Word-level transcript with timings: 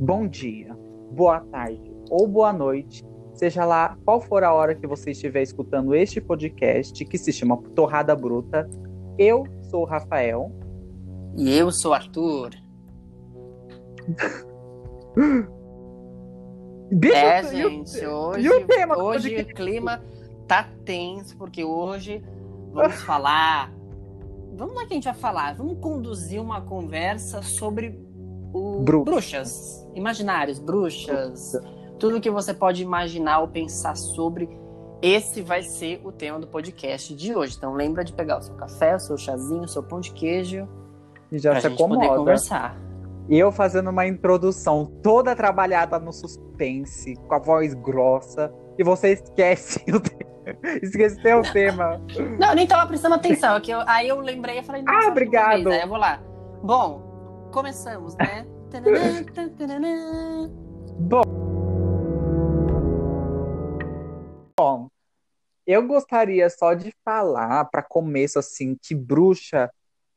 bom 0.00 0.26
dia, 0.26 0.74
boa 1.12 1.40
tarde 1.40 1.92
ou 2.10 2.26
boa 2.26 2.50
noite, 2.52 3.04
seja 3.34 3.64
lá 3.66 3.96
qual 4.04 4.20
for 4.20 4.42
a 4.42 4.52
hora 4.52 4.74
que 4.74 4.86
você 4.86 5.10
estiver 5.10 5.42
escutando 5.42 5.94
este 5.94 6.20
podcast 6.20 7.04
que 7.04 7.18
se 7.18 7.32
chama 7.32 7.56
Torrada 7.74 8.16
Bruta. 8.16 8.68
Eu 9.18 9.44
sou 9.70 9.82
o 9.82 9.84
Rafael. 9.84 10.50
E 11.36 11.54
eu 11.54 11.70
sou 11.70 11.90
o 11.92 11.94
Arthur. 11.94 12.50
Bicho, 16.92 17.14
é, 17.14 17.54
e 17.54 17.64
o- 17.64 17.70
gente, 17.70 18.04
hoje, 18.04 18.48
o 18.48 18.66
tema 18.66 19.00
hoje 19.00 19.42
o 19.42 19.46
clima 19.54 20.02
tá 20.48 20.68
tenso, 20.84 21.36
porque 21.36 21.62
hoje 21.62 22.20
vamos 22.72 22.96
falar. 23.04 23.72
Vamos 24.56 24.74
lá 24.74 24.84
que 24.86 24.92
a 24.92 24.94
gente 24.94 25.04
vai 25.04 25.14
falar. 25.14 25.54
Vamos 25.54 25.78
conduzir 25.78 26.42
uma 26.42 26.62
conversa 26.62 27.42
sobre 27.42 27.96
o 28.52 28.80
Bruxas. 28.80 29.04
bruxas, 29.04 29.88
imaginários, 29.94 30.58
bruxas, 30.58 31.52
tudo 31.98 32.20
que 32.20 32.30
você 32.30 32.52
pode 32.54 32.82
imaginar 32.82 33.40
ou 33.40 33.48
pensar 33.48 33.96
sobre. 33.96 34.48
Esse 35.02 35.40
vai 35.40 35.62
ser 35.62 36.00
o 36.04 36.12
tema 36.12 36.38
do 36.38 36.46
podcast 36.46 37.14
de 37.14 37.34
hoje. 37.34 37.54
Então 37.56 37.72
lembra 37.72 38.04
de 38.04 38.12
pegar 38.12 38.38
o 38.38 38.42
seu 38.42 38.54
café, 38.54 38.96
o 38.96 39.00
seu 39.00 39.16
chazinho, 39.16 39.62
o 39.62 39.68
seu 39.68 39.82
pão 39.82 39.98
de 40.00 40.12
queijo 40.12 40.68
E 41.32 41.38
já 41.38 41.52
pra 41.52 41.60
se 41.62 41.68
gente 41.70 41.78
poder 41.78 41.94
acomoda. 41.94 42.18
conversar. 42.18 42.76
E 43.28 43.38
eu 43.38 43.50
fazendo 43.52 43.88
uma 43.90 44.06
introdução 44.06 44.84
toda 45.02 45.34
trabalhada 45.36 45.98
no 45.98 46.12
suspense, 46.12 47.14
com 47.28 47.34
a 47.34 47.38
voz 47.38 47.72
grossa, 47.74 48.52
e 48.78 48.82
você 48.84 49.12
esquece 49.12 49.82
o 49.90 50.00
tema. 50.00 50.20
Esqueceu 50.82 51.38
o 51.38 51.42
tema. 51.52 52.00
Não, 52.38 52.48
eu 52.48 52.54
nem 52.56 52.66
tava 52.66 52.86
prestando 52.88 53.14
atenção. 53.14 53.56
é 53.56 53.60
que 53.60 53.70
eu- 53.70 53.82
aí 53.86 54.08
eu 54.08 54.18
lembrei 54.20 54.58
e 54.58 54.62
falei, 54.64 54.82
Ah, 54.88 55.08
obrigado. 55.08 55.62
vez. 55.64 55.76
Aí 55.76 55.82
eu 55.82 55.88
vou 55.88 55.96
lá. 55.98 56.20
Bom, 56.62 57.09
começamos, 57.50 58.16
né? 58.16 58.46
Tananã. 58.70 60.48
Bom, 64.56 64.88
eu 65.66 65.86
gostaria 65.86 66.48
só 66.48 66.74
de 66.74 66.94
falar, 67.04 67.64
para 67.66 67.82
começo, 67.82 68.38
assim, 68.38 68.76
que 68.80 68.94
bruxa 68.94 69.70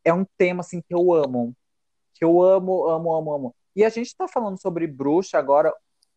é 0.03 0.14
um 0.14 0.25
tema, 0.38 0.62
assim, 0.62 0.81
que 0.81 0.94
eu 0.94 1.14
amo. 1.14 1.56
Que 2.14 2.23
eu 2.23 2.42
amo, 2.42 2.88
amo, 2.88 3.16
amo, 3.16 3.34
amo. 3.34 3.56
E 3.75 3.84
a 3.84 3.90
gente 3.90 4.16
tá 4.16 4.28
falando 4.28 4.62
sobre 4.62 4.86
bruxa 4.86 5.38
agora, 5.40 5.73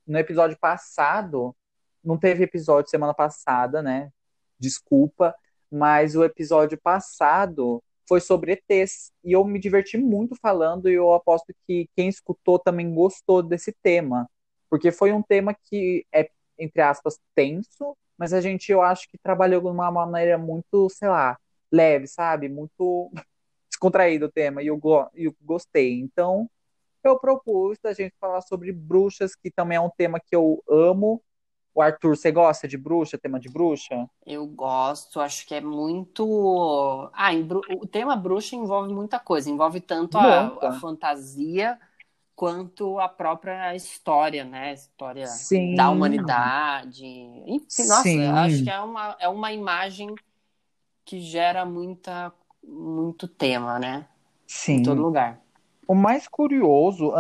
no 0.06 0.19
episódio 0.19 0.58
passado, 0.58 1.56
não 2.05 2.19
teve 2.19 2.45
episódio 2.45 2.91
semana 2.91 3.14
passada, 3.14 3.83
né? 3.83 4.11
Desculpa, 4.58 5.34
mas 5.70 6.14
o 6.14 6.25
episódio 6.25 6.78
passado 6.80 7.83
foi 8.09 8.21
sobre 8.21 8.53
ETs. 8.53 9.12
E 9.25 9.33
eu 9.33 9.45
me 9.45 9.59
diverti 9.59 9.97
muito 9.99 10.35
falando, 10.41 10.89
e 10.89 10.95
eu 10.95 11.12
aposto 11.15 11.55
que 11.67 11.89
quem 11.97 12.09
escutou 12.09 12.59
também 12.59 12.93
gostou 12.95 13.43
desse 13.43 13.73
tema. 13.83 14.29
Porque 14.71 14.91
foi 14.93 15.13
um 15.13 15.23
tema 15.23 15.55
que 15.55 16.07
é, 16.13 16.29
entre 16.59 16.81
aspas, 16.83 17.19
tenso, 17.35 17.97
mas 18.19 18.33
a 18.33 18.41
gente, 18.41 18.71
eu 18.73 18.83
acho 18.83 19.09
que 19.11 19.19
trabalhou 19.19 19.61
de 19.61 19.69
uma 19.69 19.91
maneira 19.91 20.39
muito, 20.39 20.89
sei 20.91 21.09
lá, 21.09 21.39
leve, 21.73 22.07
sabe? 22.07 22.48
Muito 22.48 23.11
descontraído 23.71 24.27
o 24.27 24.33
tema, 24.33 24.63
e 24.63 24.69
eu, 24.69 24.77
go- 24.77 25.09
eu 25.15 25.35
gostei. 25.43 26.01
Então, 26.01 26.48
eu 27.05 27.19
propus 27.19 27.79
a 27.85 27.93
gente 27.93 28.15
falar 28.20 28.41
sobre 28.43 28.73
bruxas, 28.73 29.35
que 29.35 29.51
também 29.51 29.77
é 29.77 29.81
um 29.81 29.91
tema 29.91 30.20
que 30.20 30.35
eu 30.35 30.63
amo. 30.69 31.23
O 31.77 31.83
Arthur, 31.83 32.17
você 32.17 32.33
gosta 32.33 32.67
de 32.67 32.79
bruxa, 32.79 33.19
tema 33.19 33.39
de 33.39 33.51
bruxa? 33.51 34.09
Eu 34.25 34.47
gosto, 34.47 35.21
acho 35.21 35.47
que 35.47 35.55
é 35.55 35.61
muito. 35.61 37.11
Ah, 37.13 37.35
bru- 37.35 37.61
o 37.83 37.87
tema 37.87 38.17
bruxa 38.17 38.57
envolve 38.57 38.95
muita 38.95 39.21
coisa. 39.21 39.51
Envolve 39.51 39.79
tanto 39.83 40.17
a, 40.17 40.69
a 40.69 40.73
fantasia 40.81 41.79
quanto 42.35 42.99
a 42.99 43.11
própria 43.11 43.77
história, 43.77 44.43
né? 44.43 44.73
História 44.73 45.27
Sim. 45.27 45.77
da 45.77 45.91
humanidade. 45.91 47.05
Enfim, 47.05 47.85
nossa, 47.86 48.03
Sim. 48.03 48.27
acho 48.27 48.65
que 48.65 48.70
é 48.70 48.81
uma, 48.81 49.17
é 49.20 49.29
uma 49.29 49.53
imagem 49.53 50.15
que 51.05 51.20
gera 51.20 51.67
muita, 51.67 52.33
muito 52.65 53.29
tema, 53.29 53.79
né? 53.79 54.09
Sim. 54.47 54.77
Em 54.77 54.83
todo 54.83 55.03
lugar. 55.03 55.42
O 55.86 55.95
mais 55.95 56.27
curioso, 56.27 57.13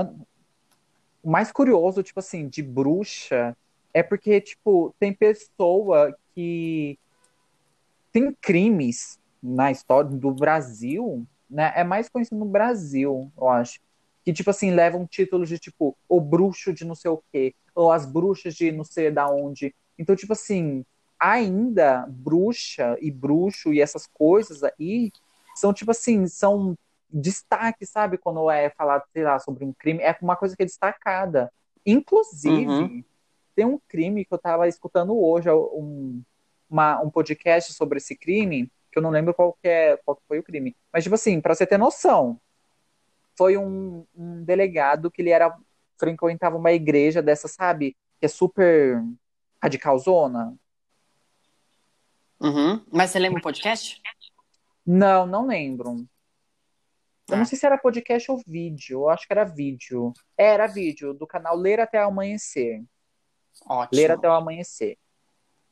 o 1.22 1.30
mais 1.30 1.52
curioso, 1.52 2.02
tipo 2.02 2.20
assim, 2.20 2.48
de 2.48 2.62
bruxa 2.62 3.54
é 3.96 4.02
porque, 4.02 4.42
tipo, 4.42 4.94
tem 5.00 5.10
pessoa 5.10 6.14
que 6.34 6.98
tem 8.12 8.30
crimes 8.42 9.18
na 9.42 9.70
história 9.70 10.10
do 10.10 10.32
Brasil, 10.32 11.26
né? 11.48 11.72
É 11.74 11.82
mais 11.82 12.06
conhecido 12.06 12.36
no 12.36 12.44
Brasil, 12.44 13.32
eu 13.34 13.48
acho. 13.48 13.80
Que, 14.22 14.34
tipo 14.34 14.50
assim, 14.50 14.70
levam 14.70 15.06
títulos 15.06 15.48
de, 15.48 15.58
tipo, 15.58 15.96
o 16.06 16.20
bruxo 16.20 16.74
de 16.74 16.84
não 16.84 16.94
sei 16.94 17.10
o 17.10 17.22
quê, 17.32 17.54
ou 17.74 17.90
as 17.90 18.04
bruxas 18.04 18.54
de 18.54 18.70
não 18.70 18.84
sei 18.84 19.10
da 19.10 19.30
onde. 19.30 19.74
Então, 19.98 20.14
tipo 20.14 20.34
assim, 20.34 20.84
ainda 21.18 22.04
bruxa 22.06 22.98
e 23.00 23.10
bruxo 23.10 23.72
e 23.72 23.80
essas 23.80 24.06
coisas 24.06 24.62
aí 24.62 25.10
são, 25.54 25.72
tipo 25.72 25.92
assim, 25.92 26.26
são 26.26 26.76
destaque, 27.10 27.86
sabe? 27.86 28.18
Quando 28.18 28.50
é 28.50 28.68
falado, 28.68 29.04
sei 29.10 29.22
lá, 29.22 29.38
sobre 29.38 29.64
um 29.64 29.72
crime, 29.72 30.02
é 30.02 30.14
uma 30.20 30.36
coisa 30.36 30.54
que 30.54 30.64
é 30.64 30.66
destacada. 30.66 31.50
Inclusive, 31.86 32.66
Uhum. 32.66 33.04
Tem 33.56 33.64
um 33.64 33.80
crime 33.88 34.24
que 34.24 34.32
eu 34.32 34.38
tava 34.38 34.68
escutando 34.68 35.18
hoje, 35.18 35.50
um, 35.50 36.22
uma- 36.70 37.00
um 37.00 37.10
podcast 37.10 37.72
sobre 37.72 37.96
esse 37.98 38.14
crime, 38.14 38.70
que 38.92 38.98
eu 38.98 39.02
não 39.02 39.10
lembro 39.10 39.34
qual 39.34 39.54
que, 39.54 39.66
é, 39.68 39.96
qual 40.04 40.16
que 40.16 40.22
foi 40.28 40.38
o 40.38 40.42
crime. 40.42 40.76
Mas, 40.92 41.02
tipo 41.02 41.14
assim, 41.16 41.40
pra 41.40 41.54
você 41.54 41.66
ter 41.66 41.78
noção, 41.78 42.38
foi 43.36 43.56
um, 43.56 44.06
um 44.14 44.44
delegado 44.44 45.10
que 45.10 45.22
ele 45.22 45.30
era 45.30 45.56
frequentava 45.98 46.56
uma 46.56 46.72
igreja 46.72 47.22
dessa, 47.22 47.48
sabe? 47.48 47.96
Que 48.20 48.26
é 48.26 48.28
super 48.28 49.02
radicalzona. 49.62 50.54
Uhum. 52.40 52.84
Mas 52.92 53.10
você 53.10 53.18
lembra 53.18 53.38
o 53.40 53.42
podcast? 53.42 54.00
Não, 54.86 55.26
não 55.26 55.46
lembro. 55.46 56.06
Eu 57.28 57.34
Ah. 57.34 57.38
não 57.38 57.44
sei 57.44 57.58
se 57.58 57.66
era 57.66 57.78
podcast 57.78 58.30
ou 58.30 58.40
vídeo. 58.46 59.00
Eu 59.00 59.08
acho 59.08 59.26
que 59.26 59.32
era 59.32 59.44
vídeo. 59.44 60.12
É, 60.36 60.46
Era 60.48 60.66
vídeo 60.66 61.12
do 61.14 61.26
canal 61.26 61.56
Ler 61.56 61.80
Até 61.80 61.98
Amanhecer. 61.98 62.84
Ótimo. 63.64 64.00
Ler 64.00 64.10
Até 64.10 64.28
o 64.28 64.32
Amanhecer. 64.32 64.98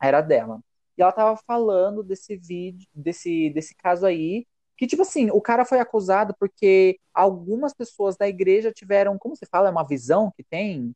Era 0.01 0.21
dela. 0.21 0.61
E 0.97 1.03
ela 1.03 1.13
tava 1.13 1.37
falando 1.47 2.03
desse 2.03 2.37
vídeo, 2.37 2.89
desse, 2.95 3.51
desse 3.51 3.75
caso 3.75 4.07
aí, 4.07 4.47
que, 4.77 4.87
tipo 4.87 5.03
assim, 5.03 5.31
o 5.31 5.41
cara 5.41 5.65
foi 5.65 5.79
acusado 5.79 6.35
porque 6.39 6.99
algumas 7.13 7.73
pessoas 7.73 8.17
da 8.17 8.29
igreja 8.29 8.73
tiveram, 8.73 9.19
como 9.19 9.37
se 9.37 9.47
fala, 9.47 9.69
é 9.69 9.71
uma 9.73 9.87
visão 9.87 10.33
que 10.37 10.43
tem? 10.43 10.95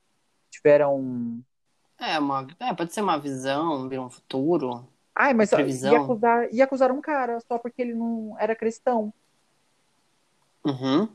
Tiveram. 0.50 1.41
É, 1.98 2.19
uma, 2.19 2.47
é, 2.60 2.75
pode 2.75 2.93
ser 2.93 3.00
uma 3.00 3.19
visão, 3.19 3.88
ver 3.88 3.98
um 3.98 4.10
futuro. 4.10 4.87
Ai, 5.15 5.34
mas 5.34 5.50
Previsão. 5.50 5.93
ia 5.93 6.00
acusar, 6.00 6.54
ia 6.54 6.65
acusar 6.65 6.93
um 6.93 7.00
cara 7.00 7.41
só 7.41 7.59
porque 7.59 7.82
ele 7.82 7.94
não 7.94 8.37
era 8.38 8.54
cristão. 8.54 9.12
Uhum. 10.65 11.09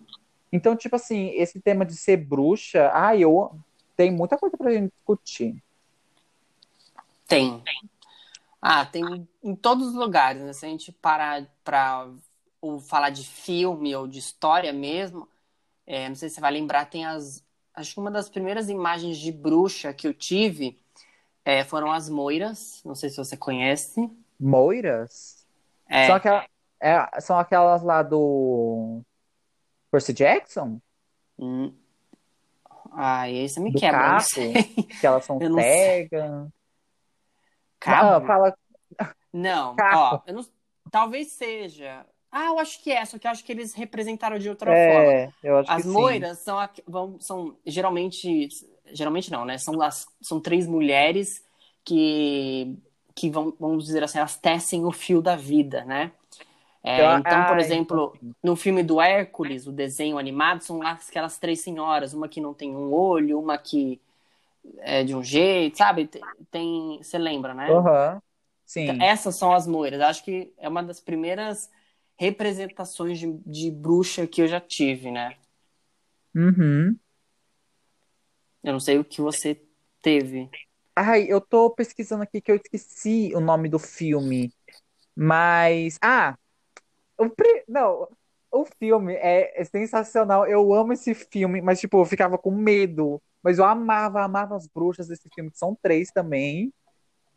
Então, 0.51 0.75
tipo 0.75 0.95
assim, 0.95 1.29
esse 1.35 1.61
tema 1.61 1.85
de 1.85 1.95
ser 1.95 2.17
bruxa, 2.17 2.91
ai, 2.93 3.23
eu 3.23 3.57
tem 3.95 4.11
muita 4.11 4.37
coisa 4.37 4.57
pra 4.57 4.71
gente 4.71 4.91
discutir. 4.91 5.62
Tem. 7.33 7.63
Ah, 8.61 8.85
tem 8.85 9.27
em 9.43 9.55
todos 9.55 9.87
os 9.89 9.93
lugares, 9.93 10.41
né? 10.41 10.53
Se 10.53 10.65
a 10.65 10.69
gente 10.69 10.91
parar 10.91 11.45
pra 11.63 12.07
ou 12.61 12.79
falar 12.79 13.09
de 13.09 13.25
filme 13.25 13.93
ou 13.95 14.07
de 14.07 14.19
história 14.19 14.71
mesmo, 14.71 15.27
é, 15.85 16.07
não 16.07 16.15
sei 16.15 16.29
se 16.29 16.35
você 16.35 16.41
vai 16.41 16.51
lembrar, 16.51 16.85
tem 16.85 17.05
as. 17.05 17.43
Acho 17.75 17.93
que 17.95 17.99
uma 17.99 18.11
das 18.11 18.29
primeiras 18.29 18.69
imagens 18.69 19.17
de 19.17 19.31
bruxa 19.31 19.93
que 19.93 20.07
eu 20.07 20.13
tive 20.13 20.79
é, 21.43 21.63
foram 21.63 21.91
as 21.91 22.07
moiras. 22.07 22.81
Não 22.85 22.95
sei 22.95 23.09
se 23.09 23.17
você 23.17 23.35
conhece. 23.35 24.09
Moiras? 24.39 25.45
É, 25.89 26.07
São, 26.07 26.15
aquela- 26.15 26.45
é, 26.79 27.19
são 27.21 27.37
aquelas 27.37 27.83
lá 27.83 28.01
do 28.03 29.01
Percy 29.91 30.13
Jackson? 30.13 30.79
hum, 31.37 31.73
ah, 32.91 33.29
esse 33.29 33.59
me 33.59 33.71
Do 33.71 33.79
quebra. 33.79 34.17
Que 34.99 35.05
elas 35.07 35.25
são 35.25 35.39
cegas. 35.59 36.47
Cabo? 37.83 38.15
Ah, 38.15 38.21
fala. 38.25 38.53
Não, 39.31 39.85
ó, 39.89 40.21
eu 40.27 40.33
não- 40.35 40.45
talvez 40.91 41.31
seja. 41.33 42.05
Ah, 42.31 42.47
eu 42.47 42.59
acho 42.59 42.81
que 42.81 42.91
é, 42.91 43.03
só 43.05 43.17
que 43.17 43.27
eu 43.27 43.31
acho 43.31 43.43
que 43.43 43.51
eles 43.51 43.73
representaram 43.73 44.37
de 44.39 44.49
outra 44.49 44.75
forma. 44.75 45.15
É, 45.15 45.31
eu 45.43 45.57
acho 45.57 45.73
As 45.73 45.75
que 45.75 45.83
sim. 45.83 46.25
moiras 46.25 46.39
são, 46.39 46.59
a- 46.59 46.69
vão, 46.87 47.19
são 47.19 47.57
geralmente, 47.65 48.49
geralmente 48.93 49.31
não, 49.31 49.45
né? 49.45 49.57
São, 49.57 49.81
as, 49.81 50.05
são 50.21 50.39
três 50.41 50.67
mulheres 50.67 51.43
que, 51.85 52.77
que 53.15 53.29
vão, 53.29 53.55
vamos 53.59 53.85
dizer 53.85 54.03
assim, 54.03 54.17
elas 54.19 54.37
tecem 54.37 54.85
o 54.85 54.91
fio 54.91 55.21
da 55.21 55.35
vida, 55.35 55.85
né? 55.85 56.11
É, 56.83 56.95
Eu- 56.95 57.17
então, 57.17 57.43
por 57.45 57.57
ah, 57.57 57.59
exemplo, 57.59 58.01
então 58.01 58.17
sim. 58.19 58.35
no 58.43 58.55
filme 58.55 58.83
do 58.83 59.01
Hércules, 59.01 59.67
o 59.67 59.71
desenho 59.71 60.17
animado, 60.17 60.61
são 60.63 60.79
lá 60.79 60.91
aquelas 60.93 61.37
três 61.39 61.61
senhoras, 61.61 62.13
uma 62.13 62.27
que 62.29 62.41
não 62.41 62.53
tem 62.53 62.75
um 62.75 62.93
olho, 62.93 63.39
uma 63.39 63.57
que 63.57 64.01
é 64.79 65.03
de 65.03 65.15
um 65.15 65.23
jeito, 65.23 65.77
sabe? 65.77 66.07
Tem, 66.07 66.21
tem- 66.51 66.97
você 67.01 67.17
lembra, 67.17 67.53
né? 67.53 67.69
Aham. 67.69 68.21
Sim. 68.65 68.89
Então, 68.89 69.05
Essas 69.05 69.35
são 69.35 69.53
as 69.53 69.67
moiras. 69.67 70.01
Acho 70.01 70.23
que 70.23 70.53
é 70.57 70.67
uma 70.67 70.83
das 70.83 70.99
primeiras 70.99 71.69
representações 72.17 73.19
de, 73.19 73.31
de 73.45 73.71
bruxa 73.71 74.25
que 74.27 74.41
eu 74.41 74.47
já 74.47 74.59
tive, 74.59 75.11
né? 75.11 75.35
Uhum. 76.35 76.99
Eu 78.63 78.73
não 78.73 78.79
sei 78.79 78.97
o 78.97 79.03
que 79.03 79.21
você 79.21 79.61
teve. 80.01 80.49
Ai, 80.95 81.25
eu 81.27 81.41
tô 81.41 81.69
pesquisando 81.71 82.23
aqui 82.23 82.39
que 82.39 82.51
eu 82.51 82.55
esqueci 82.55 83.31
o 83.35 83.39
nome 83.39 83.67
do 83.67 83.79
filme. 83.79 84.53
Mas. 85.15 85.97
Ah! 86.01 86.35
O 87.17 87.29
pri... 87.29 87.63
Não, 87.67 88.07
o 88.51 88.65
filme 88.79 89.13
é, 89.15 89.61
é 89.61 89.63
sensacional. 89.63 90.47
Eu 90.47 90.73
amo 90.73 90.93
esse 90.93 91.13
filme, 91.13 91.61
mas, 91.61 91.79
tipo, 91.79 91.99
eu 91.99 92.05
ficava 92.05 92.37
com 92.37 92.51
medo. 92.51 93.21
Mas 93.43 93.59
eu 93.59 93.65
amava, 93.65 94.23
amava 94.23 94.55
as 94.55 94.67
bruxas 94.67 95.07
desse 95.07 95.29
filme, 95.33 95.51
que 95.51 95.57
são 95.57 95.77
três 95.81 96.09
também. 96.11 96.73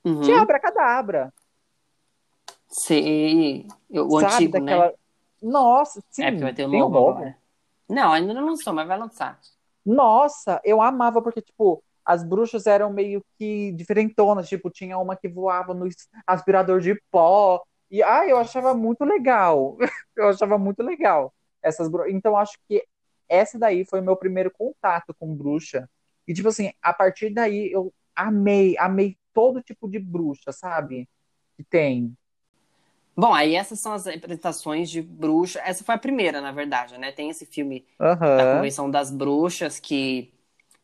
Uhum. 0.05 0.21
Tinha 0.21 0.41
Abracadabra. 0.41 1.33
Eu- 3.91 4.07
O 4.09 4.21
Sabe? 4.21 4.35
antigo, 4.35 4.53
Daquela. 4.53 4.87
né? 4.87 4.93
Nossa, 5.43 6.03
sim. 6.11 6.23
É, 6.23 6.31
porque 6.31 6.45
vai 6.45 6.55
ter 6.55 6.67
um 6.67 6.71
novo 6.71 6.95
novo. 6.95 7.11
agora. 7.11 7.37
Não, 7.89 8.13
ainda 8.13 8.33
não 8.33 8.47
lançou, 8.47 8.73
mas 8.73 8.87
vai 8.87 8.99
lançar. 8.99 9.39
Nossa, 9.85 10.61
eu 10.65 10.81
amava 10.81 11.23
porque, 11.23 11.41
tipo, 11.41 11.83
as 12.05 12.25
bruxas 12.25 12.67
eram 12.67 12.93
meio 12.93 13.25
que 13.39 13.73
diferentonas. 13.73 14.49
Tipo, 14.49 14.71
tinha 14.71 14.99
uma 14.99 15.17
que 15.17 15.29
voava 15.29 15.75
no 15.75 15.89
aspirador 16.27 16.81
de 16.81 17.01
pó. 17.11 17.63
E, 17.91 18.03
ah, 18.03 18.27
eu 18.27 18.37
achava 18.37 18.75
muito 18.75 19.05
legal. 19.05 19.77
Eu 20.17 20.29
achava 20.31 20.57
muito 20.57 20.83
legal 20.83 21.33
essas 21.67 21.89
bru... 21.89 22.09
Então, 22.09 22.37
acho 22.37 22.57
que 22.69 22.83
essa 23.29 23.59
daí 23.59 23.85
foi 23.85 24.01
o 24.01 24.03
meu 24.05 24.17
primeiro 24.17 24.51
contato 24.51 25.15
com 25.19 25.35
bruxa. 25.35 25.89
E, 26.27 26.35
tipo 26.35 26.49
assim, 26.49 26.73
a 26.83 26.93
partir 26.93 27.31
daí 27.33 27.71
eu 27.73 27.93
amei, 28.15 28.77
amei 28.79 29.19
todo 29.33 29.63
tipo 29.63 29.89
de 29.89 29.99
bruxa, 29.99 30.53
sabe? 30.53 31.09
Que 31.57 31.65
tem. 31.65 32.17
Bom, 33.17 33.33
aí 33.35 33.55
essas 33.55 33.81
são 33.81 33.93
as 33.93 34.05
representações 34.07 34.91
de 34.91 35.01
bruxa. 35.03 35.61
Essa 35.65 35.83
foi 35.85 35.95
a 35.95 35.99
primeira, 35.99 36.41
na 36.41 36.53
verdade, 36.53 36.99
né? 36.99 37.13
Tem 37.13 37.31
esse 37.31 37.47
filme 37.47 37.87
da 38.35 38.45
Aham. 38.45 38.47
Convenção 38.47 38.91
das 38.91 39.11
Bruxas 39.11 39.81
que 39.81 40.33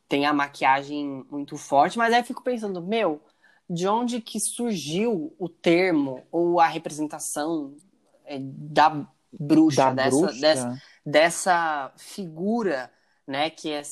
tem 0.09 0.27
a 0.27 0.33
maquiagem 0.35 1.25
muito 1.31 1.57
forte, 1.59 1.99
mas 1.99 2.13
aí 2.15 2.21
eu 2.21 2.25
fico 2.25 2.43
pensando, 2.43 2.83
meu, 2.83 3.23
de 3.71 3.89
onde 3.89 4.21
que 4.21 4.41
surgiu 4.41 5.35
o 5.39 5.49
termo 5.49 6.27
ou 6.33 6.61
a 6.61 6.69
representação 6.69 7.77
é, 8.25 8.39
da 8.41 9.07
bruxa, 9.33 9.91
Da 9.91 9.91
dessa, 9.93 10.33
bruxa. 10.33 10.33
dessa, 10.33 10.71
dessa 11.07 11.93
figura, 11.99 12.93
né? 13.27 13.51
Que 13.51 13.71
é 13.73 13.83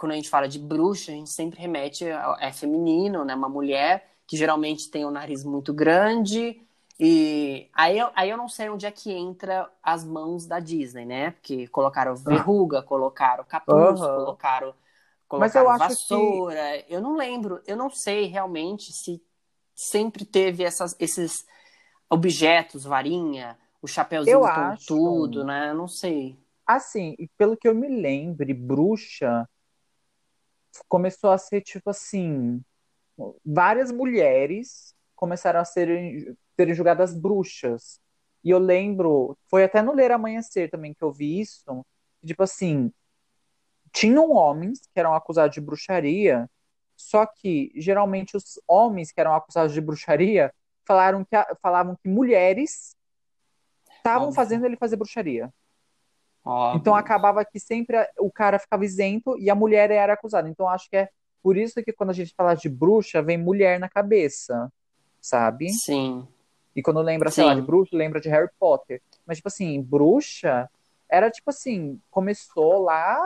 quando 0.00 0.12
a 0.12 0.16
gente 0.16 0.30
fala 0.30 0.48
de 0.48 0.58
bruxa, 0.58 1.12
a 1.12 1.14
gente 1.14 1.28
sempre 1.30 1.60
remete 1.60 2.06
a, 2.10 2.38
é 2.40 2.50
feminino, 2.50 3.22
né? 3.22 3.34
Uma 3.34 3.50
mulher 3.50 4.08
que 4.26 4.34
geralmente 4.34 4.90
tem 4.90 5.04
um 5.04 5.10
nariz 5.10 5.44
muito 5.44 5.74
grande. 5.74 6.58
E 6.98 7.68
aí 7.74 7.98
eu, 7.98 8.08
aí 8.14 8.30
eu 8.30 8.36
não 8.38 8.48
sei 8.48 8.70
onde 8.70 8.86
é 8.86 8.90
que 8.90 9.12
entra 9.12 9.70
as 9.82 10.02
mãos 10.02 10.46
da 10.46 10.58
Disney, 10.58 11.04
né? 11.04 11.32
Porque 11.32 11.68
colocaram 11.68 12.16
verruga, 12.16 12.82
colocaram 12.82 13.44
capuz, 13.44 14.00
Aham. 14.00 14.14
colocaram, 14.24 14.74
Mas 15.36 15.54
eu 15.54 15.68
colocaram 15.68 15.70
acho 15.70 15.88
que- 15.88 15.88
vassoura. 15.88 16.84
Eu 16.88 17.02
não 17.02 17.14
lembro, 17.16 17.60
eu 17.66 17.76
não 17.76 17.90
sei 17.90 18.24
realmente 18.26 18.92
se 18.94 19.22
sempre 19.74 20.24
teve 20.24 20.62
essas, 20.64 20.96
esses 20.98 21.44
objetos, 22.08 22.84
varinha, 22.84 23.58
o 23.82 23.86
chapeuzinho 23.86 24.34
Eu 24.36 24.44
acho- 24.46 24.86
tudo, 24.86 25.44
né? 25.44 25.70
Eu 25.70 25.74
não 25.74 25.88
sei. 25.88 26.38
Assim, 26.66 27.14
e 27.18 27.28
pelo 27.36 27.56
que 27.56 27.66
eu 27.68 27.74
me 27.74 27.88
lembre, 27.88 28.54
bruxa 28.54 29.46
começou 30.88 31.30
a 31.30 31.38
ser 31.38 31.60
tipo 31.60 31.90
assim, 31.90 32.62
várias 33.44 33.90
mulheres 33.90 34.94
começaram 35.14 35.60
a 35.60 35.64
serem, 35.64 36.36
serem 36.56 36.74
julgadas 36.74 37.14
bruxas. 37.14 38.00
E 38.42 38.50
eu 38.50 38.58
lembro, 38.58 39.36
foi 39.48 39.64
até 39.64 39.82
no 39.82 39.92
Ler 39.92 40.12
Amanhecer 40.12 40.70
também 40.70 40.94
que 40.94 41.02
eu 41.02 41.12
vi 41.12 41.40
isso, 41.40 41.84
tipo 42.24 42.42
assim, 42.42 42.92
tinham 43.92 44.30
homens 44.30 44.80
que 44.92 44.98
eram 45.00 45.14
acusados 45.14 45.54
de 45.54 45.60
bruxaria, 45.60 46.48
só 46.96 47.26
que 47.26 47.72
geralmente 47.74 48.36
os 48.36 48.60
homens 48.66 49.12
que 49.12 49.20
eram 49.20 49.34
acusados 49.34 49.72
de 49.72 49.80
bruxaria 49.80 50.52
falaram 50.86 51.24
que, 51.24 51.36
falavam 51.60 51.96
que 51.96 52.08
mulheres 52.08 52.96
estavam 53.96 54.32
fazendo 54.32 54.64
ele 54.64 54.76
fazer 54.76 54.96
bruxaria. 54.96 55.52
Óbvio. 56.44 56.80
Então 56.80 56.94
acabava 56.94 57.44
que 57.44 57.60
sempre 57.60 57.96
o 58.18 58.30
cara 58.30 58.58
ficava 58.58 58.84
isento 58.84 59.36
e 59.38 59.50
a 59.50 59.54
mulher 59.54 59.90
era 59.90 60.14
acusada. 60.14 60.48
Então 60.48 60.68
acho 60.68 60.88
que 60.88 60.96
é 60.96 61.08
por 61.42 61.56
isso 61.56 61.82
que 61.82 61.92
quando 61.92 62.10
a 62.10 62.14
gente 62.14 62.34
fala 62.34 62.54
de 62.54 62.68
bruxa, 62.68 63.22
vem 63.22 63.38
mulher 63.38 63.78
na 63.78 63.88
cabeça, 63.88 64.70
sabe? 65.20 65.70
Sim. 65.70 66.26
E 66.74 66.82
quando 66.82 67.00
lembra, 67.00 67.30
sei 67.30 67.44
lá, 67.44 67.54
Sim. 67.54 67.60
de 67.60 67.66
bruxa, 67.66 67.96
lembra 67.96 68.20
de 68.20 68.28
Harry 68.28 68.48
Potter. 68.58 69.02
Mas, 69.26 69.38
tipo 69.38 69.48
assim, 69.48 69.82
bruxa 69.82 70.68
era 71.08 71.30
tipo 71.30 71.50
assim, 71.50 72.00
começou 72.10 72.82
lá, 72.82 73.18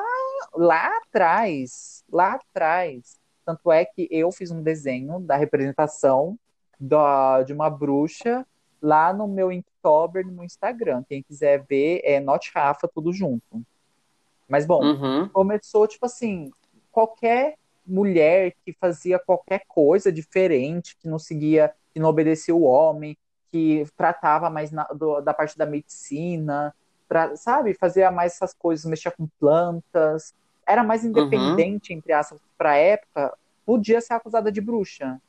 lá 0.54 0.96
atrás, 0.98 2.02
lá 2.10 2.34
atrás. 2.34 3.20
Tanto 3.44 3.70
é 3.70 3.84
que 3.84 4.08
eu 4.10 4.32
fiz 4.32 4.50
um 4.50 4.62
desenho 4.62 5.20
da 5.20 5.36
representação 5.36 6.38
da, 6.80 7.42
de 7.42 7.52
uma 7.52 7.68
bruxa 7.68 8.46
lá 8.80 9.12
no 9.12 9.28
meu 9.28 9.52
No 9.84 10.42
Instagram. 10.44 11.04
Quem 11.08 11.22
quiser 11.22 11.64
ver, 11.68 12.00
é 12.04 12.18
Not 12.20 12.50
Rafa, 12.54 12.88
tudo 12.88 13.12
junto. 13.12 13.62
Mas, 14.48 14.66
bom, 14.66 14.82
Uhum. 14.84 15.28
começou, 15.28 15.86
tipo 15.86 16.06
assim, 16.06 16.50
qualquer 16.90 17.56
mulher 17.86 18.54
que 18.64 18.72
fazia 18.72 19.18
qualquer 19.18 19.62
coisa 19.68 20.10
diferente, 20.10 20.96
que 20.96 21.06
não 21.08 21.18
seguia, 21.18 21.74
que 21.92 22.00
não 22.00 22.08
obedecia 22.08 22.54
o 22.54 22.62
homem, 22.62 23.16
que 23.50 23.86
tratava 23.96 24.48
mais 24.50 24.70
na- 24.72 24.84
do- 24.84 25.20
da 25.20 25.34
parte 25.34 25.56
da 25.56 25.66
medicina, 25.66 26.74
pra, 27.06 27.36
sabe, 27.36 27.74
fazia 27.74 28.10
mais 28.10 28.32
essas 28.32 28.54
coisas, 28.54 28.84
mexia 28.86 29.10
com 29.10 29.28
plantas, 29.38 30.34
era 30.66 30.82
mais 30.82 31.04
independente, 31.04 31.92
entre 31.92 32.12
aspas, 32.12 32.40
pra 32.56 32.76
época, 32.76 33.36
podia 33.66 34.00
ser 34.00 34.14
acusada 34.14 34.50
de 34.50 34.60
bruxa. 34.60 35.20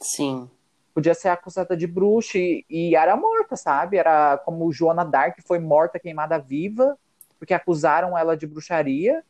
Sim. 0.00 0.48
Podia 0.94 1.14
ser 1.14 1.28
acusada 1.28 1.76
de 1.76 1.86
bruxa 1.86 2.38
e, 2.38 2.64
e 2.68 2.94
era 2.96 3.16
morta, 3.16 3.56
sabe? 3.56 3.96
Era 3.96 4.36
como 4.38 4.70
Joana 4.72 5.04
Dark 5.04 5.38
foi 5.46 5.58
morta, 5.58 5.98
queimada 5.98 6.38
viva, 6.38 6.98
porque 7.38 7.54
acusaram 7.54 8.16
ela 8.16 8.36
de 8.36 8.46
bruxaria. 8.46 9.24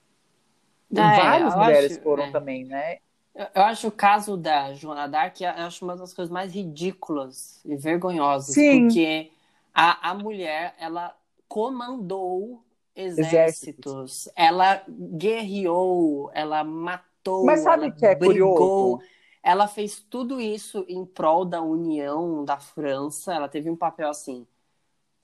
É, 0.94 1.00
várias 1.16 1.54
mulheres 1.54 1.92
acho- 1.92 2.02
foram 2.02 2.24
é. 2.24 2.32
também, 2.32 2.64
né? 2.64 2.98
Eu, 3.34 3.46
eu 3.54 3.62
acho 3.62 3.88
o 3.88 3.92
caso 3.92 4.36
da 4.36 4.72
Joana 4.74 5.08
Dark, 5.08 5.40
eu 5.40 5.48
acho 5.48 5.84
uma 5.84 5.96
das 5.96 6.12
coisas 6.12 6.30
mais 6.32 6.52
ridículas 6.54 7.60
e 7.64 7.76
vergonhosas, 7.76 8.54
Sim. 8.54 8.88
porque 8.88 9.30
a, 9.72 10.10
a 10.10 10.14
mulher, 10.14 10.74
ela 10.78 11.16
comandou 11.48 12.62
exércitos, 12.94 14.28
ela 14.36 14.82
guerreou, 14.88 16.30
ela 16.34 16.62
matou, 16.62 17.46
Mas 17.46 17.60
sabe 17.60 17.90
ela 17.90 17.90
que 17.92 18.06
é 18.06 18.14
brigou, 18.14 18.98
curioso? 18.98 19.02
Ela 19.42 19.68
fez 19.68 20.00
tudo 20.00 20.40
isso 20.40 20.84
em 20.88 21.04
prol 21.06 21.44
da 21.44 21.60
união 21.62 22.44
da 22.44 22.58
França, 22.60 23.34
ela 23.34 23.48
teve 23.48 23.70
um 23.70 23.76
papel 23.76 24.08
assim 24.10 24.46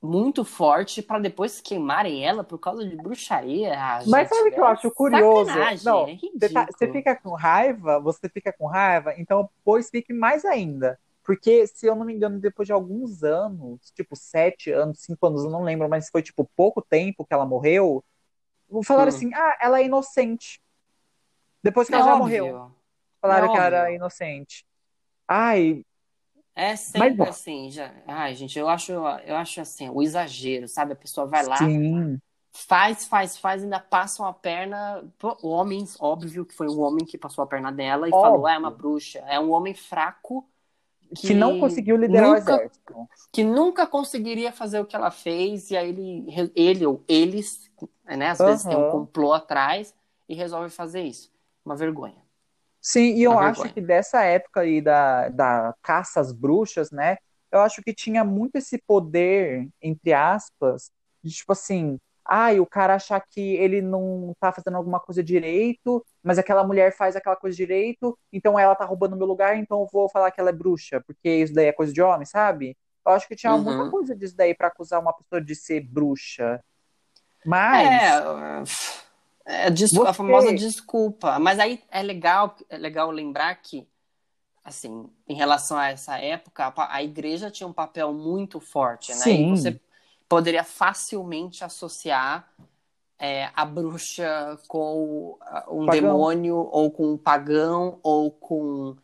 muito 0.03 0.45
forte 0.45 1.03
para 1.03 1.19
depois 1.21 1.61
queimarem 1.61 2.25
ela 2.27 2.45
por 2.45 2.59
causa 2.59 2.87
de 2.89 2.97
bruxaria. 2.97 3.75
Ah, 3.81 4.05
Mas 4.05 4.29
gente, 4.29 4.29
sabe 4.29 4.49
o 4.51 4.53
que 4.53 4.61
eu 4.61 4.65
é 4.65 4.67
acho 4.67 4.91
curioso? 4.91 5.71
Não, 5.83 6.11
é 6.41 6.51
Você, 6.51 6.51
tá- 6.51 6.69
fica 6.89 7.17
com 7.17 7.35
raiva, 7.35 8.01
você 8.01 8.29
fica 8.29 8.53
com 8.53 8.67
raiva, 8.67 9.15
então 9.19 9.51
pois 9.65 9.91
fique 9.91 10.13
mais 10.13 10.45
ainda. 10.45 10.99
Porque, 11.25 11.67
se 11.67 11.87
eu 11.87 11.95
não 11.95 12.07
me 12.07 12.15
engano, 12.15 12.41
depois 12.41 12.67
de 12.67 12.73
alguns 12.73 13.23
anos, 13.23 13.91
tipo 13.95 14.17
sete 14.17 14.71
anos, 14.73 15.01
cinco 15.01 15.27
anos, 15.27 15.45
eu 15.45 15.51
não 15.51 15.63
lembro, 15.63 15.89
mas 15.89 16.09
foi 16.11 16.23
tipo 16.23 16.49
pouco 16.57 16.81
tempo 16.81 17.25
que 17.27 17.35
ela 17.35 17.45
morreu, 17.45 18.03
falaram 18.85 19.09
Hum. 19.09 19.11
assim: 19.11 19.33
ah, 19.35 19.59
ela 19.61 19.81
é 19.81 19.87
inocente. 19.87 20.61
Depois 21.63 21.89
que 21.89 21.95
ela 21.95 22.01
É 22.01 22.03
já 22.03 22.17
óbvio. 22.17 22.17
morreu, 22.17 22.63
falaram 23.21 23.49
É 23.49 23.51
que 23.51 23.57
era 23.57 23.93
inocente. 23.93 24.67
Ai, 25.29 25.85
É 26.55 26.75
sempre 26.77 27.09
bom. 27.11 27.29
assim, 27.29 27.71
já. 27.71 27.93
Ai, 28.07 28.35
gente, 28.35 28.59
eu 28.59 28.69
acho, 28.69 28.91
eu 28.93 29.37
acho 29.37 29.61
assim, 29.61 29.89
o 29.91 30.03
exagero, 30.03 30.67
sabe? 30.67 30.93
A 30.93 30.97
pessoa 30.97 31.27
vai 31.27 31.45
lá, 31.45 31.77
sim. 31.77 32.21
faz, 32.53 33.07
faz, 33.07 33.39
faz, 33.39 33.63
ainda 33.65 33.81
passam 33.81 34.27
a 34.27 34.35
perna. 34.35 35.05
Homens, 35.43 35.97
óbvio 36.01 36.47
que 36.47 36.55
foi 36.55 36.69
um 36.69 36.81
homem 36.81 37.07
que 37.07 37.19
passou 37.19 37.45
a 37.45 37.49
perna 37.49 37.73
dela 37.73 38.09
e 38.09 38.13
Óbvio. 38.13 38.15
falou: 38.15 38.47
"Ah, 38.47 38.55
é 38.55 38.59
uma 38.59 38.71
bruxa. 38.73 39.21
É 39.21 39.41
um 39.41 39.53
homem 39.53 39.75
fraco 39.75 40.49
Que 41.15 41.35
não 41.35 41.55
conseguiu 41.55 41.97
liderar 41.97 42.31
o 42.31 42.37
nunca, 42.37 42.37
exército. 42.37 43.09
que 43.33 43.45
nunca 43.45 43.87
conseguiria 43.87 44.53
fazer 44.53 44.81
o 44.81 44.87
que 44.87 44.97
ela 44.97 45.11
fez, 45.13 45.71
e 45.73 45.77
aí 45.79 45.91
ele, 45.91 46.53
ele 46.57 46.87
ou 46.87 47.05
eles, 47.09 47.71
né? 48.07 48.29
Às 48.31 48.43
vezes 48.45 48.67
tem 48.67 48.79
um 48.79 48.85
complô 48.85 49.33
atrás 49.35 49.95
e 50.29 50.35
resolve 50.35 50.71
fazer 50.71 51.03
isso. 51.03 51.33
Uma 51.65 51.77
vergonha. 51.77 52.23
Sim, 52.90 53.16
e 53.16 53.23
eu 53.23 53.33
Uma 53.33 53.42
acho 53.42 53.61
vergonha. 53.61 53.75
que 53.75 53.80
dessa 53.83 54.23
época 54.25 54.61
aí 54.62 54.80
da, 54.80 55.28
da 55.28 55.75
caça 55.83 56.21
às 56.21 56.33
bruxas, 56.33 56.90
né? 56.90 57.18
Eu 57.52 57.61
acho 57.61 57.83
que 57.83 57.92
tinha 57.95 58.25
muito 58.25 58.57
esse 58.57 58.78
poder, 58.87 59.68
entre 59.83 60.12
aspas, 60.14 60.90
de 61.23 61.30
tipo 61.30 61.52
assim, 61.52 61.99
ai, 62.25 62.59
o 62.61 62.64
cara 62.66 62.95
achar 62.95 63.21
que 63.21 63.57
ele 63.57 63.83
não 63.83 64.33
tá 64.40 64.52
fazendo 64.52 64.76
alguma 64.76 64.99
coisa 65.00 65.23
direito, 65.23 66.02
mas 66.23 66.38
aquela 66.38 66.64
mulher 66.64 66.97
faz 66.97 67.14
aquela 67.14 67.37
coisa 67.37 67.54
direito, 67.57 68.18
então 68.33 68.59
ela 68.59 68.75
tá 68.75 68.87
roubando 68.87 69.16
meu 69.16 69.26
lugar, 69.26 69.57
então 69.59 69.80
eu 69.83 69.88
vou 69.92 70.09
falar 70.09 70.30
que 70.30 70.40
ela 70.40 70.49
é 70.50 70.52
bruxa, 70.52 71.02
porque 71.07 71.28
isso 71.28 71.52
daí 71.54 71.66
é 71.66 71.73
coisa 71.73 71.92
de 71.92 72.00
homem, 72.02 72.25
sabe? 72.26 72.75
Eu 73.07 73.12
acho 73.12 73.28
que 73.28 73.37
tinha 73.37 73.54
Uhum. 73.54 73.64
muita 73.64 73.90
coisa 73.90 74.16
disso 74.16 74.35
daí 74.37 74.54
pra 74.54 74.68
acusar 74.68 74.99
uma 75.00 75.12
pessoa 75.12 75.42
de 75.42 75.54
ser 75.54 75.80
bruxa. 75.83 76.59
Mas, 77.45 78.02
É, 78.02 78.64
É 79.50 79.71
des- 79.71 79.93
a 79.95 79.97
Você- 79.97 80.12
famosa 80.12 80.55
desculpa. 80.55 81.38
Mas 81.38 81.59
aí 81.59 81.83
é 81.90 82.02
legal, 82.02 82.55
é 82.69 82.76
legal 82.76 83.11
lembrar 83.11 83.55
que, 83.55 83.88
assim, 84.62 85.09
em 85.26 85.35
relação 85.35 85.78
a 85.78 85.88
essa 85.88 86.19
época, 86.19 86.71
a 86.76 87.02
igreja 87.02 87.50
tinha 87.50 87.67
um 87.67 87.73
papel 87.73 88.12
muito 88.12 88.61
forte, 88.61 89.11
né? 89.12 89.17
Sim. 89.19 89.47
E 89.55 89.57
você 89.57 89.81
poderia 90.28 90.62
facilmente 90.62 91.64
associar 91.64 92.47
é, 93.19 93.49
a 93.57 93.64
bruxa 93.64 94.59
com 94.69 95.37
um 95.69 95.87
Pagão. 95.87 96.00
demônio, 96.02 96.69
ou 96.71 96.90
com 96.90 97.14
um 97.14 97.17
pagão, 97.17 97.99
ou 98.02 98.31
com 98.31 98.95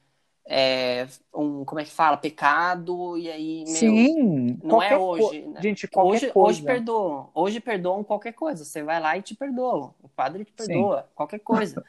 é, 0.46 1.06
um, 1.34 1.64
como 1.64 1.80
é 1.80 1.84
que 1.84 1.90
fala? 1.90 2.16
Pecado, 2.16 3.16
e 3.18 3.30
aí, 3.30 3.64
meu, 3.66 4.06
Sim, 4.06 4.62
não 4.62 4.80
é 4.82 4.96
co- 4.96 4.96
hoje, 4.96 5.46
né? 5.48 5.66
Gente, 5.66 5.88
qualquer 5.88 6.22
Hoje, 6.22 6.26
coisa. 6.26 6.40
hoje 6.40 6.62
perdoam. 6.62 7.30
Hoje 7.34 7.60
perdoam 7.60 8.02
qualquer 8.04 8.32
coisa. 8.32 8.64
Você 8.64 8.82
vai 8.82 9.00
lá 9.00 9.16
e 9.16 9.22
te 9.22 9.34
perdoam. 9.34 9.94
O 10.02 10.08
padre 10.08 10.44
te 10.44 10.52
Sim. 10.58 10.90
perdoa, 10.92 11.08
qualquer 11.14 11.38
coisa. 11.40 11.80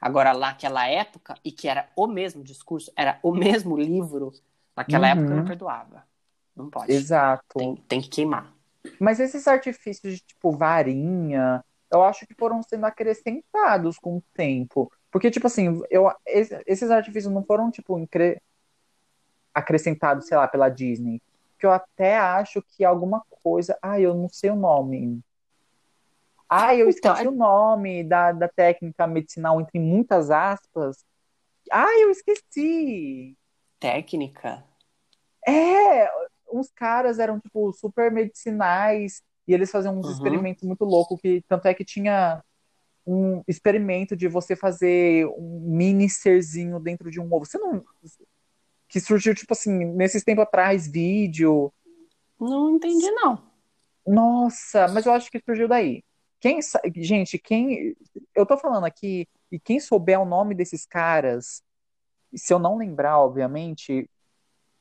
Agora, 0.00 0.32
lá 0.32 0.48
naquela 0.50 0.86
época, 0.86 1.34
e 1.44 1.50
que 1.52 1.66
era 1.68 1.88
o 1.96 2.06
mesmo 2.06 2.44
discurso, 2.44 2.92
era 2.96 3.18
o 3.22 3.32
mesmo 3.34 3.76
livro, 3.76 4.32
naquela 4.76 5.08
Uhum. 5.08 5.08
época 5.08 5.34
não 5.34 5.44
perdoava. 5.44 6.06
Não 6.54 6.68
pode. 6.70 6.96
Exato. 6.96 7.44
Tem, 7.56 7.76
tem 7.76 8.00
que 8.02 8.08
queimar. 8.08 8.52
Mas 8.98 9.20
esses 9.20 9.46
artifícios 9.48 10.14
de 10.14 10.20
tipo 10.20 10.52
varinha, 10.56 11.62
eu 11.90 12.02
acho 12.02 12.26
que 12.26 12.34
foram 12.38 12.62
sendo 12.62 12.86
acrescentados 12.86 13.98
com 13.98 14.16
o 14.18 14.24
tempo. 14.34 14.90
Porque, 15.14 15.30
tipo 15.30 15.46
assim, 15.46 15.80
eu, 15.90 16.10
es- 16.26 16.50
esses 16.66 16.90
artifícios 16.90 17.32
não 17.32 17.44
foram, 17.44 17.70
tipo, 17.70 17.96
incre- 18.00 18.42
acrescentados, 19.54 20.26
sei 20.26 20.36
lá, 20.36 20.48
pela 20.48 20.68
Disney. 20.68 21.22
Que 21.56 21.64
eu 21.66 21.70
até 21.70 22.18
acho 22.18 22.60
que 22.60 22.84
alguma 22.84 23.22
coisa. 23.44 23.78
Ai, 23.80 24.02
eu 24.04 24.12
não 24.12 24.28
sei 24.28 24.50
o 24.50 24.56
nome. 24.56 25.20
Ai, 26.48 26.82
eu 26.82 26.90
Então, 26.90 27.12
esqueci 27.12 27.28
o 27.28 27.30
nome 27.30 28.02
da, 28.02 28.32
da 28.32 28.48
técnica 28.48 29.06
medicinal, 29.06 29.60
entre 29.60 29.78
muitas 29.78 30.32
aspas. 30.32 31.04
Ai, 31.70 32.02
eu 32.02 32.10
esqueci. 32.10 33.36
Técnica? 33.78 34.64
É, 35.46 36.10
uns 36.52 36.72
caras 36.74 37.20
eram, 37.20 37.38
tipo, 37.38 37.72
super 37.72 38.10
medicinais 38.10 39.22
e 39.46 39.54
eles 39.54 39.70
faziam 39.70 39.96
uns 39.96 40.06
Uhum. 40.06 40.12
experimentos 40.12 40.64
muito 40.64 40.84
loucos, 40.84 41.20
que 41.20 41.40
tanto 41.46 41.68
é 41.68 41.74
que 41.74 41.84
tinha 41.84 42.42
um 43.06 43.42
experimento 43.46 44.16
de 44.16 44.28
você 44.28 44.56
fazer 44.56 45.26
um 45.36 45.60
mini 45.66 46.08
serzinho 46.08 46.78
dentro 46.80 47.10
de 47.10 47.20
um 47.20 47.32
ovo. 47.32 47.44
Você 47.44 47.58
não... 47.58 47.84
Que 48.88 49.00
surgiu, 49.00 49.34
tipo 49.34 49.52
assim, 49.52 49.72
nesses 49.72 50.22
tempos 50.22 50.42
atrás, 50.44 50.86
vídeo. 50.86 51.72
Não 52.38 52.76
entendi, 52.76 53.10
não. 53.10 53.42
Nossa, 54.06 54.86
mas 54.88 55.06
eu 55.06 55.12
acho 55.12 55.30
que 55.30 55.40
surgiu 55.40 55.66
daí. 55.66 56.02
Quem, 56.40 56.60
sa- 56.60 56.80
gente, 56.96 57.38
quem... 57.38 57.96
Eu 58.34 58.44
tô 58.46 58.56
falando 58.56 58.84
aqui, 58.84 59.26
e 59.50 59.58
quem 59.58 59.80
souber 59.80 60.20
o 60.20 60.24
nome 60.26 60.54
desses 60.54 60.84
caras, 60.86 61.62
se 62.34 62.52
eu 62.52 62.58
não 62.58 62.76
lembrar, 62.76 63.18
obviamente, 63.20 64.08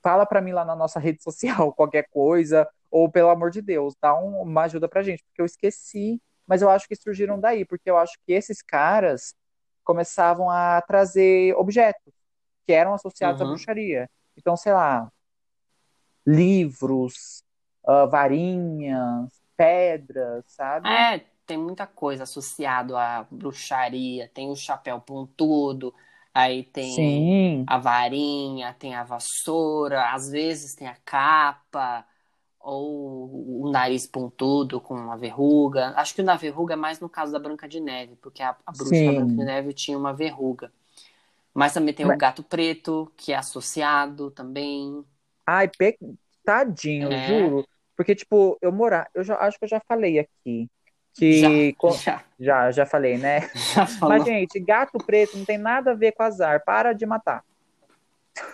fala 0.04 0.26
pra 0.26 0.42
mim 0.42 0.52
lá 0.52 0.66
na 0.66 0.76
nossa 0.76 1.00
rede 1.00 1.24
social 1.24 1.72
qualquer 1.76 2.08
coisa, 2.10 2.68
ou 2.92 3.10
pelo 3.10 3.30
amor 3.30 3.50
de 3.50 3.62
Deus, 3.62 3.96
dá 4.02 4.14
um- 4.20 4.42
uma 4.42 4.64
ajuda 4.64 4.88
pra 4.90 5.02
gente, 5.04 5.24
porque 5.24 5.42
eu 5.42 5.46
esqueci, 5.46 6.22
mas 6.48 6.62
eu 6.62 6.70
acho 6.70 6.88
que 6.88 6.96
surgiram 6.96 7.40
daí, 7.40 7.66
porque 7.66 7.90
eu 7.90 7.98
acho 7.98 8.14
que 8.26 8.34
esses 8.34 8.62
caras 8.62 9.36
começavam 9.84 10.50
a 10.50 10.82
trazer 10.82 11.56
objetos 11.56 12.14
que 12.68 12.74
eram 12.74 12.94
associados 12.94 13.42
à 13.42 13.46
Uhum. 13.46 13.46
bruxaria. 13.46 14.10
Então, 14.38 14.58
sei 14.58 14.74
lá, 14.74 15.12
livros, 16.26 17.44
ah, 17.86 18.06
varinhas, 18.06 19.30
pedras, 19.58 20.44
sabe? 20.48 21.06
É, 21.10 21.20
tem 21.46 21.58
muita 21.58 21.88
coisa 21.88 22.24
associado 22.24 22.96
à 22.98 23.24
bruxaria. 23.30 24.28
Tem 24.30 24.50
o 24.50 24.56
chapéu 24.56 25.00
pontudo, 25.02 25.94
aí 26.34 26.64
tem 26.64 27.30
Sim, 27.30 27.66
a 27.66 27.78
varinha, 27.78 28.74
tem 28.74 28.96
a 28.96 29.04
vassoura, 29.04 30.12
às 30.14 30.30
vezes 30.30 30.76
tem 30.76 30.88
a 30.88 30.96
capa, 31.06 32.06
ou 32.64 33.62
o 33.66 33.70
nariz 33.70 34.08
pontudo 34.08 34.80
com 34.80 34.96
uma 34.96 35.18
verruga. 35.18 35.94
Acho 35.98 36.16
que 36.16 36.22
o 36.22 36.26
na 36.26 36.36
verruga 36.38 36.74
é 36.74 36.78
mais 36.78 37.00
no 37.00 37.10
caso 37.10 37.32
da 37.34 37.40
Branca 37.40 37.68
de 37.68 37.80
Neve, 37.82 38.16
porque 38.22 38.42
a, 38.42 38.56
a 38.66 38.72
bruxa 38.72 38.92
da 38.92 38.98
Sim. 38.98 39.16
Branca 39.16 39.34
de 39.36 39.44
Neve 39.44 39.74
tinha 39.74 39.98
uma 39.98 40.14
verruga. 40.14 40.72
Mas 41.54 41.74
também 41.74 41.94
tem 41.94 42.06
o 42.06 42.10
Mas- 42.10 42.18
gato 42.18 42.42
preto, 42.42 43.12
que 43.18 43.32
é 43.34 43.36
associado 43.36 44.32
também. 44.32 45.04
Ai, 45.46 45.68
pe... 45.68 45.98
tadinho, 46.44 47.12
É. 47.12 47.28
juro. 47.28 47.68
Porque, 47.96 48.16
tipo, 48.16 48.58
eu 48.62 48.72
morar, 48.72 49.08
eu 49.14 49.24
já 49.24 49.36
acho 49.38 49.60
que 49.60 49.66
eu 49.66 49.70
já 49.70 49.80
falei 49.88 50.18
aqui. 50.20 50.68
Que. 51.14 51.42
Já, 51.42 51.50
já, 52.02 52.24
Já, 52.40 52.72
já 52.72 52.86
falei, 52.88 53.18
né? 53.20 53.42
já. 53.76 53.86
Mas, 54.08 54.24
gente, 54.24 54.60
gato 54.60 54.98
preto 54.98 55.38
não 55.38 55.46
tem 55.46 55.60
nada 55.60 55.92
a 55.92 55.94
ver 55.94 56.14
com 56.14 56.24
azar. 56.24 56.64
Para 56.66 56.94
de 56.94 57.06
matar. 57.06 57.44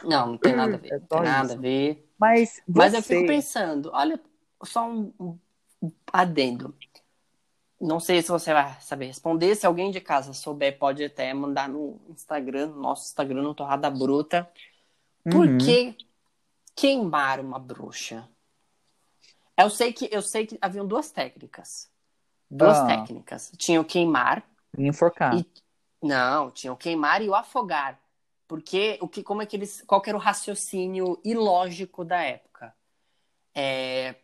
Não, 0.03 0.27
não 0.31 0.37
tem 0.37 0.53
nada 0.53 0.75
a 0.75 0.77
ver. 0.77 0.91
É 0.91 0.99
Não 0.99 1.05
tem 1.07 1.21
nada 1.21 1.45
isso. 1.47 1.55
a 1.57 1.61
ver. 1.61 2.08
Mas 2.19 2.61
Mas 2.67 2.93
eu 2.93 3.01
você. 3.01 3.15
fico 3.15 3.27
pensando, 3.27 3.89
olha, 3.93 4.19
só 4.63 4.89
um, 4.89 5.37
adendo. 6.11 6.75
Não 7.79 7.99
sei 7.99 8.21
se 8.21 8.27
você 8.29 8.51
vai 8.53 8.79
saber 8.81 9.05
responder. 9.05 9.55
Se 9.55 9.65
alguém 9.65 9.89
de 9.89 10.01
casa 10.01 10.33
souber, 10.33 10.77
pode 10.77 11.03
até 11.03 11.33
mandar 11.33 11.69
no 11.69 11.99
Instagram, 12.09 12.67
no 12.67 12.81
nosso 12.81 13.05
Instagram, 13.05 13.41
no 13.41 13.55
Torrada 13.55 13.89
Bruta. 13.89 14.49
Por 15.29 15.47
Uhum. 15.47 15.57
que 15.57 15.95
queimar 16.75 17.39
uma 17.39 17.57
bruxa? 17.59 18.27
Eu 19.57 19.69
sei 19.69 19.93
que 19.93 20.09
eu 20.11 20.21
sei 20.21 20.45
que 20.45 20.57
haviam 20.61 20.85
duas 20.87 21.11
técnicas. 21.11 21.89
Duas 22.49 22.79
Ah, 22.79 22.87
técnicas. 22.87 23.51
Tinha 23.57 23.79
o 23.79 23.85
queimar 23.85 24.43
enforcar. 24.77 25.35
e 25.37 25.45
não, 26.01 26.49
tinha 26.51 26.73
o 26.73 26.77
queimar 26.77 27.21
e 27.21 27.29
o 27.29 27.35
afogar. 27.35 27.99
Porque 28.49 28.99
o 29.01 29.09
que, 29.09 29.23
como 29.23 29.43
é 29.43 29.47
que 29.47 29.57
eles, 29.57 29.83
qual 29.87 30.03
era 30.07 30.17
o 30.17 30.21
raciocínio 30.21 31.21
ilógico 31.25 32.05
da 32.05 32.21
época? 32.23 32.75
É, 33.55 34.15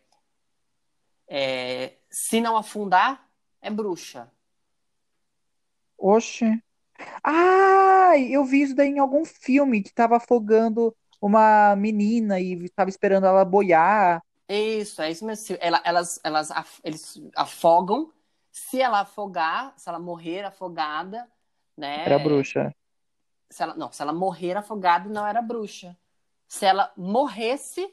é, 1.28 1.96
se 2.10 2.40
não 2.40 2.56
afundar, 2.56 3.28
é 3.60 3.70
bruxa. 3.70 4.30
Oxe. 5.98 6.62
Ah, 7.24 8.12
eu 8.18 8.44
vi 8.44 8.62
isso 8.62 8.74
daí 8.74 8.88
em 8.88 8.98
algum 8.98 9.24
filme 9.24 9.82
que 9.82 9.92
tava 9.92 10.16
afogando 10.16 10.94
uma 11.20 11.76
menina 11.76 12.40
e 12.40 12.68
tava 12.70 12.90
esperando 12.90 13.26
ela 13.26 13.44
boiar. 13.44 14.22
Isso, 14.48 15.02
é 15.02 15.10
isso 15.10 15.24
mesmo. 15.24 15.56
Ela- 15.60 15.82
elas, 15.84 16.20
elas, 16.22 16.50
eles 16.84 17.20
afogam. 17.34 18.12
Se 18.52 18.80
ela 18.80 19.00
afogar, 19.00 19.74
se 19.76 19.88
ela 19.88 19.98
morrer 19.98 20.44
afogada, 20.44 21.28
né? 21.76 22.06
Era 22.06 22.18
bruxa. 22.18 22.72
Se 23.50 23.62
ela, 23.62 23.74
não, 23.74 23.92
se 23.92 24.02
ela 24.02 24.12
morrer 24.12 24.56
afogada, 24.56 25.08
não 25.08 25.26
era 25.26 25.40
bruxa. 25.40 25.96
Se 26.48 26.64
ela 26.64 26.92
morresse, 26.96 27.92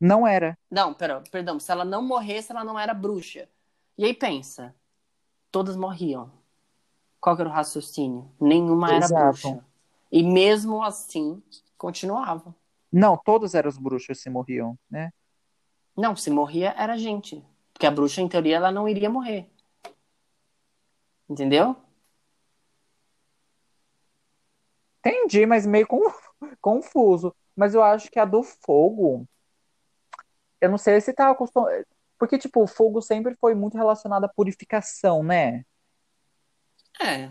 Não 0.00 0.26
era. 0.26 0.56
Não, 0.70 0.94
pera, 0.94 1.22
perdão. 1.30 1.60
Se 1.60 1.70
ela 1.70 1.84
não 1.84 2.02
morresse, 2.02 2.50
ela 2.52 2.64
não 2.64 2.78
era 2.78 2.94
bruxa. 2.94 3.48
E 3.98 4.04
aí 4.04 4.14
pensa, 4.14 4.74
todas 5.50 5.76
morriam. 5.76 6.30
Qual 7.20 7.36
que 7.36 7.42
era 7.42 7.50
o 7.50 7.52
raciocínio? 7.52 8.30
Nenhuma 8.40 8.88
era 8.94 9.04
Exato. 9.04 9.24
bruxa. 9.24 9.64
E 10.10 10.22
mesmo 10.22 10.82
assim, 10.82 11.42
continuava. 11.76 12.54
Não, 12.90 13.16
todos 13.16 13.54
eram 13.54 13.68
os 13.68 13.76
bruxos 13.78 14.20
se 14.20 14.30
morriam, 14.30 14.76
né? 14.90 15.12
Não, 15.96 16.16
se 16.16 16.30
morria, 16.30 16.74
era 16.78 16.96
gente. 16.96 17.44
Porque 17.72 17.86
a 17.86 17.90
bruxa, 17.90 18.20
em 18.22 18.28
teoria, 18.28 18.56
ela 18.56 18.72
não 18.72 18.88
iria 18.88 19.10
morrer. 19.10 19.48
Entendeu? 21.28 21.76
Entendi, 25.00 25.46
mas 25.46 25.66
meio 25.66 25.86
con- 25.86 26.12
confuso. 26.60 27.34
Mas 27.56 27.74
eu 27.74 27.82
acho 27.82 28.10
que 28.10 28.18
a 28.18 28.24
do 28.24 28.42
fogo. 28.42 29.26
Eu 30.60 30.70
não 30.70 30.78
sei 30.78 31.00
se 31.00 31.12
tá 31.12 31.30
acostumado. 31.30 31.84
Porque, 32.18 32.38
tipo, 32.38 32.62
o 32.62 32.66
fogo 32.66 33.00
sempre 33.00 33.34
foi 33.36 33.54
muito 33.54 33.76
relacionado 33.78 34.24
à 34.24 34.28
purificação, 34.28 35.22
né? 35.22 35.64
É. 37.00 37.30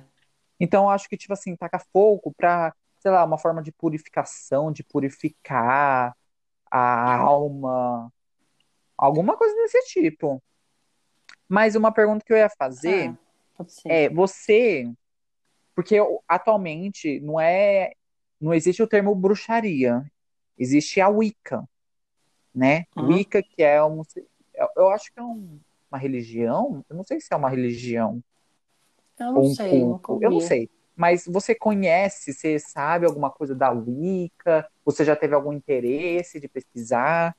Então, 0.59 0.85
eu 0.85 0.89
acho 0.89 1.07
que, 1.07 1.15
tipo 1.15 1.31
assim, 1.31 1.55
tacar 1.55 1.85
fogo 1.93 2.33
pra, 2.35 2.73
sei 2.99 3.11
lá, 3.11 3.23
uma 3.23 3.37
forma 3.37 3.61
de 3.61 3.71
purificação, 3.71 4.71
de 4.71 4.83
purificar 4.83 6.15
a 6.71 7.15
alma. 7.17 8.11
Alguma 8.97 9.37
coisa 9.37 9.55
desse 9.55 9.81
tipo. 9.85 10.41
Mas 11.47 11.75
uma 11.75 11.91
pergunta 11.91 12.25
que 12.25 12.33
eu 12.33 12.37
ia 12.37 12.49
fazer. 12.49 13.15
Ser. 13.67 13.89
É, 13.91 14.09
você, 14.09 14.91
porque 15.79 15.95
atualmente 16.27 17.21
não 17.21 17.39
é, 17.39 17.93
não 18.39 18.53
existe 18.53 18.83
o 18.83 18.87
termo 18.87 19.15
bruxaria, 19.15 20.03
existe 20.57 20.99
a 20.99 21.07
Wicca, 21.07 21.63
né? 22.53 22.85
Uhum. 22.97 23.07
Wicca 23.07 23.41
que 23.41 23.63
é 23.63 23.81
um, 23.81 24.03
eu, 24.53 24.67
eu 24.75 24.89
acho 24.89 25.09
que 25.13 25.17
é 25.21 25.23
um- 25.23 25.57
uma 25.89 25.97
religião, 25.97 26.83
eu 26.89 26.97
não 26.97 27.03
sei 27.05 27.21
se 27.21 27.33
é 27.33 27.37
uma 27.37 27.49
religião 27.49 28.21
Eu 29.17 29.31
não 29.31 29.41
um 29.41 29.53
sei, 29.53 29.81
eu 30.21 30.31
não 30.31 30.41
sei. 30.41 30.69
Mas 30.97 31.25
você 31.25 31.55
conhece, 31.55 32.33
você 32.33 32.59
sabe 32.59 33.05
alguma 33.05 33.31
coisa 33.31 33.55
da 33.55 33.71
Wicca? 33.71 34.69
Você 34.83 35.05
já 35.05 35.15
teve 35.15 35.33
algum 35.33 35.53
interesse 35.53 36.41
de 36.41 36.49
pesquisar? 36.49 37.33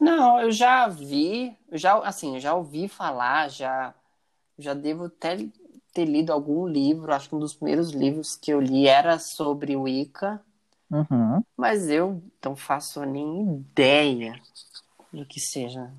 Não, 0.00 0.40
eu 0.40 0.50
já 0.50 0.88
vi, 0.88 1.54
já, 1.70 1.98
assim, 1.98 2.40
já 2.40 2.54
ouvi 2.54 2.88
falar, 2.88 3.50
já, 3.50 3.94
já 4.58 4.72
devo 4.72 5.04
até 5.04 5.36
ter 5.92 6.04
lido 6.04 6.32
algum 6.32 6.66
livro, 6.66 7.12
acho 7.12 7.28
que 7.28 7.34
um 7.34 7.40
dos 7.40 7.54
primeiros 7.54 7.90
livros 7.90 8.36
que 8.36 8.52
eu 8.52 8.60
li 8.60 8.86
era 8.86 9.18
sobre 9.18 9.76
Wicca, 9.76 10.40
Uhum. 10.90 11.44
mas 11.56 11.88
eu 11.88 12.22
não 12.44 12.56
faço 12.56 13.04
nem 13.04 13.54
ideia 13.56 14.40
do 15.12 15.24
que 15.26 15.40
seja. 15.40 15.92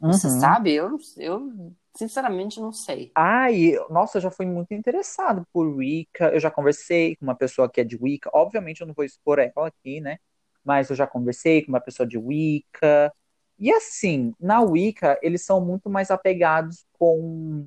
Você 0.00 0.28
Uhum. 0.28 0.40
sabe? 0.40 0.72
Eu, 0.72 0.98
eu 1.16 1.72
sinceramente 1.96 2.60
não 2.60 2.72
sei. 2.72 3.10
Ai, 3.14 3.72
nossa, 3.90 4.18
eu 4.18 4.22
já 4.22 4.30
fui 4.30 4.46
muito 4.46 4.72
interessado 4.72 5.46
por 5.52 5.66
Wicca. 5.66 6.30
Eu 6.32 6.40
já 6.40 6.50
conversei 6.50 7.16
com 7.16 7.24
uma 7.24 7.34
pessoa 7.34 7.68
que 7.68 7.80
é 7.80 7.84
de 7.84 7.96
Wicca. 8.00 8.30
Obviamente, 8.32 8.80
eu 8.80 8.86
não 8.86 8.94
vou 8.94 9.04
expor 9.04 9.38
ela 9.38 9.68
aqui, 9.68 10.00
né? 10.00 10.18
Mas 10.64 10.90
eu 10.90 10.96
já 10.96 11.06
conversei 11.06 11.62
com 11.64 11.72
uma 11.72 11.80
pessoa 11.80 12.06
de 12.06 12.16
Wicca. 12.18 13.12
E 13.58 13.70
assim, 13.72 14.34
na 14.40 14.60
Wicca, 14.62 15.18
eles 15.22 15.44
são 15.44 15.60
muito 15.64 15.90
mais 15.90 16.10
apegados 16.10 16.86
com 16.98 17.66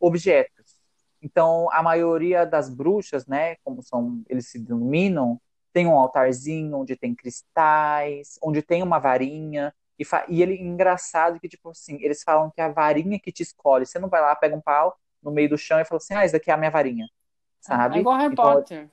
objetos. 0.00 0.63
Então, 1.24 1.70
a 1.72 1.82
maioria 1.82 2.44
das 2.44 2.68
bruxas, 2.68 3.26
né, 3.26 3.56
como 3.64 3.82
são, 3.82 4.22
eles 4.28 4.46
se 4.46 4.58
denominam, 4.58 5.40
tem 5.72 5.86
um 5.86 5.98
altarzinho 5.98 6.76
onde 6.76 6.94
tem 6.96 7.14
cristais, 7.14 8.38
onde 8.42 8.60
tem 8.60 8.82
uma 8.82 8.98
varinha. 8.98 9.74
E, 9.98 10.04
e 10.28 10.42
ele, 10.42 10.60
engraçado 10.60 11.40
que, 11.40 11.48
tipo 11.48 11.70
assim, 11.70 11.96
eles 12.02 12.22
falam 12.22 12.50
que 12.50 12.60
é 12.60 12.64
a 12.64 12.68
varinha 12.68 13.18
que 13.18 13.32
te 13.32 13.42
escolhe. 13.42 13.86
Você 13.86 13.98
não 13.98 14.10
vai 14.10 14.20
lá, 14.20 14.36
pega 14.36 14.54
um 14.54 14.60
pau 14.60 14.94
no 15.22 15.30
meio 15.30 15.48
do 15.48 15.56
chão 15.56 15.80
e 15.80 15.84
fala 15.86 15.96
assim, 15.96 16.12
ah, 16.12 16.24
essa 16.24 16.34
daqui 16.34 16.50
é 16.50 16.54
a 16.54 16.58
minha 16.58 16.70
varinha, 16.70 17.06
sabe? 17.58 17.96
É 17.96 18.00
igual 18.00 18.18
Harry 18.18 18.34
Então, 18.34 18.44
Potter. 18.44 18.90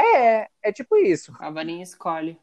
é, 0.00 0.48
é 0.64 0.72
tipo 0.72 0.96
isso. 0.96 1.32
A 1.38 1.48
varinha 1.48 1.84
escolhe. 1.84 2.36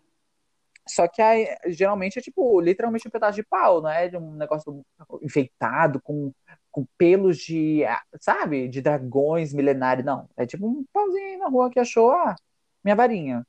Só 0.87 1.09
que 1.09 1.21
aí, 1.21 1.45
geralmente 1.67 2.19
é 2.19 2.21
tipo, 2.21 2.61
literalmente 2.61 3.05
um 3.07 3.11
pedaço 3.11 3.35
de 3.35 3.43
pau, 3.43 3.81
não 3.81 3.89
é? 3.89 4.07
De 4.07 4.15
um 4.15 4.33
negócio 4.33 4.81
enfeitado 5.21 6.01
com, 6.01 6.33
com 6.73 6.85
pelos 6.97 7.37
de, 7.39 7.85
ah, 7.85 8.01
sabe? 8.21 8.69
De 8.69 8.81
dragões 8.81 9.53
milenários. 9.53 10.05
Não, 10.05 10.29
é 10.37 10.45
tipo 10.47 10.67
um 10.67 10.85
pauzinho 10.93 11.25
aí 11.27 11.37
na 11.37 11.49
rua 11.49 11.71
que 11.71 11.79
achou, 11.79 12.11
ah, 12.11 12.35
minha 12.83 12.97
varinha. 12.97 13.47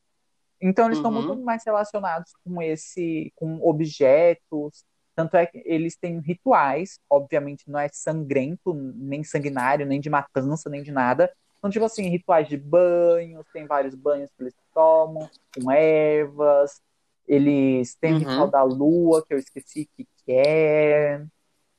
Então 0.61 0.87
eles 0.87 0.99
estão 0.99 1.13
Uhum. 1.13 1.23
muito 1.27 1.37
mais 1.45 1.65
relacionados 1.65 2.33
com 2.45 2.63
esse, 2.63 3.33
com 3.37 3.61
objetos. 3.63 4.85
Tanto 5.17 5.37
é 5.37 5.47
que 5.47 5.63
eles 5.67 5.97
têm 5.97 6.21
rituais, 6.21 6.99
obviamente 7.11 7.71
não 7.71 7.79
é 7.81 7.89
sangrento, 7.93 8.75
nem 8.75 9.23
sanguinário, 9.25 9.87
nem 9.87 10.01
de 10.01 10.11
matança, 10.11 10.71
nem 10.71 10.83
de 10.83 10.93
nada. 10.93 11.33
Então, 11.59 11.71
tipo 11.71 11.85
assim, 11.85 12.09
rituais 12.09 12.49
de 12.49 12.57
banhos, 12.59 13.47
tem 13.53 13.67
vários 13.67 13.95
banhos 13.95 14.31
que 14.37 14.43
eles 14.45 14.55
tomam, 14.75 15.31
com 15.55 15.71
ervas. 15.73 16.81
Eles 17.27 17.95
têm 17.97 18.13
o 18.13 18.15
Uhum. 18.15 18.21
ritual 18.21 18.51
da 18.51 18.63
lua, 18.63 19.25
que 19.27 19.35
eu 19.35 19.39
esqueci 19.39 19.83
o 19.83 19.97
que, 19.97 20.05
que 20.27 20.33
é. 20.33 21.25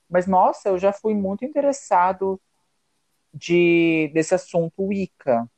Mas, 0.09 0.27
nossa, 0.27 0.69
eu 0.69 0.77
já 0.77 0.93
fui 0.93 1.13
muito 1.13 1.45
interessado 1.45 2.41
de, 3.33 4.09
desse 4.13 4.35
assunto 4.35 4.83
Wicca. 4.87 5.49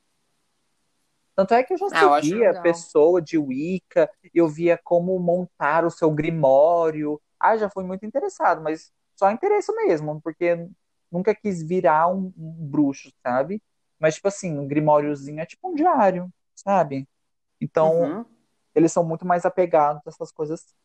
Tanto 1.35 1.53
é 1.53 1.63
que 1.63 1.73
eu 1.73 1.77
já 1.77 1.89
Ah, 1.89 2.19
seguia 2.19 2.55
pessoa 2.55 3.21
de 3.21 3.37
Wicca, 3.37 4.09
eu 4.33 4.47
via 4.47 4.77
como 4.83 5.17
montar 5.19 5.85
o 5.85 5.91
seu 5.91 6.09
grimório. 6.11 7.21
Ah, 7.39 7.55
já 7.57 7.69
fui 7.69 7.83
muito 7.83 8.05
interessado, 8.05 8.61
mas 8.61 8.91
só 9.15 9.29
interesse 9.31 9.71
mesmo, 9.75 10.19
porque 10.21 10.67
nunca 11.11 11.35
quis 11.35 11.61
virar 11.63 12.07
um, 12.09 12.33
um 12.37 12.53
bruxo, 12.67 13.11
sabe? 13.25 13.61
Mas, 13.99 14.15
tipo 14.15 14.27
assim, 14.27 14.57
um 14.57 14.67
grimóriozinho 14.67 15.39
é 15.39 15.45
tipo 15.45 15.69
um 15.69 15.75
diário, 15.75 16.29
sabe? 16.55 17.07
Então, 17.61 18.09
Uhum. 18.09 18.25
eles 18.75 18.91
são 18.93 19.03
muito 19.05 19.25
mais 19.25 19.45
apegados 19.45 20.01
a 20.07 20.09
essas 20.11 20.31
coisas 20.31 20.75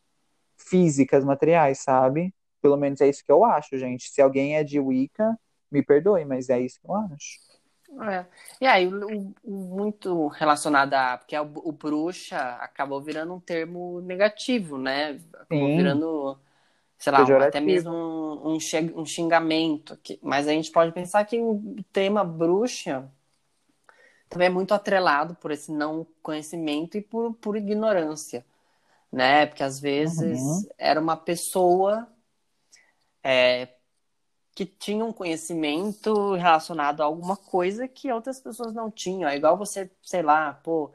físicas, 0.57 1.23
materiais, 1.25 1.79
sabe? 1.79 2.33
Pelo 2.63 2.77
menos 2.77 3.01
é 3.01 3.09
isso 3.09 3.25
que 3.25 3.33
eu 3.33 3.45
acho, 3.45 3.77
gente. 3.79 4.09
Se 4.11 4.21
alguém 4.23 4.57
é 4.57 4.65
de 4.65 4.79
Wicca, 4.81 5.39
me 5.71 5.83
perdoe, 5.85 6.25
mas 6.25 6.49
é 6.49 6.61
isso 6.61 6.81
que 6.81 6.87
eu 6.89 6.95
acho. 6.95 7.39
É. 8.09 8.25
E 8.59 8.65
aí, 8.65 8.87
muito 9.43 10.27
relacionado 10.27 10.93
a. 10.95 11.17
Porque 11.17 11.37
o, 11.37 11.43
o 11.69 11.71
bruxa 11.71 12.37
acabou 12.55 13.01
virando 13.01 13.33
um 13.33 13.39
termo 13.39 14.01
negativo, 14.01 14.77
né? 14.77 15.19
Acabou 15.39 15.69
Sim. 15.69 15.69
virando, 15.69 16.39
sei 16.99 17.13
lá, 17.13 17.25
Pejorativo. 17.25 17.39
até 17.39 17.61
mesmo 17.61 17.91
um, 17.93 18.55
um 18.55 18.57
um 19.01 19.05
xingamento. 19.05 19.97
que- 20.03 20.19
mas 20.23 20.47
a 20.47 20.51
gente 20.51 20.71
pode 20.71 20.91
pensar 20.93 21.25
que 21.25 21.39
o 21.41 21.61
tema 21.93 22.23
bruxa 22.25 23.11
também 24.29 24.47
é 24.47 24.49
muito 24.49 24.73
atrelado 24.73 25.35
por 25.35 25.51
esse 25.51 25.71
não 25.71 26.05
conhecimento 26.21 26.97
e 26.97 27.01
por, 27.01 27.33
por 27.35 27.55
ignorância, 27.55 28.45
né? 29.11 29.47
Porque 29.47 29.63
às 29.63 29.79
vezes 29.79 30.67
Uhum. 30.67 30.69
era 30.77 31.01
uma 31.01 31.17
pessoa 31.17 32.07
é, 33.23 33.69
que 34.55 34.65
tinha 34.65 35.03
um 35.03 35.13
conhecimento 35.13 36.35
relacionado 36.35 37.01
a 37.01 37.05
alguma 37.05 37.35
coisa 37.37 37.87
que 37.87 38.11
outras 38.11 38.39
pessoas 38.39 38.73
não 38.73 38.91
tinham. 38.91 39.29
É 39.29 39.35
igual 39.35 39.57
você, 39.57 39.89
sei 40.01 40.21
lá, 40.21 40.53
pô, 40.53 40.91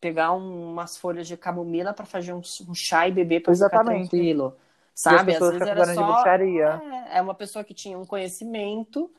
pegar 0.00 0.32
um- 0.32 0.70
umas 0.72 0.96
folhas 0.96 1.26
de 1.26 1.36
camomila 1.36 1.92
para 1.92 2.06
fazer 2.06 2.32
um, 2.32 2.38
um 2.68 2.74
chá 2.74 3.08
e 3.08 3.12
beber 3.12 3.40
para 3.40 3.52
ficar 3.52 3.66
Exatamente. 3.66 4.10
tranquilo. 4.10 4.56
Sabe? 4.94 5.34
Às 5.34 5.50
vezes 5.50 5.62
era 5.62 5.94
só 5.94 6.24
é, 6.26 7.18
é 7.18 7.22
uma 7.22 7.34
pessoa 7.34 7.64
que 7.64 7.72
tinha 7.72 7.96
um 7.96 8.04
conhecimento, 8.04 9.12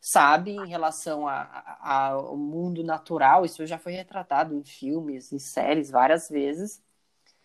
sabe, 0.00 0.50
em 0.52 0.66
relação 0.66 1.28
a- 1.28 1.42
a- 1.80 2.06
ao 2.08 2.36
mundo 2.36 2.82
natural. 2.82 3.44
Isso 3.44 3.64
já 3.64 3.78
foi 3.78 3.92
retratado 3.92 4.54
em 4.54 4.64
filmes, 4.64 5.32
em 5.32 5.38
séries 5.38 5.88
várias 5.90 6.28
vezes. 6.28 6.82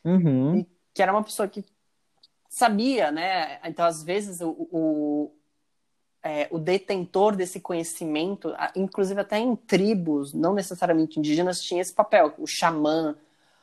Uhum. 0.04 0.60
E 0.60 0.68
que 0.94 1.02
era 1.02 1.12
uma 1.12 1.24
pessoa 1.24 1.48
que 1.48 1.64
sabia, 2.56 3.12
né? 3.12 3.60
Então, 3.66 3.86
às 3.86 4.02
vezes, 4.02 4.40
o, 4.40 4.50
o, 4.72 5.32
é, 6.24 6.48
o 6.50 6.58
detentor 6.58 7.36
desse 7.36 7.60
conhecimento, 7.60 8.56
inclusive 8.74 9.20
até 9.20 9.38
em 9.38 9.58
tribos, 9.58 10.34
não 10.34 10.54
necessariamente 10.54 11.20
indígenas, 11.20 11.62
tinha 11.62 11.82
esse 11.82 11.94
papel, 11.94 12.34
o 12.38 12.48
xamã, 12.48 13.14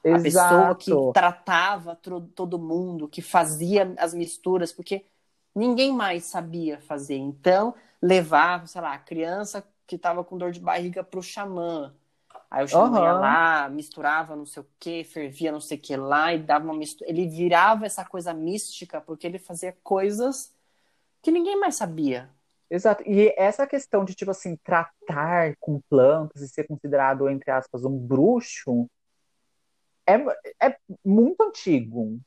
a 0.05 0.18
pessoa 0.18 0.74
que 0.74 0.90
Exato. 0.90 1.11
tratava 1.14 1.98
todo 2.35 2.59
mundo, 2.59 3.09
que 3.09 3.22
fazia 3.22 3.94
as 3.96 4.12
misturas, 4.12 4.72
porque 4.72 5.07
ninguém 5.55 5.90
mais 5.90 6.24
sabia 6.24 6.78
fazer. 6.83 7.16
Então, 7.16 7.74
levava, 8.00 8.66
sei 8.66 8.83
lá, 8.83 8.92
a 8.92 8.98
criança 8.98 9.66
que 9.87 9.96
estava 9.96 10.22
com 10.22 10.37
dor 10.37 10.50
de 10.52 10.61
barriga 10.61 11.02
para 11.02 11.18
o 11.18 11.22
xamã. 11.22 11.94
Aí 12.53 12.65
o 12.65 12.69
xamã 12.69 13.01
ia 13.01 13.12
Aham. 13.12 13.21
lá, 13.21 13.69
misturava 13.71 14.37
não 14.37 14.45
sei 14.45 14.62
o 14.62 14.67
que, 14.79 15.05
fervia 15.05 15.51
não 15.51 15.59
sei 15.59 15.79
o 15.79 15.81
que 15.81 15.97
lá 15.97 16.35
e 16.35 16.38
dava 16.38 16.67
uma 16.67 16.75
mistura. 16.75 17.09
Ele 17.09 17.27
virava 17.27 17.87
essa 17.87 18.05
coisa 18.05 18.35
mística 18.35 19.01
porque 19.01 19.27
ele 19.27 19.38
fazia 19.38 19.75
coisas 19.83 20.55
que 21.23 21.31
ninguém 21.31 21.59
mais 21.59 21.77
sabia. 21.77 22.29
Exato. 22.71 23.03
E 23.07 23.35
essa 23.38 23.67
questão 23.67 24.05
de, 24.05 24.15
tipo 24.15 24.31
assim, 24.31 24.55
tratar 24.57 25.57
com 25.59 25.81
plantas 25.88 26.43
e 26.43 26.49
ser 26.49 26.67
considerado, 26.67 27.27
entre 27.31 27.51
aspas, 27.51 27.87
um 27.87 27.99
bruxo, 27.99 28.87
é, 30.07 30.17
é 30.62 30.77
muito 31.03 31.43
antigo. 31.43 32.21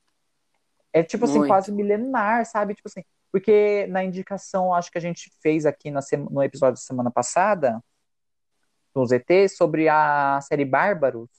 É, 0.91 1.03
tipo 1.03 1.25
assim, 1.25 1.39
Muito. 1.39 1.49
quase 1.49 1.71
milenar, 1.71 2.47
sabe? 2.47 2.73
Tipo 2.73 2.87
assim, 2.87 3.03
porque 3.31 3.85
na 3.87 4.03
indicação, 4.03 4.73
acho 4.73 4.89
que 4.91 4.97
a 4.97 5.01
gente 5.01 5.31
fez 5.39 5.67
aqui 5.67 5.91
na 5.91 5.99
no 6.31 6.41
episódio 6.41 6.75
da 6.75 6.81
semana 6.81 7.11
passada, 7.11 7.79
do 8.95 9.05
ZT, 9.05 9.49
sobre 9.49 9.89
a 9.89 10.39
série 10.41 10.63
Bárbaros, 10.63 11.29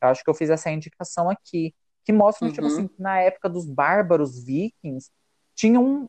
eu 0.00 0.08
acho 0.08 0.22
que 0.22 0.30
eu 0.30 0.34
fiz 0.34 0.48
essa 0.48 0.70
indicação 0.70 1.28
aqui, 1.28 1.74
que 2.04 2.12
mostra, 2.12 2.48
tipo 2.48 2.62
Uhum. 2.62 2.66
assim, 2.66 2.86
que 2.88 3.02
na 3.02 3.18
época 3.20 3.48
dos 3.48 3.66
bárbaros 3.66 4.44
vikings, 4.44 5.10
tinham 5.54 6.08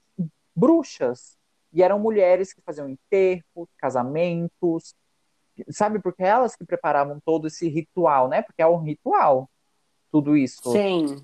bruxas. 0.56 1.38
E 1.74 1.82
eram 1.82 2.00
mulheres 2.00 2.54
que 2.54 2.62
faziam 2.62 2.88
enterros, 2.88 3.68
casamentos, 3.78 4.94
sabe? 5.70 6.00
Porque 6.00 6.24
elas 6.24 6.56
que 6.56 6.66
preparavam 6.66 7.20
todo 7.26 7.48
esse 7.48 7.68
ritual, 7.68 8.28
né? 8.28 8.42
Porque 8.42 8.62
é 8.62 8.68
um 8.68 8.82
ritual, 8.82 9.50
tudo 10.12 10.38
isso. 10.38 10.72
Sim. 10.72 11.18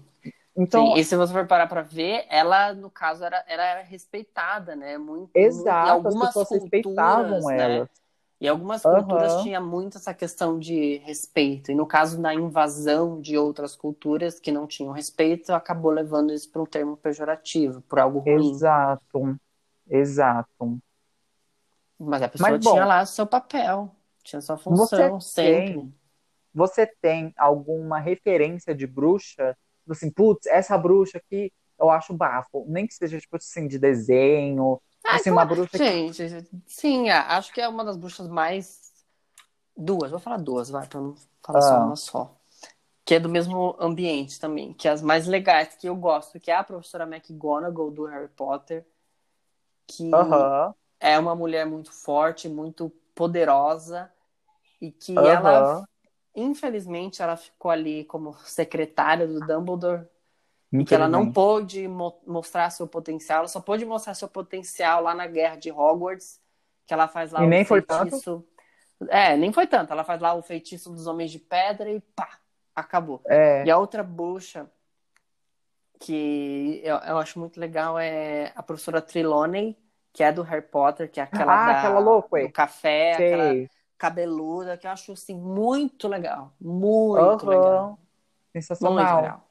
Então, 0.55 0.85
Sim, 0.85 0.97
e 0.97 1.05
se 1.05 1.15
você 1.15 1.31
for 1.31 1.47
parar 1.47 1.67
pra 1.67 1.81
ver, 1.81 2.25
ela, 2.29 2.73
no 2.73 2.89
caso, 2.89 3.23
era, 3.23 3.43
era 3.47 3.81
respeitada, 3.81 4.75
né? 4.75 4.97
Muito, 4.97 5.31
exato, 5.33 5.89
as 5.89 5.95
algumas 6.05 6.27
pessoas 6.27 6.47
culturas, 6.47 6.63
respeitavam 6.63 7.49
né? 7.49 7.59
elas. 7.61 7.89
E 8.41 8.47
algumas 8.47 8.85
Aham. 8.85 8.85
culturas 8.85 9.39
tinha 9.39 9.61
muito 9.61 9.97
essa 9.97 10.13
questão 10.13 10.59
de 10.59 10.97
respeito. 10.97 11.71
E 11.71 11.75
no 11.75 11.87
caso 11.87 12.21
da 12.21 12.33
invasão 12.33 13.21
de 13.21 13.37
outras 13.37 13.75
culturas 13.75 14.39
que 14.39 14.51
não 14.51 14.67
tinham 14.67 14.91
respeito, 14.91 15.53
acabou 15.53 15.91
levando 15.91 16.33
isso 16.33 16.51
para 16.51 16.61
um 16.61 16.65
termo 16.65 16.97
pejorativo, 16.97 17.81
por 17.83 17.99
algo 17.99 18.19
ruim. 18.19 18.65
Exato, 18.65 19.37
exato. 19.87 20.81
Mas 21.97 22.21
a 22.21 22.27
pessoa 22.29 22.57
Mas, 22.57 22.61
bom, 22.61 22.81
tinha 22.81 22.85
lá 22.85 23.05
seu 23.05 23.25
papel, 23.27 23.95
tinha 24.23 24.41
sua 24.41 24.57
função 24.57 25.19
Você 25.19 25.19
sempre. 25.21 25.79
tem, 25.79 25.93
você 26.53 26.87
tem 27.01 27.33
alguma 27.37 27.99
referência 27.99 28.75
de 28.75 28.87
bruxa? 28.87 29.57
Tipo 29.81 29.93
Assim, 29.93 30.11
putz, 30.11 30.47
essa 30.47 30.77
bruxa 30.77 31.19
aqui 31.19 31.51
eu 31.79 31.89
acho 31.89 32.13
bafo. 32.13 32.65
Nem 32.69 32.87
que 32.87 32.93
seja, 32.93 33.19
tipo 33.19 33.37
assim, 33.37 33.67
de 33.67 33.79
desenho. 33.79 34.81
Ah, 35.05 35.15
assim, 35.15 35.31
uma 35.31 35.45
bruxa 35.45 35.77
que... 35.77 35.77
Gente, 35.77 36.23
sim, 36.67 37.09
a- 37.09 37.37
acho 37.37 37.53
que 37.53 37.59
é 37.61 37.67
uma 37.67 37.83
das 37.83 37.97
bruxas 37.97 38.27
mais. 38.27 38.91
Duas, 39.75 40.11
vou 40.11 40.19
falar 40.19 40.37
duas, 40.37 40.69
vai, 40.69 40.85
pra 40.87 40.99
não 40.99 41.15
falar 41.43 41.61
só 41.61 41.75
Ah. 41.75 41.79
uma 41.79 41.95
só. 41.95 42.35
Que 43.03 43.15
é 43.15 43.19
do 43.19 43.27
mesmo 43.29 43.75
ambiente 43.79 44.39
também, 44.39 44.73
que 44.73 44.87
é 44.87 44.91
as 44.91 45.01
mais 45.01 45.27
legais 45.27 45.75
que 45.75 45.87
eu 45.87 45.95
gosto, 45.95 46.39
que 46.39 46.51
é 46.51 46.55
a 46.55 46.63
professora 46.63 47.03
McGonagall 47.05 47.89
do 47.91 48.05
Harry 48.05 48.27
Potter, 48.29 48.85
que 49.87 50.11
Aham. 50.13 50.73
é 50.99 51.17
uma 51.17 51.35
mulher 51.35 51.65
muito 51.65 51.91
forte, 51.91 52.47
muito 52.47 52.89
poderosa 53.15 54.11
e 54.79 54.91
que 54.91 55.17
Aham. 55.17 55.27
ela, 55.27 55.89
infelizmente, 56.35 57.21
ela 57.21 57.35
ficou 57.35 57.71
ali 57.71 58.05
como 58.05 58.33
secretária 58.45 59.27
do 59.27 59.39
Dumbledore 59.41 60.07
e 60.73 60.85
que 60.85 60.95
ela 60.95 61.07
não 61.07 61.31
pôde 61.31 61.87
mo- 61.87 62.21
mostrar 62.25 62.69
seu 62.69 62.87
potencial, 62.87 63.39
ela 63.39 63.47
só 63.47 63.59
pôde 63.61 63.85
mostrar 63.85 64.13
seu 64.13 64.27
potencial 64.27 65.01
lá 65.03 65.13
na 65.13 65.27
guerra 65.27 65.55
de 65.57 65.71
Hogwarts, 65.71 66.39
que 66.87 66.93
ela 66.93 67.07
faz 67.07 67.31
lá 67.31 67.43
E 67.43 67.45
o 67.45 67.49
nem 67.49 67.65
foi 67.65 67.81
feitiço. 67.81 68.45
É, 69.09 69.35
nem 69.35 69.51
foi 69.51 69.67
tanto. 69.67 69.91
Ela 69.91 70.03
faz 70.03 70.21
lá 70.21 70.33
o 70.33 70.41
feitiço 70.43 70.91
dos 70.91 71.07
homens 71.07 71.31
de 71.31 71.39
pedra 71.39 71.89
e 71.91 71.99
pá, 71.99 72.39
acabou. 72.75 73.21
É. 73.27 73.65
E 73.65 73.71
a 73.71 73.77
outra 73.77 74.03
bruxa 74.03 74.69
que 75.99 76.81
eu, 76.83 76.95
eu 76.97 77.17
acho 77.17 77.39
muito 77.39 77.59
legal 77.59 77.97
é 77.99 78.51
a 78.55 78.63
professora 78.63 79.01
Trelawney, 79.01 79.77
que 80.13 80.23
é 80.23 80.31
do 80.31 80.41
Harry 80.41 80.65
Potter, 80.65 81.09
que 81.09 81.19
é 81.19 81.23
aquela 81.23 81.53
Ah, 81.53 81.65
da- 81.65 81.71
aquela 81.73 81.99
louca, 81.99 82.41
do 82.41 82.49
café, 82.51 83.13
aquela 83.13 83.43
Sei. 83.43 83.69
cabeluda, 83.97 84.77
que 84.77 84.87
eu 84.87 84.91
acho 84.91 85.11
assim 85.11 85.35
muito 85.35 86.07
legal, 86.07 86.53
muito 86.59 87.45
Aham. 87.45 87.49
legal, 87.49 87.99
muito 87.99 88.53
Sensacional. 88.53 89.17
legal. 89.21 89.50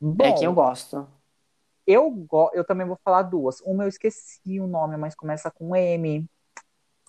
Bom, 0.00 0.24
É 0.24 0.32
quem 0.32 0.44
eu 0.44 0.52
gosto. 0.54 1.06
eu, 1.86 2.10
go... 2.10 2.50
eu 2.54 2.64
também 2.64 2.86
vou 2.86 2.98
falar 3.04 3.22
duas. 3.22 3.60
Uma 3.62 3.84
eu 3.84 3.88
esqueci 3.88 4.60
o 4.60 4.66
nome, 4.66 4.96
mas 4.96 5.14
começa 5.14 5.50
com 5.50 5.74
M. 5.74 6.26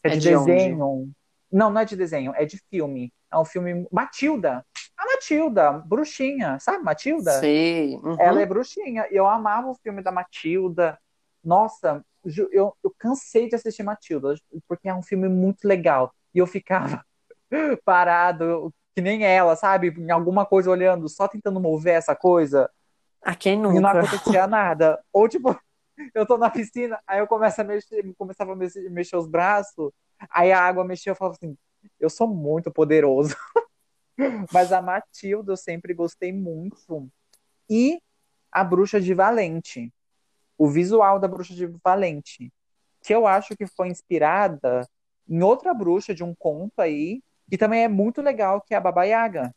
É 0.03 0.09
É 0.09 0.17
de, 0.17 0.19
de 0.19 0.35
onde? 0.35 0.45
desenho. 0.45 1.11
Não, 1.51 1.69
não 1.69 1.81
é 1.81 1.85
de 1.85 1.95
desenho, 1.95 2.33
é 2.35 2.45
de 2.45 2.57
filme. 2.69 3.13
É 3.31 3.37
um 3.37 3.45
filme. 3.45 3.87
Matilda. 3.91 4.65
A 4.97 5.05
Matilda, 5.05 5.71
bruxinha, 5.71 6.59
sabe, 6.59 6.83
Matilda? 6.83 7.31
Sei. 7.39 7.95
uhum. 7.95 8.15
Ela 8.19 8.41
é 8.41 8.45
bruxinha. 8.45 9.07
E 9.11 9.15
eu 9.15 9.27
amava 9.27 9.67
o 9.69 9.75
filme 9.75 10.01
da 10.01 10.11
Matilda. 10.11 10.97
Nossa, 11.43 12.03
eu, 12.51 12.75
eu 12.83 12.95
cansei 12.97 13.49
de 13.49 13.55
assistir 13.55 13.83
Matilda, 13.83 14.35
porque 14.67 14.87
é 14.87 14.93
um 14.93 15.01
filme 15.01 15.27
muito 15.27 15.67
legal. 15.67 16.13
E 16.33 16.39
eu 16.39 16.47
ficava 16.47 17.03
parado, 17.83 18.71
que 18.95 19.01
nem 19.01 19.23
ela, 19.23 19.55
sabe? 19.55 19.89
Em 19.89 20.11
alguma 20.11 20.45
coisa 20.45 20.69
olhando, 20.69 21.09
só 21.09 21.27
tentando 21.27 21.59
mover 21.59 21.95
essa 21.95 22.15
coisa. 22.15 22.69
A 23.21 23.35
quem 23.35 23.53
E 23.53 23.57
não 23.57 23.71
nunca? 23.73 23.91
acontecia 23.91 24.45
nada. 24.47 25.03
Ou 25.13 25.27
tipo, 25.27 25.59
eu 26.13 26.25
tô 26.25 26.37
na 26.37 26.49
piscina, 26.49 26.99
aí 27.05 27.19
eu 27.19 27.27
começo 27.27 27.61
a 27.61 27.63
mexer, 27.63 28.03
começava 28.17 28.53
a 28.53 28.55
mexer, 28.55 28.89
mexer 28.89 29.15
os 29.15 29.27
braços, 29.27 29.91
aí 30.29 30.51
a 30.51 30.59
água 30.61 30.83
mexia, 30.83 31.11
eu 31.11 31.15
falava 31.15 31.37
assim, 31.41 31.57
eu 31.99 32.09
sou 32.09 32.27
muito 32.27 32.71
poderoso. 32.71 33.35
Mas 34.51 34.71
a 34.71 34.81
Matilda 34.81 35.51
eu 35.53 35.57
sempre 35.57 35.93
gostei 35.93 36.31
muito. 36.31 37.09
E 37.69 38.01
a 38.51 38.63
Bruxa 38.63 38.99
de 38.99 39.13
Valente. 39.13 39.91
O 40.57 40.67
visual 40.69 41.19
da 41.19 41.27
Bruxa 41.27 41.53
de 41.55 41.65
Valente. 41.83 42.51
Que 43.01 43.15
eu 43.15 43.25
acho 43.25 43.55
que 43.55 43.65
foi 43.65 43.87
inspirada 43.87 44.87
em 45.27 45.41
outra 45.41 45.73
bruxa 45.73 46.13
de 46.13 46.23
um 46.23 46.35
conto 46.35 46.79
aí, 46.81 47.23
que 47.49 47.57
também 47.57 47.83
é 47.83 47.87
muito 47.87 48.21
legal, 48.21 48.61
que 48.61 48.73
é 48.73 48.77
a 48.77 48.81
Baba 48.81 49.05
Yaga. 49.05 49.55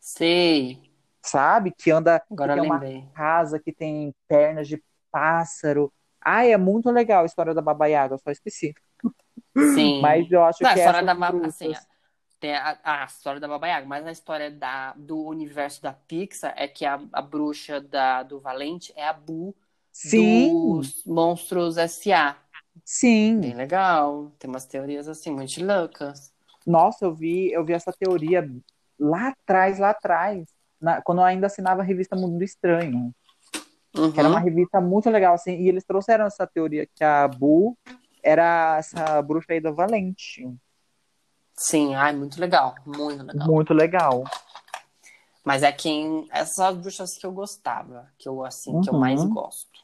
Sei. 0.00 0.87
Sabe? 1.22 1.72
Que 1.76 1.90
anda, 1.90 2.22
que 2.42 2.48
Agora 2.48 2.50
tem 2.50 2.60
eu 2.60 2.64
uma 2.64 2.86
casa 3.14 3.58
que 3.60 3.72
tem 3.72 4.14
pernas 4.28 4.68
de 4.68 4.82
pássaro. 5.10 5.92
Ai, 6.20 6.52
é 6.52 6.56
muito 6.58 6.90
legal 6.90 7.22
a 7.22 7.26
história 7.26 7.54
da 7.54 7.62
Baba 7.62 7.86
Yaga, 7.86 8.14
eu 8.14 8.18
só 8.18 8.30
esqueci. 8.30 8.74
Sim. 9.56 10.16
Mas 10.26 10.30
eu 10.30 10.44
acho 10.44 10.60
Não, 10.60 10.70
a 10.70 10.74
que 10.74 10.78
história 10.78 11.02
essas 11.02 11.02
da 11.02 11.14
Baba, 11.14 11.46
assim, 11.46 11.72
tem 12.40 12.54
a, 12.56 12.78
a 12.84 13.04
história 13.06 13.40
da 13.40 13.48
Baba 13.48 13.68
Yaga, 13.68 13.86
mas 13.86 14.06
a 14.06 14.12
história 14.12 14.50
da, 14.50 14.92
do 14.94 15.24
universo 15.24 15.82
da 15.82 15.92
Pixar 15.92 16.54
é 16.56 16.68
que 16.68 16.84
a, 16.86 16.94
a 17.12 17.22
bruxa 17.22 17.80
da, 17.80 18.22
do 18.22 18.40
Valente 18.40 18.92
é 18.96 19.06
a 19.06 19.12
Boo 19.12 19.56
Sim, 19.92 20.62
dos 20.62 21.04
Monstros 21.04 21.76
S.A. 21.78 22.36
sim. 22.84 23.40
Bem 23.40 23.54
legal. 23.54 24.30
Tem 24.38 24.48
umas 24.50 24.66
teorias 24.66 25.08
assim, 25.08 25.30
muito 25.32 25.64
loucas. 25.64 26.34
Nossa, 26.66 27.04
eu 27.06 27.14
vi, 27.14 27.50
eu 27.52 27.64
vi 27.64 27.72
essa 27.72 27.92
teoria 27.92 28.46
lá 28.98 29.28
atrás, 29.30 29.78
lá 29.78 29.90
atrás, 29.90 30.44
na- 30.80 31.02
quando 31.02 31.18
eu 31.18 31.24
ainda 31.24 31.46
assinava 31.46 31.82
a 31.82 31.84
revista 31.84 32.16
Mundo 32.16 32.42
Estranho. 32.42 33.14
Que 33.92 34.20
era 34.20 34.28
uma 34.28 34.38
Uhum. 34.38 34.44
revista 34.44 34.80
muito 34.80 35.10
legal, 35.10 35.34
assim, 35.34 35.52
e 35.56 35.68
eles 35.68 35.82
trouxeram 35.84 36.26
essa 36.26 36.46
teoria 36.46 36.86
que 36.86 37.02
a 37.02 37.26
Bu 37.26 37.76
era 38.22 38.76
essa 38.78 39.20
bruxa 39.22 39.52
aí 39.52 39.60
do 39.60 39.74
Valente. 39.74 40.48
Sim, 41.54 41.94
ai, 41.94 42.14
muito 42.14 42.38
legal. 42.40 42.74
Muito 42.86 43.24
legal. 43.24 43.46
Muito 43.48 43.74
legal. 43.74 44.24
Mas 45.44 45.62
é 45.62 45.72
quem. 45.72 46.28
Essas 46.30 46.54
são 46.54 46.66
as 46.66 46.76
bruxas 46.76 47.16
que 47.16 47.26
eu 47.26 47.32
gostava. 47.32 48.08
Que 48.18 48.28
eu, 48.28 48.44
assim, 48.44 48.80
que 48.82 48.88
eu 48.90 48.94
Uhum. 48.94 49.00
mais 49.00 49.24
gosto. 49.24 49.80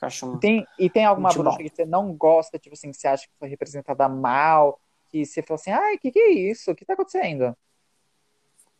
Eu 0.00 0.06
acho 0.06 0.26
um- 0.26 0.38
Tem, 0.38 0.66
e 0.78 0.88
tem 0.88 1.04
alguma 1.04 1.28
bruxa 1.28 1.58
bom. 1.58 1.64
que 1.64 1.68
você 1.68 1.84
não 1.84 2.12
gosta, 2.14 2.58
tipo 2.58 2.74
assim, 2.74 2.90
que 2.90 2.96
você 2.96 3.06
acha 3.08 3.26
que 3.26 3.32
foi 3.38 3.48
representada 3.48 4.08
mal, 4.08 4.80
que 5.10 5.24
você 5.24 5.42
falou 5.42 5.56
assim, 5.60 5.70
ai, 5.70 5.94
o 5.96 5.98
que 5.98 6.10
que 6.10 6.18
é 6.18 6.30
isso? 6.30 6.70
O 6.70 6.74
que 6.74 6.84
tá 6.84 6.94
acontecendo? 6.94 7.56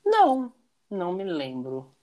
Não, 0.04 0.52
não 0.90 1.12
me 1.12 1.24
lembro. 1.24 1.94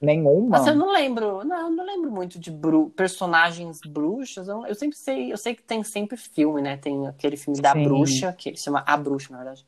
Nenhuma? 0.00 0.58
Mas 0.58 0.66
eu 0.66 0.74
não 0.76 0.92
lembro, 0.92 1.44
não, 1.44 1.58
eu 1.58 1.70
não 1.70 1.84
lembro 1.84 2.10
muito 2.10 2.38
de 2.38 2.50
bru- 2.50 2.90
personagens 2.90 3.80
bruxas. 3.80 4.46
Eu, 4.46 4.64
eu 4.64 4.74
sempre 4.74 4.96
sei, 4.96 5.32
eu 5.32 5.36
sei 5.36 5.54
que 5.54 5.62
tem 5.62 5.82
sempre 5.82 6.16
filme, 6.16 6.62
né? 6.62 6.76
Tem 6.76 7.06
aquele 7.06 7.36
filme 7.36 7.60
da 7.60 7.72
Sim. 7.72 7.82
bruxa, 7.84 8.32
que 8.32 8.56
se 8.56 8.64
chama 8.64 8.84
A 8.86 8.96
Bruxa, 8.96 9.32
na 9.32 9.38
verdade. 9.38 9.66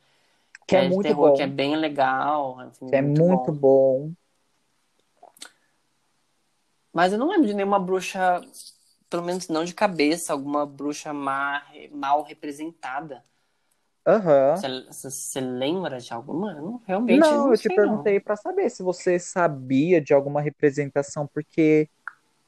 Que 0.66 0.76
é 0.76 0.83
de 0.83 0.88
muito 0.88 1.02
terror, 1.02 1.30
bom. 1.30 1.37
que 1.37 1.42
é 1.42 1.46
bem 1.48 1.74
legal. 1.74 2.61
É, 2.61 2.66
um 2.80 2.88
Que 2.88 2.96
é 2.96 3.02
muito 3.02 3.52
bom. 3.52 4.12
Mas 6.92 7.12
eu 7.12 7.18
não 7.18 7.28
lembro 7.28 7.46
de 7.46 7.54
nenhuma 7.54 7.78
bruxa, 7.78 8.40
pelo 9.09 9.24
menos 9.24 9.48
não 9.48 9.64
de 9.64 9.74
cabeça, 9.74 10.33
alguma 10.33 10.64
bruxa 10.64 11.12
má, 11.12 11.62
mal 11.90 12.22
representada. 12.22 13.24
Você, 14.88 15.40
lembra 15.40 15.99
de 15.99 16.12
alguma? 16.12 16.55
Não, 16.55 16.81
realmente 16.87 17.18
Não, 17.20 17.51
eu 17.51 17.59
te 17.59 17.68
não. 17.68 17.77
perguntei 17.77 18.20
pra 18.20 18.37
saber 18.37 18.70
se 18.70 18.83
você 18.83 19.18
sabia 19.18 20.01
de 20.01 20.12
alguma 20.12 20.40
representação, 20.40 21.27
porque 21.27 21.88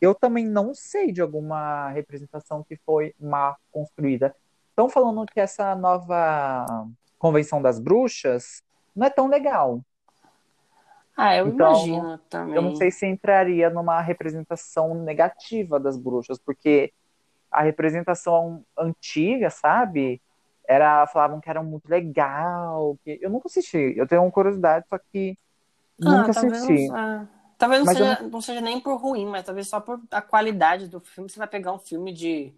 eu 0.01 0.15
também 0.15 0.45
não 0.47 0.75
sei 0.75 1.13
de 1.13 1.21
alguma 1.21 1.91
representação 1.91 2.65
que 2.65 2.77
foi 2.85 3.15
mal 3.21 3.57
construída. 3.71 4.35
Estão 4.71 4.89
falando 4.89 5.25
que 5.27 5.39
essa 5.39 5.75
nova 5.77 6.67
Convenção 7.19 7.63
das 7.63 7.79
Bruxas 7.79 8.63
não 8.97 9.07
é 9.07 9.11
tão 9.11 9.29
legal. 9.29 9.81
Ah, 11.17 11.37
eu 11.37 11.49
Então, 11.49 11.69
imagino 11.69 12.19
também. 12.29 12.57
Eu 12.57 12.63
não 12.63 12.75
sei 12.75 12.91
se 12.91 13.07
entraria 13.07 13.71
numa 13.71 14.01
representação 14.01 14.95
negativa 14.95 15.79
das 15.79 15.97
bruxas, 15.97 16.39
porque 16.39 16.93
a 17.51 17.63
representação 17.63 18.65
antiga, 18.77 19.51
sabe? 19.51 20.21
Era, 20.69 21.07
falavam 21.09 21.41
que 21.41 21.51
era 21.51 21.63
muito 21.63 21.89
legal. 21.89 22.99
Que... 23.05 23.19
Eu 23.23 23.31
nunca 23.31 23.49
assisti. 23.49 23.95
Eu 23.97 24.07
tenho 24.07 24.31
curiosidade, 24.31 24.87
só 24.89 24.99
que 24.99 25.39
Ah, 26.05 26.29
nunca 26.29 26.31
talvez 26.31 26.63
assisti. 26.63 26.91
ah, 26.91 27.27
talvez 27.59 27.81
não 27.81 27.87
Mas 27.87 28.01
eu 28.01 28.07
seja, 28.09 28.23
não 28.23 28.41
seja 28.41 28.61
nem 28.61 28.81
por 28.81 28.97
ruim, 29.01 29.27
mas 29.27 29.45
talvez 29.45 29.69
só 29.69 29.81
por 29.81 30.01
a 30.11 30.21
qualidade 30.23 30.89
do 30.89 31.01
filme. 31.01 31.31
Você 31.31 31.39
vai 31.39 31.49
pegar 31.49 31.73
um 31.73 31.79
filme 31.79 32.13
de. 32.13 32.53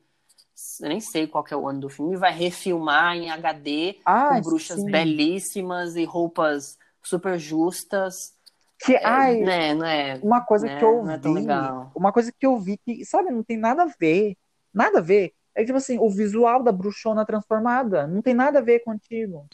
Eu 0.81 0.89
nem 0.89 1.01
sei 1.01 1.27
qual 1.27 1.45
é 1.51 1.57
o 1.57 1.69
ano 1.69 1.81
do 1.81 1.89
filme, 1.91 2.15
e 2.15 2.19
vai 2.19 2.33
refilmar 2.33 3.17
em 3.17 3.31
HD 3.31 4.01
Ah, 4.05 4.29
com 4.29 4.43
bruxas 4.43 4.85
sim. 4.85 4.85
belíssimas 4.85 5.97
e 5.97 6.05
roupas 6.05 6.79
super 7.03 7.39
justas. 7.39 8.35
Que, 8.79 8.97
É, 9.01 9.05
ai, 9.05 9.37
né, 9.37 9.75
não 9.75 9.87
é? 9.87 10.19
uma 10.23 10.45
coisa 10.45 10.69
né, 10.69 10.71
que 10.71 10.85
eu 10.85 11.07
é 11.15 11.19
vi, 11.23 11.29
legal. 11.29 11.93
uma 11.95 12.13
coisa 12.13 12.33
que 12.33 12.47
eu 12.47 12.59
vi 12.61 12.79
que, 12.79 13.05
sabe, 13.07 13.31
não 13.31 13.45
tem 13.45 13.59
nada 13.59 13.85
a 13.85 13.87
ver. 14.01 14.37
Nada 14.75 15.01
a 15.01 15.03
ver. 15.03 15.35
É 15.55 15.61
que, 15.61 15.67
tipo 15.67 15.79
assim, 15.79 15.99
o 15.99 16.11
visual 16.11 16.63
da 16.63 16.73
bruxona 16.73 17.25
transformada 17.25 18.07
não 18.07 18.21
tem 18.21 18.35
nada 18.35 18.59
a 18.59 18.63
ver 18.63 18.81
contigo. 18.81 19.47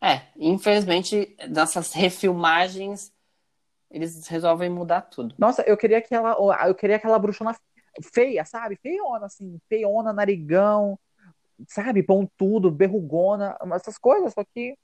É, 0.00 0.28
infelizmente, 0.36 1.36
nessas 1.48 1.92
refilmagens, 1.94 3.12
eles 3.90 4.26
resolvem 4.28 4.70
mudar 4.70 5.02
tudo. 5.02 5.34
Nossa, 5.38 5.62
eu 5.62 5.76
queria 5.76 5.98
aquela, 5.98 6.36
eu 6.66 6.74
queria 6.74 6.96
aquela 6.96 7.18
bruxona 7.18 7.54
feia, 8.14 8.44
sabe? 8.44 8.76
Feiona, 8.76 9.26
assim, 9.26 9.60
feiona, 9.68 10.12
narigão, 10.12 10.98
sabe? 11.68 12.02
Pontudo, 12.02 12.70
berrugona, 12.70 13.58
essas 13.74 13.98
coisas, 13.98 14.32
só 14.32 14.44
que 14.44 14.76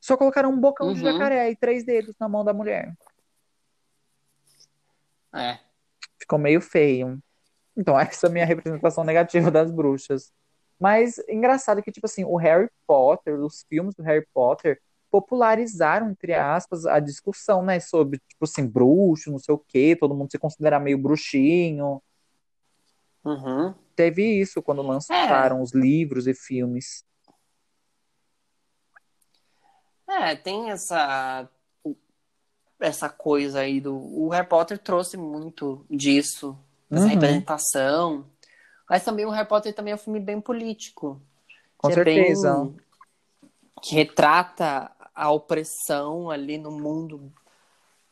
só 0.00 0.18
colocaram 0.18 0.50
um 0.50 0.60
bocão 0.60 0.92
de 0.92 0.98
Uhum. 1.00 1.06
jacaré 1.06 1.50
e 1.50 1.56
três 1.56 1.82
dedos 1.82 2.14
na 2.20 2.28
mão 2.28 2.44
da 2.44 2.52
mulher. 2.52 2.94
É. 5.34 5.58
Ficou 6.18 6.38
meio 6.38 6.60
feio. 6.60 7.20
Então, 7.76 7.98
essa 8.00 8.26
é 8.26 8.30
a 8.30 8.32
minha 8.32 8.46
representação 8.46 9.04
negativa 9.04 9.50
das 9.50 9.70
bruxas. 9.70 10.32
Mas 10.78 11.18
engraçado 11.28 11.82
que, 11.82 11.92
tipo 11.92 12.06
assim, 12.06 12.24
o 12.24 12.36
Harry 12.36 12.68
Potter, 12.86 13.40
os 13.40 13.64
filmes 13.68 13.94
do 13.94 14.02
Harry 14.02 14.26
Potter, 14.34 14.80
popularizaram, 15.10 16.10
entre 16.10 16.34
aspas, 16.34 16.86
a 16.86 16.98
discussão, 16.98 17.62
né? 17.62 17.78
Sobre, 17.78 18.18
tipo 18.28 18.44
assim, 18.44 18.66
bruxo, 18.66 19.30
não 19.30 19.38
sei 19.38 19.54
o 19.54 19.58
quê, 19.58 19.96
todo 19.98 20.14
mundo 20.14 20.30
se 20.30 20.38
considera 20.38 20.80
meio 20.80 20.98
bruxinho. 20.98 22.02
Uhum. 23.24 23.74
Teve 23.94 24.24
isso 24.24 24.60
quando 24.60 24.82
lançaram 24.82 25.62
os 25.62 25.72
livros 25.72 26.26
e 26.26 26.34
filmes. 26.34 27.04
É, 30.06 30.34
tem 30.36 30.70
essa 30.70 31.48
essa 32.80 33.08
coisa 33.08 33.60
aí 33.60 33.80
do 33.80 33.96
o 33.96 34.28
Harry 34.28 34.46
Potter 34.46 34.78
trouxe 34.78 35.16
muito 35.16 35.86
disso 35.88 36.58
dessa 36.90 37.04
Uhum. 37.04 37.10
representação. 37.10 38.26
Mas 38.88 39.04
também 39.04 39.24
o 39.24 39.30
Harry 39.30 39.48
Potter 39.48 39.74
também 39.74 39.92
é 39.92 39.94
um 39.94 39.98
filme 39.98 40.20
bem 40.20 40.40
político. 40.40 41.20
Com 41.78 41.88
que 41.88 41.98
é 42.00 42.04
bem- 42.04 42.16
certeza. 42.16 42.72
que 43.82 43.94
retrata 43.94 44.90
a 45.14 45.30
opressão 45.30 46.30
ali 46.30 46.56
no 46.56 46.70
mundo 46.70 47.30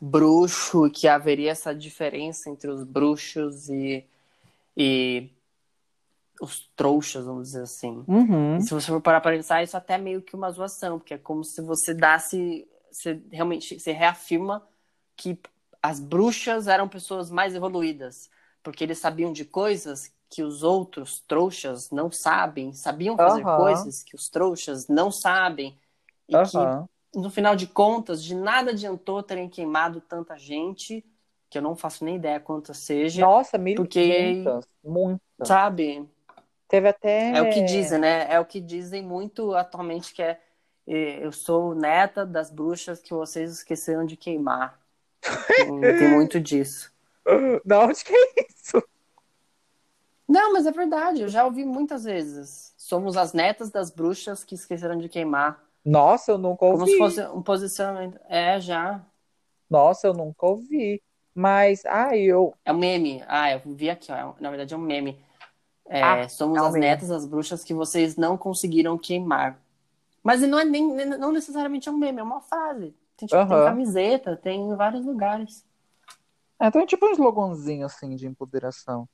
bruxo, 0.00 0.90
que 0.90 1.08
haveria 1.08 1.50
essa 1.52 1.74
diferença 1.74 2.50
entre 2.50 2.68
os 2.70 2.84
bruxos 2.84 3.68
e, 3.68 4.04
e 4.76 5.30
os 6.40 6.68
trouxas, 6.76 7.24
vamos 7.24 7.48
dizer 7.48 7.62
assim. 7.62 8.04
Uhum. 8.06 8.60
Se 8.60 8.74
você 8.74 8.88
for 8.88 9.00
parar 9.00 9.20
para 9.20 9.36
pensar, 9.36 9.62
isso 9.62 9.76
até 9.76 9.94
é 9.94 9.98
meio 9.98 10.20
que 10.20 10.34
uma 10.34 10.50
zoação, 10.50 10.98
porque 10.98 11.14
é 11.14 11.18
como 11.18 11.44
se 11.44 11.62
você 11.62 11.94
dasse, 11.94 12.66
você 12.90 13.20
realmente, 13.30 13.78
você 13.78 13.92
reafirma 13.92 14.66
que 15.16 15.38
as 15.80 16.00
bruxas 16.00 16.66
eram 16.66 16.88
pessoas 16.88 17.30
mais 17.30 17.54
evoluídas, 17.54 18.28
porque 18.62 18.84
eles 18.84 18.98
sabiam 18.98 19.32
de 19.32 19.44
coisas 19.44 20.12
que 20.30 20.42
os 20.42 20.62
outros 20.62 21.20
trouxas 21.26 21.90
não 21.90 22.10
sabem, 22.10 22.72
sabiam 22.72 23.16
fazer 23.16 23.42
Aham. 23.42 23.56
coisas 23.56 24.02
que 24.02 24.14
os 24.14 24.28
trouxas 24.28 24.88
não 24.88 25.10
sabem, 25.10 25.78
e 26.28 26.34
Aham. 26.34 26.88
que, 27.12 27.18
no 27.20 27.30
final 27.30 27.54
de 27.54 27.66
contas, 27.66 28.22
de 28.24 28.34
nada 28.34 28.70
adiantou 28.70 29.22
terem 29.22 29.48
queimado 29.48 30.00
tanta 30.00 30.38
gente, 30.38 31.04
que 31.50 31.58
eu 31.58 31.62
não 31.62 31.76
faço 31.76 32.02
nem 32.04 32.16
ideia 32.16 32.40
quantas 32.40 32.78
seja, 32.78 33.20
Nossa, 33.20 33.58
mil 33.58 33.76
Porque- 33.76 34.42
muitas, 34.42 34.64
muitas. 34.82 35.48
sabe? 35.48 36.08
Teve 36.68 36.88
até. 36.88 37.36
É 37.36 37.42
o 37.42 37.50
que 37.50 37.60
dizem, 37.60 37.98
né? 37.98 38.32
É 38.32 38.40
o 38.40 38.46
que 38.46 38.58
dizem 38.60 39.02
muito 39.02 39.54
atualmente 39.54 40.14
que 40.14 40.22
é 40.22 40.40
eh, 40.86 41.24
eu 41.24 41.30
sou 41.30 41.74
neta 41.74 42.24
das 42.24 42.50
bruxas 42.50 43.00
que 43.02 43.12
vocês 43.14 43.52
esqueceram 43.52 44.06
de 44.06 44.16
queimar. 44.16 44.80
Tem 45.98 46.08
muito 46.08 46.40
disso. 46.40 46.91
Da 47.64 47.80
onde 47.84 48.04
que 48.04 48.12
é 48.14 48.46
isso? 48.48 48.82
Não, 50.28 50.52
mas 50.52 50.66
é 50.66 50.72
verdade, 50.72 51.22
eu 51.22 51.28
já 51.28 51.44
ouvi 51.44 51.64
muitas 51.64 52.04
vezes. 52.04 52.72
Somos 52.76 53.16
as 53.16 53.32
netas 53.32 53.70
das 53.70 53.90
bruxas 53.90 54.42
que 54.44 54.54
esqueceram 54.54 54.96
de 54.96 55.08
queimar. 55.08 55.62
Nossa, 55.84 56.32
eu 56.32 56.38
nunca 56.38 56.64
ouvi. 56.64 56.78
Como 56.78 56.86
se 56.90 56.98
fosse 56.98 57.26
um 57.36 57.42
posicionamento. 57.42 58.18
É, 58.28 58.60
já. 58.60 59.00
Nossa, 59.68 60.06
eu 60.06 60.14
nunca 60.14 60.46
ouvi. 60.46 61.02
Mas, 61.34 61.84
ah, 61.86 62.16
eu. 62.16 62.54
É 62.64 62.72
um 62.72 62.78
meme. 62.78 63.22
Ah, 63.26 63.52
eu 63.52 63.60
vi 63.64 63.90
aqui, 63.90 64.12
ó. 64.12 64.34
Na 64.40 64.50
verdade 64.50 64.72
é 64.74 64.76
um 64.76 64.80
meme. 64.80 65.18
É, 65.86 66.02
Ah, 66.02 66.28
somos 66.28 66.58
é 66.58 66.62
um 66.62 66.66
as 66.66 66.72
meme. 66.74 66.86
netas 66.86 67.08
das 67.08 67.26
bruxas 67.26 67.64
que 67.64 67.74
vocês 67.74 68.16
não 68.16 68.38
conseguiram 68.38 68.96
queimar. 68.96 69.58
Mas 70.22 70.40
não 70.42 70.58
é 70.58 70.64
nem 70.64 70.86
não 71.06 71.32
necessariamente 71.32 71.88
é 71.88 71.92
um 71.92 71.98
meme, 71.98 72.20
é 72.20 72.22
uma 72.22 72.40
frase. 72.40 72.94
Tem, 73.16 73.26
tipo, 73.26 73.40
tem 73.40 73.40
Aham. 73.40 73.64
camiseta, 73.64 74.36
tem 74.36 74.60
em 74.60 74.76
vários 74.76 75.04
lugares. 75.04 75.64
É, 76.62 76.68
então 76.68 76.80
é 76.80 76.86
tipo 76.86 77.04
um 77.06 77.10
sloganzinho 77.10 77.84
assim 77.84 78.14
de 78.14 78.26
empoderação. 78.26 79.08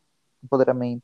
Empoderamento. 0.45 1.03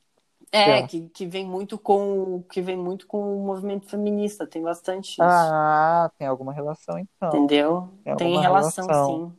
É, 0.52 0.80
É. 0.80 0.86
que, 0.86 1.08
que 1.08 1.26
vem 1.26 1.46
muito 1.46 1.78
com 1.78 2.42
que 2.52 2.60
vem 2.60 2.76
muito 2.76 3.06
com 3.06 3.40
o 3.40 3.46
movimento 3.46 3.88
feminista, 3.88 4.46
tem 4.46 4.62
bastante 4.62 5.12
isso. 5.12 5.22
Ah, 5.22 6.10
tem 6.18 6.26
alguma 6.26 6.52
relação 6.52 6.98
então. 6.98 7.28
entendeu? 7.30 7.88
tem 8.04 8.16
Tem 8.16 8.38
relação, 8.38 8.86
relação. 8.86 9.30
sim. 9.30 9.38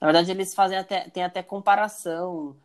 Na 0.00 0.06
verdade, 0.06 0.30
eles 0.30 0.54
fazem 0.54 0.78
até 0.78 1.10
tem 1.10 1.22
até 1.22 1.42
comparação 1.42 2.56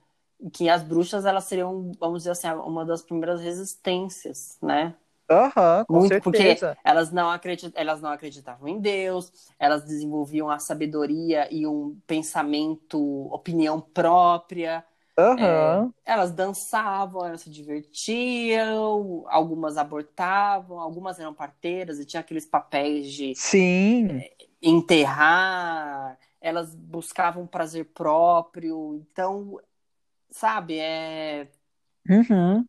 que 0.53 0.69
as 0.69 0.81
bruxas 0.81 1.25
elas 1.25 1.43
seriam, 1.43 1.91
vamos 1.99 2.19
dizer 2.19 2.31
assim, 2.31 2.47
uma 2.47 2.85
das 2.85 3.01
primeiras 3.01 3.41
resistências, 3.41 4.57
né? 4.61 4.95
Aham, 5.29 5.85
com 5.85 5.99
Muito, 5.99 6.21
porque 6.21 6.37
certeza. 6.37 6.77
elas 6.83 7.11
não, 7.11 7.29
acredit... 7.29 7.71
elas 7.75 8.01
não 8.01 8.09
acreditavam 8.11 8.67
em 8.67 8.79
Deus, 8.79 9.31
elas 9.59 9.83
desenvolviam 9.85 10.49
a 10.49 10.59
sabedoria 10.59 11.47
e 11.53 11.65
um 11.67 11.99
pensamento, 12.07 12.99
opinião 13.33 13.79
própria, 13.81 14.85
Aham. 15.17 15.93
elas 16.05 16.31
dançavam, 16.31 17.25
elas 17.25 17.41
se 17.41 17.49
divertiam, 17.49 19.25
algumas 19.27 19.77
abortavam, 19.77 20.79
algumas 20.79 21.19
eram 21.19 21.33
parteiras 21.33 21.99
e 21.99 22.05
tinha 22.05 22.21
aqueles 22.21 22.45
papéis 22.45 23.11
de 23.11 23.33
Sim. 23.35 24.21
enterrar, 24.61 26.17
elas 26.41 26.73
buscavam 26.75 27.45
prazer 27.47 27.85
próprio, 27.93 28.95
então, 28.95 29.59
sabe, 30.31 30.79
é 30.79 31.47
Uhum. 32.09 32.67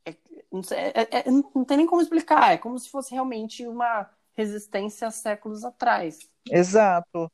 Não, 0.50 0.62
sei, 0.62 0.78
é- 0.78 1.18
é- 1.20 1.30
não 1.30 1.64
tem 1.64 1.76
nem 1.76 1.86
como 1.86 2.02
explicar. 2.02 2.52
É 2.52 2.58
como 2.58 2.78
se 2.78 2.90
fosse 2.90 3.12
realmente 3.12 3.66
uma 3.66 4.08
resistência 4.34 5.08
há 5.08 5.10
séculos 5.10 5.64
atrás. 5.64 6.18
Exato. 6.50 7.30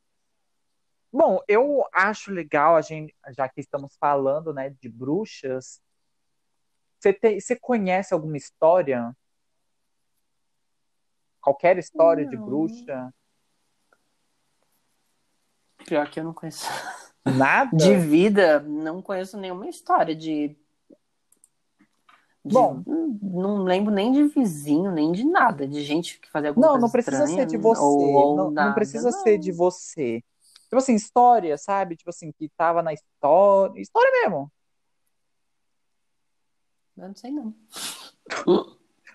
Bom, 1.12 1.40
eu 1.46 1.84
acho 1.92 2.32
legal 2.32 2.74
a 2.74 2.80
gente, 2.80 3.14
já 3.36 3.48
que 3.48 3.60
estamos 3.60 3.94
falando, 3.96 4.52
né, 4.52 4.70
de 4.80 4.88
bruxas. 4.88 5.80
Você 6.98 7.16
você 7.40 7.54
conhece 7.54 8.12
alguma 8.14 8.36
história? 8.36 9.14
Qualquer 11.40 11.78
história 11.78 12.26
de 12.26 12.36
Não. 12.36 12.46
bruxa? 12.46 13.14
Pior 15.86 16.10
que 16.10 16.18
eu 16.18 16.24
não 16.24 16.32
conheço. 16.32 16.66
Nada? 17.24 17.76
De 17.76 17.96
vida, 17.96 18.60
não 18.60 19.02
conheço 19.02 19.36
nenhuma 19.38 19.68
história 19.68 20.14
de. 20.16 20.56
De- 22.44 22.52
Bom. 22.54 22.82
Não, 22.86 23.58
não 23.58 23.64
lembro 23.64 23.92
nem 23.92 24.12
de 24.12 24.24
vizinho, 24.24 24.90
nem 24.92 25.10
de 25.12 25.24
nada. 25.24 25.66
De 25.66 25.82
gente 25.82 26.20
que 26.20 26.30
fazia 26.30 26.50
alguma 26.50 26.66
Não, 26.66 26.72
coisa 26.74 26.86
não 26.86 26.92
precisa 26.92 27.24
estranha, 27.24 27.42
ser 27.42 27.46
de 27.46 27.56
você. 27.56 27.80
Ou, 27.80 28.12
ou 28.12 28.36
não, 28.36 28.44
não 28.44 28.52
nada, 28.52 28.74
precisa 28.74 29.10
não. 29.10 29.18
ser 29.18 29.38
de 29.38 29.50
você. 29.52 30.22
Tipo 30.64 30.76
assim, 30.76 30.94
história, 30.94 31.56
sabe? 31.56 31.96
Tipo 31.96 32.10
assim, 32.10 32.32
que 32.32 32.48
tava 32.56 32.82
na 32.82 32.92
história. 32.92 33.80
História 33.80 34.10
mesmo. 34.22 34.50
Eu 36.96 37.08
não 37.08 37.14
sei, 37.16 37.30
não. 37.30 37.54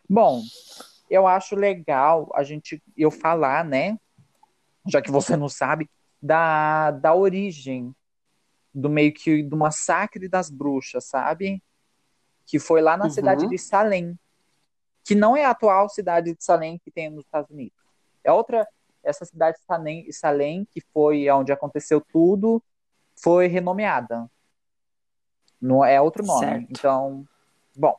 Bom, 0.09 0.41
eu 1.09 1.27
acho 1.27 1.55
legal 1.55 2.29
a 2.33 2.43
gente 2.43 2.81
eu 2.97 3.11
falar, 3.11 3.63
né? 3.63 3.97
Já 4.87 5.01
que 5.01 5.11
você 5.11 5.37
não 5.37 5.47
sabe, 5.49 5.89
da, 6.21 6.91
da 6.91 7.13
origem 7.13 7.95
do 8.73 8.89
meio 8.89 9.13
que 9.13 9.43
do 9.43 9.55
massacre 9.55 10.27
das 10.27 10.49
bruxas, 10.49 11.05
sabe? 11.05 11.61
Que 12.49 12.57
foi 12.57 12.81
lá 12.81 12.97
na 12.97 13.05
Uhum. 13.05 13.11
cidade 13.11 13.47
de 13.47 13.57
Salem, 13.57 14.17
que 15.03 15.13
não 15.13 15.37
é 15.37 15.45
a 15.45 15.51
atual 15.51 15.87
cidade 15.87 16.33
de 16.35 16.43
Salem 16.43 16.79
que 16.79 16.89
tem 16.89 17.09
nos 17.09 17.23
Estados 17.25 17.49
Unidos. 17.51 17.77
É 18.23 18.31
outra, 18.31 18.67
essa 19.03 19.23
cidade 19.23 19.57
de 19.57 19.63
Salem, 19.63 20.11
Salem 20.11 20.67
que 20.71 20.81
foi 20.93 21.29
onde 21.29 21.51
aconteceu 21.51 22.01
tudo, 22.01 22.61
foi 23.15 23.47
renomeada. 23.47 24.29
Não 25.61 25.83
é 25.85 26.01
outro 26.01 26.25
nome. 26.25 26.45
Certo. 26.45 26.67
Então, 26.71 27.25
bom, 27.75 27.95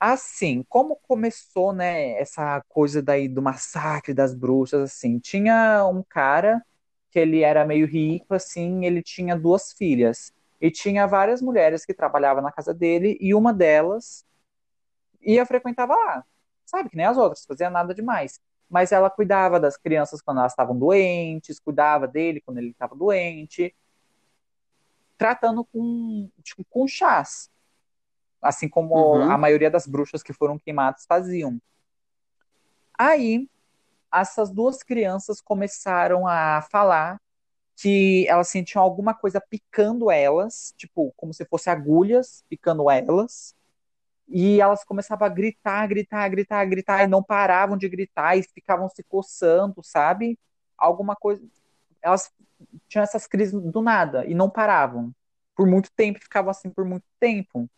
Assim, 0.00 0.64
como 0.68 0.94
começou, 0.94 1.72
né, 1.72 2.12
essa 2.20 2.62
coisa 2.68 3.02
daí 3.02 3.26
do 3.26 3.42
massacre 3.42 4.14
das 4.14 4.32
bruxas, 4.32 4.80
assim, 4.80 5.18
tinha 5.18 5.84
um 5.86 6.04
cara 6.04 6.64
que 7.10 7.18
ele 7.18 7.40
era 7.40 7.64
meio 7.64 7.84
rico, 7.84 8.32
assim, 8.32 8.84
ele 8.84 9.02
tinha 9.02 9.36
duas 9.36 9.72
filhas, 9.72 10.32
e 10.60 10.70
tinha 10.70 11.06
várias 11.06 11.40
mulheres 11.40 11.84
que 11.84 11.94
trabalhavam 11.94 12.42
na 12.42 12.52
casa 12.52 12.74
dele, 12.74 13.16
e 13.20 13.34
uma 13.34 13.52
delas 13.52 14.24
ia 15.20 15.44
frequentava 15.46 15.94
lá, 15.94 16.24
sabe, 16.64 16.90
que 16.90 16.96
nem 16.96 17.06
as 17.06 17.16
outras, 17.16 17.44
fazia 17.44 17.70
nada 17.70 17.94
demais, 17.94 18.40
mas 18.68 18.92
ela 18.92 19.10
cuidava 19.10 19.58
das 19.58 19.76
crianças 19.76 20.20
quando 20.20 20.38
elas 20.38 20.52
estavam 20.52 20.78
doentes, 20.78 21.58
cuidava 21.60 22.06
dele 22.06 22.40
quando 22.40 22.58
ele 22.58 22.70
estava 22.70 22.94
doente, 22.94 23.74
tratando 25.16 25.64
com, 25.64 26.30
tipo, 26.42 26.64
com 26.70 26.86
chás, 26.86 27.50
assim 28.40 28.68
como 28.68 28.94
Uhum. 28.94 29.30
a 29.30 29.36
maioria 29.38 29.70
das 29.70 29.86
bruxas 29.86 30.22
que 30.22 30.32
foram 30.32 30.58
queimadas 30.58 31.04
faziam. 31.06 31.60
Aí, 32.96 33.48
essas 34.12 34.50
duas 34.50 34.82
crianças 34.82 35.40
começaram 35.40 36.26
a 36.26 36.62
falar 36.62 37.20
que 37.78 38.26
elas 38.28 38.48
sentiam 38.48 38.82
alguma 38.82 39.14
coisa 39.14 39.40
picando 39.40 40.10
elas, 40.10 40.74
tipo, 40.76 41.12
como 41.16 41.32
se 41.32 41.44
fosse 41.44 41.70
agulhas 41.70 42.44
picando 42.48 42.90
elas. 42.90 43.54
E 44.28 44.60
elas 44.60 44.84
começavam 44.84 45.26
a 45.26 45.30
gritar, 45.30 45.86
gritar, 45.86 46.28
gritar, 46.28 46.64
gritar, 46.66 47.04
e 47.04 47.06
não 47.06 47.22
paravam 47.22 47.76
de 47.78 47.88
gritar 47.88 48.36
e 48.36 48.42
ficavam 48.42 48.88
se 48.88 49.02
coçando, 49.04 49.82
sabe? 49.82 50.38
Alguma 50.76 51.14
coisa. 51.16 51.42
Elas 52.02 52.32
tinham 52.88 53.04
essas 53.04 53.26
crises 53.28 53.54
do 53.54 53.80
nada 53.80 54.26
e 54.26 54.34
não 54.34 54.50
paravam. 54.50 55.14
Por 55.56 55.66
muito 55.66 55.90
tempo, 55.92 56.20
ficavam 56.20 56.50
assim 56.50 56.70
por 56.70 56.84
muito 56.84 57.06
tempo. 57.20 57.70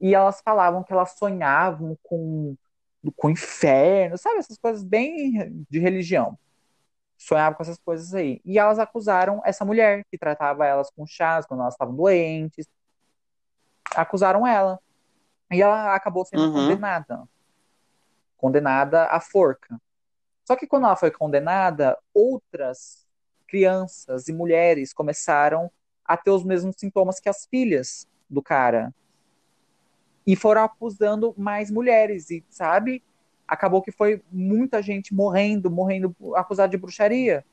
E 0.00 0.14
elas 0.14 0.40
falavam 0.42 0.84
que 0.84 0.92
elas 0.92 1.12
sonhavam 1.18 1.98
com, 2.04 2.56
com 3.16 3.28
o 3.28 3.30
inferno, 3.30 4.16
sabe? 4.16 4.38
Essas 4.38 4.58
coisas 4.58 4.84
bem 4.84 5.66
de 5.68 5.80
religião. 5.80 6.38
Sonhavam 7.18 7.56
com 7.56 7.62
essas 7.64 7.78
coisas 7.78 8.14
aí. 8.14 8.40
E 8.44 8.58
elas 8.58 8.78
acusaram 8.78 9.42
essa 9.44 9.64
mulher 9.64 10.04
que 10.08 10.16
tratava 10.16 10.64
elas 10.64 10.88
com 10.90 11.04
chás 11.04 11.44
quando 11.44 11.60
elas 11.60 11.74
estavam 11.74 11.94
doentes. 11.94 12.66
Acusaram 13.94 14.46
ela. 14.46 14.78
E 15.50 15.60
ela 15.60 15.94
acabou 15.94 16.24
sendo 16.24 16.44
Uhum. 16.44 16.52
condenada. 16.52 17.28
Condenada 18.36 19.06
à 19.06 19.18
forca. 19.20 19.80
Só 20.46 20.54
que 20.54 20.66
quando 20.66 20.84
ela 20.86 20.96
foi 20.96 21.10
condenada, 21.10 21.98
outras 22.14 23.06
crianças 23.48 24.28
e 24.28 24.32
mulheres 24.32 24.92
começaram 24.92 25.70
a 26.04 26.16
ter 26.16 26.30
os 26.30 26.44
mesmos 26.44 26.76
sintomas 26.78 27.18
que 27.18 27.28
as 27.28 27.46
filhas 27.46 28.06
do 28.30 28.40
cara. 28.42 28.94
E 30.26 30.36
foram 30.36 30.62
acusando 30.62 31.34
mais 31.36 31.70
mulheres, 31.70 32.30
e 32.30 32.44
sabe? 32.48 33.02
Acabou 33.48 33.80
que 33.82 33.90
foi 33.90 34.22
muita 34.30 34.82
gente 34.82 35.14
morrendo, 35.14 35.70
morrendo 35.70 36.14
acusada 36.36 36.68
de 36.68 36.76
bruxaria. 36.76 37.44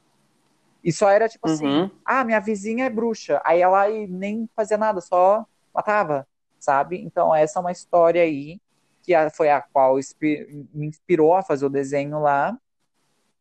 E 0.83 0.91
só 0.91 1.09
era 1.09 1.27
tipo 1.27 1.47
assim, 1.47 1.65
Uhum. 1.65 1.91
ah, 2.05 2.23
minha 2.23 2.39
vizinha 2.39 2.85
é 2.85 2.89
bruxa. 2.89 3.41
Aí 3.43 3.61
ela 3.61 3.87
nem 4.07 4.47
fazia 4.55 4.77
nada, 4.77 5.01
só 5.01 5.45
matava, 5.73 6.27
sabe? 6.59 7.01
Então 7.01 7.33
essa 7.33 7.57
é 7.57 7.61
uma 7.61 7.71
história 7.71 8.21
aí, 8.21 8.59
que 9.01 9.13
foi 9.31 9.49
a 9.49 9.61
qual 9.61 9.95
me 10.21 10.85
inspirou 10.85 11.33
a 11.33 11.41
fazer 11.41 11.65
o 11.65 11.69
desenho 11.69 12.19
lá, 12.19 12.55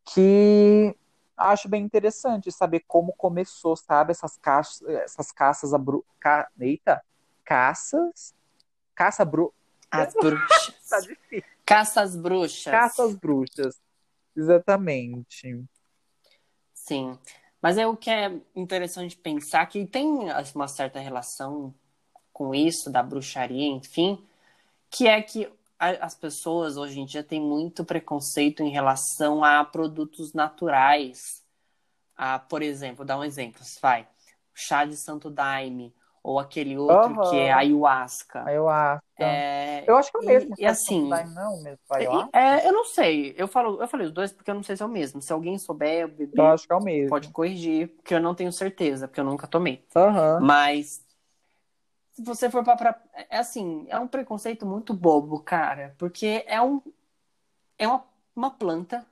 que 0.04 0.94
acho 1.36 1.68
bem 1.68 1.82
interessante 1.82 2.52
saber 2.52 2.84
como 2.86 3.12
começou, 3.12 3.76
sabe? 3.76 4.12
Essas 4.12 4.36
caças, 4.38 4.82
essas 4.88 5.32
caças 5.32 5.74
a 5.74 5.78
bru... 5.78 6.04
Ca... 6.20 6.48
Eita, 6.58 7.02
caças, 7.44 8.34
caça 8.94 9.24
bru... 9.24 9.52
As 9.90 10.14
bruxas. 10.14 10.74
Tá 10.88 11.00
difícil. 11.00 11.53
Caça 11.64 12.02
às 12.02 12.16
bruxas. 12.16 12.64
Caças 12.64 13.14
bruxas. 13.14 13.80
Exatamente. 14.36 15.64
Sim. 16.74 17.18
Mas 17.62 17.78
é 17.78 17.86
o 17.86 17.96
que 17.96 18.10
é 18.10 18.40
interessante 18.54 19.16
pensar 19.16 19.64
que 19.66 19.86
tem 19.86 20.06
uma 20.54 20.68
certa 20.68 20.98
relação 20.98 21.74
com 22.32 22.54
isso, 22.54 22.90
da 22.90 23.02
bruxaria, 23.02 23.68
enfim, 23.68 24.22
que 24.90 25.06
é 25.06 25.22
que 25.22 25.50
as 25.78 26.14
pessoas 26.14 26.76
hoje 26.76 27.00
em 27.00 27.06
dia 27.06 27.22
têm 27.22 27.40
muito 27.40 27.84
preconceito 27.84 28.62
em 28.62 28.70
relação 28.70 29.42
a 29.42 29.64
produtos 29.64 30.32
naturais. 30.32 31.42
A, 32.16 32.38
por 32.38 32.62
exemplo, 32.62 33.04
dar 33.04 33.18
um 33.18 33.24
exemplo, 33.24 33.62
vai, 33.80 34.06
chá 34.54 34.84
de 34.84 34.96
santo 34.96 35.30
daime, 35.30 35.92
ou 36.24 36.40
aquele 36.40 36.78
outro 36.78 37.16
Aham. 37.16 37.20
que 37.20 37.38
é 37.40 37.52
ayahuasca. 37.52 38.52
Acho. 39.20 39.44
É, 39.56 39.86
Eu 39.86 39.96
acho 39.96 40.10
que 40.10 40.16
é 40.18 40.20
o 40.20 40.24
e- 40.24 40.26
mesmo. 40.26 40.56
e 40.58 40.66
sabe? 40.66 40.78
assim, 40.78 41.08
Não, 41.08 41.26
não, 41.30 41.60
mesmo. 41.62 41.80
é, 41.98 42.04
ayahuasca? 42.04 42.32
é, 42.32 42.68
eu 42.68 42.72
não 42.72 42.84
sei. 42.84 43.34
Eu 43.38 43.48
falo, 43.48 43.82
eu 43.82 43.88
falei 43.88 44.06
os 44.06 44.12
dois 44.12 44.32
porque 44.32 44.50
eu 44.50 44.54
não 44.54 44.62
sei 44.62 44.76
se 44.76 44.82
é 44.82 44.86
o 44.86 44.88
mesmo. 44.88 45.22
Se 45.22 45.32
alguém 45.32 45.58
souber, 45.58 46.08
bebê, 46.08 46.36
Eu 46.36 46.46
acho 46.46 46.66
que 46.66 46.72
é 46.72 46.76
o 46.76 46.80
mesmo. 46.80 47.16
pode 47.16 47.28
corrigir, 47.30 47.88
porque 47.96 48.14
eu 48.14 48.20
não 48.20 48.34
tenho 48.34 48.52
certeza, 48.52 49.08
porque 49.08 49.20
eu 49.20 49.24
nunca 49.24 49.46
tomei. 49.48 49.86
Aham. 49.96 50.40
Mas 50.40 51.04
se 52.12 52.22
você 52.22 52.50
for 52.50 52.64
para 52.64 52.76
pra... 52.76 53.02
é 53.30 53.38
assim, 53.38 53.86
é 53.88 53.98
um 53.98 54.08
preconceito 54.08 54.64
muito 54.66 54.94
bobo, 54.94 55.40
cara, 55.40 55.94
porque 55.98 56.44
é 56.46 56.60
um 56.62 56.80
é 57.78 57.86
uma, 57.86 58.04
uma 58.34 58.50
planta. 58.50 59.06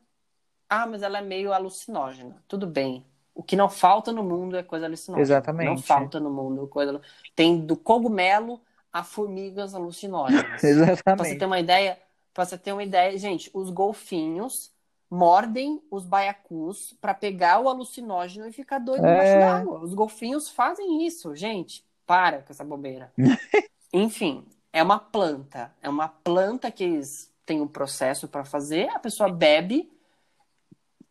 Ah, 0.68 0.87
mas 0.87 1.03
ela 1.03 1.18
é 1.18 1.22
meio 1.22 1.53
alucinógena. 1.53 2.42
Tudo 2.48 2.66
bem. 2.66 3.07
O 3.35 3.42
que 3.42 3.57
não 3.57 3.68
falta 3.68 4.12
no 4.12 4.23
mundo 4.23 4.57
é 4.57 4.62
coisa 4.62 4.87
alucinógena. 4.87 5.23
Exatamente. 5.23 5.68
Não 5.68 5.79
falta 5.79 6.21
no 6.21 6.31
mundo 6.31 6.66
coisa. 6.66 7.01
Tem 7.35 7.59
do 7.64 7.77
cogumelo 7.77 8.61
a 8.92 9.03
formigas 9.03 9.75
alucinógenas. 9.75 10.45
Pra 10.45 10.59
você 10.59 10.68
Exatamente. 10.68 11.38
ter 11.38 11.47
uma 11.47 11.59
ideia, 11.61 11.99
pra 12.35 12.45
você 12.45 12.59
ter 12.59 12.73
uma 12.73 12.83
ideia, 12.83 13.16
gente, 13.18 13.51
os 13.55 13.71
golfinhos 13.71 14.71
mordem 15.11 15.83
os 15.90 16.05
baiacus 16.07 16.95
pra 17.01 17.12
pegar 17.14 17.61
o 17.61 17.68
alucinógeno 17.68 18.47
e 18.47 18.53
ficar 18.53 18.79
doido 18.79 19.05
É. 19.07 19.12
embaixo 19.12 19.38
d'água. 19.38 19.81
Os 19.81 19.92
golfinhos 19.95 20.49
fazem 20.51 21.07
isso, 21.07 21.35
gente. 21.35 21.85
Para 22.07 22.38
com 22.42 22.53
essa 22.53 22.64
bobeira. 22.64 23.12
Enfim, 23.92 24.45
é 24.73 24.83
uma 24.83 24.99
planta. 24.99 25.73
É 25.83 25.88
uma 25.88 26.09
planta 26.09 26.71
que 26.71 26.85
eles 26.85 27.31
têm 27.45 27.61
um 27.61 27.68
processo 27.68 28.27
pra 28.29 28.45
fazer, 28.45 28.88
a 28.90 28.99
pessoa 28.99 29.31
bebe. 29.31 29.90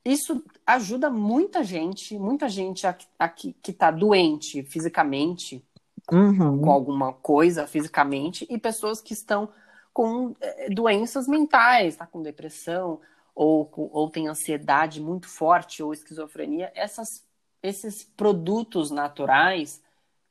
Isso 0.03 0.43
ajuda 0.65 1.09
muita 1.09 1.63
gente, 1.63 2.17
muita 2.17 2.49
gente 2.49 2.85
aqui, 3.19 3.53
que 3.61 3.71
tá 3.71 3.91
doente 3.91 4.63
fisicamente, 4.63 5.63
Uhum. 6.11 6.61
com 6.61 6.71
alguma 6.71 7.13
coisa 7.13 7.67
fisicamente 7.67 8.45
e 8.49 8.57
pessoas 8.57 8.99
que 8.99 9.13
estão 9.13 9.49
com 9.93 10.35
eh, 10.41 10.69
doenças 10.69 11.27
mentais, 11.27 11.95
tá 11.95 12.05
com 12.05 12.21
depressão 12.21 12.99
ou, 13.35 13.69
ou 13.75 14.09
tem 14.09 14.27
ansiedade 14.27 14.99
muito 14.99 15.27
forte 15.29 15.81
ou 15.81 15.93
esquizofrenia, 15.93 16.71
essas, 16.75 17.25
esses 17.63 18.03
produtos 18.03 18.91
naturais 18.91 19.81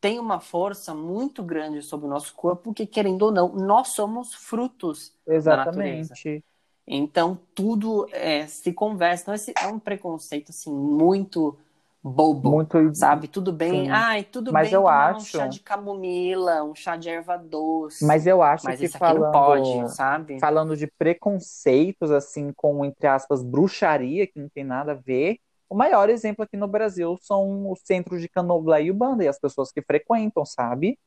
têm 0.00 0.18
uma 0.18 0.40
força 0.40 0.94
muito 0.94 1.42
grande 1.42 1.83
sobre 1.83 2.06
o 2.06 2.11
nosso 2.11 2.35
corpo, 2.35 2.64
porque 2.64 2.87
querendo 2.87 3.22
ou 3.22 3.33
não, 3.33 3.54
nós 3.54 3.94
somos 3.94 4.35
frutos 4.35 5.14
Exatamente. 5.26 6.42
Então 6.90 7.38
tudo 7.55 8.07
eh, 8.12 8.46
se 8.46 8.72
conversa. 8.72 9.22
Então, 9.24 9.35
esse 9.35 9.53
é 9.61 9.66
um 9.68 9.79
preconceito 9.79 10.50
assim 10.50 10.72
muito 10.72 11.57
bobo. 12.03 12.50
Muito. 12.50 12.79
Sabe, 12.92 13.29
tudo 13.29 13.53
bem. 13.53 13.70
Sim. 13.70 13.90
Ai, 13.90 14.24
tudo 14.24 14.53
Mas 14.53 14.68
bem 14.68 14.72
eu 14.74 14.87
tomar 14.87 15.16
um 15.16 15.22
acho- 15.22 15.38
chá 15.38 15.46
de 15.46 15.61
camomila, 15.61 16.64
um 16.64 16.74
chá 16.74 16.96
de 16.96 17.09
erva 17.09 17.37
doce. 17.38 18.05
Mas 18.07 18.26
eu 18.26 18.42
acho 18.42 18.64
Mas 18.64 18.81
que 18.81 18.88
falando, 18.88 19.31
pode, 19.31 19.88
sabe? 19.88 20.37
falando 20.38 20.76
de 20.76 20.87
preconceitos, 20.87 22.11
assim, 22.11 22.53
com, 22.55 22.85
entre 22.85 23.07
aspas, 23.07 23.42
bruxaria, 23.42 24.26
que 24.26 24.38
não 24.40 24.48
tem 24.48 24.64
nada 24.64 24.92
a 24.92 24.94
ver, 24.94 25.38
o 25.68 25.74
maior 25.76 26.09
exemplo 26.09 26.44
aqui 26.44 26.57
no 26.57 26.66
Brasil 26.66 27.16
são 27.20 27.70
os 27.70 27.81
centros 27.85 28.20
de 28.20 28.29
candomblé 28.29 28.85
e 28.85 28.90
ubanda, 28.90 29.22
e 29.24 29.29
as 29.29 29.38
pessoas 29.38 29.70
que 29.70 29.83
frequentam, 29.83 30.44
sabe? 30.44 30.98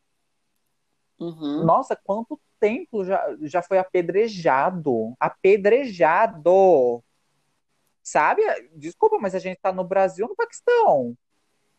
Uhum. 1.20 1.64
Nossa, 1.64 1.96
quanto 1.96 2.40
templo 2.60 3.04
já, 3.04 3.24
já 3.42 3.62
foi 3.62 3.78
apedrejado? 3.78 5.14
Apedrejado! 5.20 7.04
Sabe? 8.02 8.42
Desculpa, 8.76 9.18
mas 9.20 9.34
a 9.34 9.40
gente 9.40 9.60
tá 9.62 9.72
no 9.72 9.84
Brasil 9.84 10.26
ou 10.26 10.30
no 10.30 10.36
Paquistão? 10.36 11.16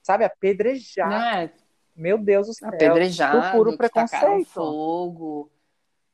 Sabe? 0.02 0.24
Apedrejado. 0.24 1.14
É, 1.14 1.50
Meu 1.94 2.18
Deus 2.18 2.46
do 2.46 2.54
céu. 2.54 2.68
apedrejado, 2.68 3.56
puro 3.56 3.72
que 3.72 3.88
tacaram 3.88 4.08
preconceito. 4.08 4.50
fogo, 4.50 5.50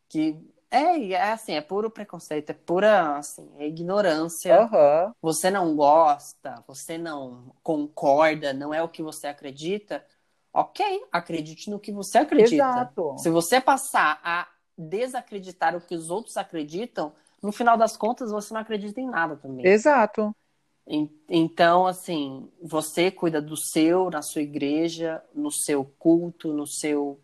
que 0.09 0.37
é, 0.71 1.13
é 1.13 1.33
assim, 1.33 1.55
é 1.55 1.61
puro 1.61 1.91
preconceito, 1.91 2.51
é 2.51 2.55
pura 2.55 3.17
assim, 3.17 3.51
é 3.59 3.67
ignorância. 3.67 4.57
Aham. 4.57 5.13
Você 5.21 5.51
não 5.51 5.75
gosta, 5.75 6.63
você 6.67 6.97
não 6.97 7.53
concorda, 7.63 8.53
não 8.53 8.73
é 8.73 8.83
o 8.83 8.89
que 8.89 9.03
você 9.03 9.27
acredita. 9.27 10.05
Ok, 10.53 10.85
acredite 11.13 11.71
no 11.71 11.79
que 11.79 11.93
você 11.93 12.19
acredita. 12.19 12.55
Exato. 12.55 13.17
Se 13.19 13.31
você 13.31 13.61
passar 13.61 14.21
a 14.25 14.49
desacreditar 14.77 15.77
o 15.77 15.81
que 15.81 15.95
os 15.95 16.11
outros 16.11 16.37
acreditam, 16.37 17.13
no 17.43 17.53
final 17.53 17.77
das 17.77 17.97
contas 17.97 18.31
você 18.31 18.53
não 18.53 18.61
acredita 18.61 19.01
em 19.01 19.09
nada 19.09 19.37
também. 19.37 19.67
Exato. 19.67 20.35
En- 20.87 21.09
Então, 21.29 21.87
assim, 21.87 22.49
você 22.61 23.11
cuida 23.11 23.41
do 23.41 23.57
seu, 23.57 24.11
na 24.11 24.23
sua 24.23 24.43
igreja, 24.43 25.23
no 25.35 25.51
seu 25.53 25.85
culto, 25.85 26.53
no 26.53 26.67
seu. 26.67 27.19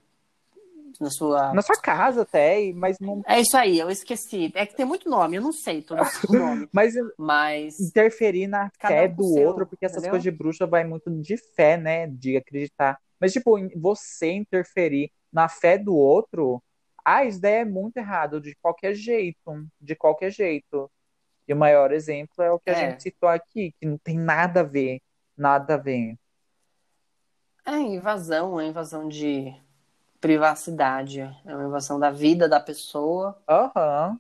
Na 1.00 1.10
sua. 1.10 1.52
Na 1.52 1.62
sua 1.62 1.76
casa 1.76 2.22
até, 2.22 2.72
mas 2.72 2.98
não. 2.98 3.22
É 3.26 3.40
isso 3.40 3.56
aí, 3.56 3.78
eu 3.78 3.90
esqueci. 3.90 4.50
É 4.54 4.64
que 4.64 4.74
tem 4.74 4.86
muito 4.86 5.10
nome, 5.10 5.36
eu 5.36 5.42
não 5.42 5.52
sei 5.52 5.82
todo 5.82 6.00
o 6.00 6.32
nome. 6.32 6.68
Mas 6.72 6.94
Mas. 7.18 7.78
interferir 7.80 8.46
na 8.46 8.70
fé 8.80 9.08
um 9.08 9.14
do 9.14 9.24
seu, 9.24 9.48
outro, 9.48 9.66
porque 9.66 9.84
essas 9.84 9.98
entendeu? 9.98 10.12
coisas 10.12 10.22
de 10.22 10.30
bruxa 10.30 10.66
vai 10.66 10.84
muito 10.84 11.10
de 11.10 11.36
fé, 11.36 11.76
né? 11.76 12.06
De 12.06 12.36
acreditar. 12.36 12.98
Mas, 13.20 13.32
tipo, 13.32 13.56
você 13.78 14.32
interferir 14.32 15.10
na 15.32 15.48
fé 15.48 15.78
do 15.78 15.94
outro, 15.94 16.62
ah, 17.04 17.24
isso 17.24 17.40
daí 17.40 17.54
é 17.54 17.64
muito 17.64 17.96
errado, 17.96 18.40
de 18.40 18.54
qualquer 18.56 18.94
jeito. 18.94 19.66
De 19.80 19.94
qualquer 19.94 20.30
jeito. 20.30 20.90
E 21.46 21.52
o 21.52 21.56
maior 21.56 21.92
exemplo 21.92 22.42
é 22.42 22.50
o 22.50 22.58
que 22.58 22.70
a 22.70 22.74
É. 22.74 22.90
gente 22.90 23.02
citou 23.02 23.28
aqui, 23.28 23.72
que 23.78 23.86
não 23.86 23.98
tem 23.98 24.18
nada 24.18 24.60
a 24.60 24.64
ver. 24.64 25.00
Nada 25.36 25.74
a 25.74 25.76
ver. 25.78 26.16
É 27.64 27.76
invasão, 27.76 28.60
é 28.60 28.66
invasão 28.66 29.08
de 29.08 29.54
privacidade, 30.20 31.20
é 31.20 31.54
uma 31.54 31.66
invasão 31.66 31.98
da 31.98 32.10
vida 32.10 32.48
da 32.48 32.58
pessoa. 32.58 33.40
Aham. 33.48 34.18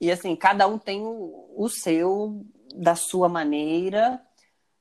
E 0.00 0.10
assim, 0.10 0.36
cada 0.36 0.66
um 0.66 0.78
tem 0.78 1.00
o, 1.02 1.54
o 1.56 1.68
seu, 1.68 2.44
da 2.74 2.94
sua 2.94 3.28
maneira. 3.28 4.23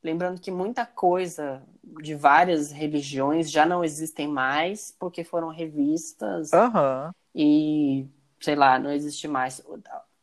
Lembrando 0.04 0.41
que 0.41 0.51
muita 0.51 0.86
coisa 0.86 1.64
de 2.01 2.14
várias 2.14 2.72
religiões 2.72 3.49
já 3.49 3.66
não 3.66 3.84
existem 3.84 4.28
mais 4.28 4.93
porque 4.99 5.24
foram 5.24 5.47
revistas 5.49 6.51
Aham. 6.51 7.14
e, 7.34 8.06
sei 8.41 8.56
lá, 8.56 8.78
não 8.78 8.91
existe 8.91 9.28
mais. 9.28 9.62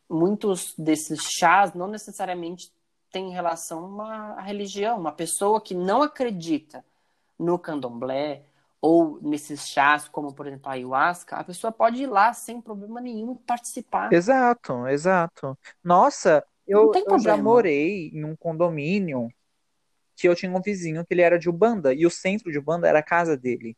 Muitos 0.09 0.75
desses 0.77 1.21
chás 1.23 1.73
não 1.73 1.87
necessariamente 1.87 2.71
têm 3.11 3.31
relação 3.31 3.79
a 3.79 3.87
uma 3.87 4.41
religião. 4.41 4.99
Uma 4.99 5.11
pessoa 5.11 5.59
que 5.59 5.73
não 5.73 6.03
acredita 6.03 6.85
no 7.39 7.57
candomblé 7.57 8.43
ou 8.79 9.19
nesses 9.21 9.67
chás, 9.67 10.07
como 10.07 10.33
por 10.33 10.47
exemplo 10.47 10.69
a 10.69 10.73
ayahuasca, 10.73 11.37
a 11.37 11.43
pessoa 11.43 11.71
pode 11.71 12.03
ir 12.03 12.07
lá 12.07 12.33
sem 12.33 12.61
problema 12.61 13.01
nenhum 13.01 13.33
e 13.33 13.37
participar. 13.39 14.11
Exato, 14.11 14.87
exato. 14.87 15.57
Nossa, 15.83 16.43
eu, 16.67 16.91
eu 17.07 17.19
já 17.19 17.37
morei 17.37 18.09
em 18.09 18.23
um 18.23 18.35
condomínio 18.35 19.29
que 20.21 20.27
eu 20.29 20.35
tinha 20.35 20.51
um 20.51 20.61
vizinho 20.61 21.05
que 21.05 21.13
ele 21.13 21.21
era 21.21 21.39
de 21.39 21.49
Ubanda, 21.49 21.93
e 21.93 22.05
o 22.05 22.11
centro 22.11 22.51
de 22.51 22.59
Ubanda 22.59 22.87
era 22.87 22.99
a 22.99 23.03
casa 23.03 23.37
dele. 23.37 23.77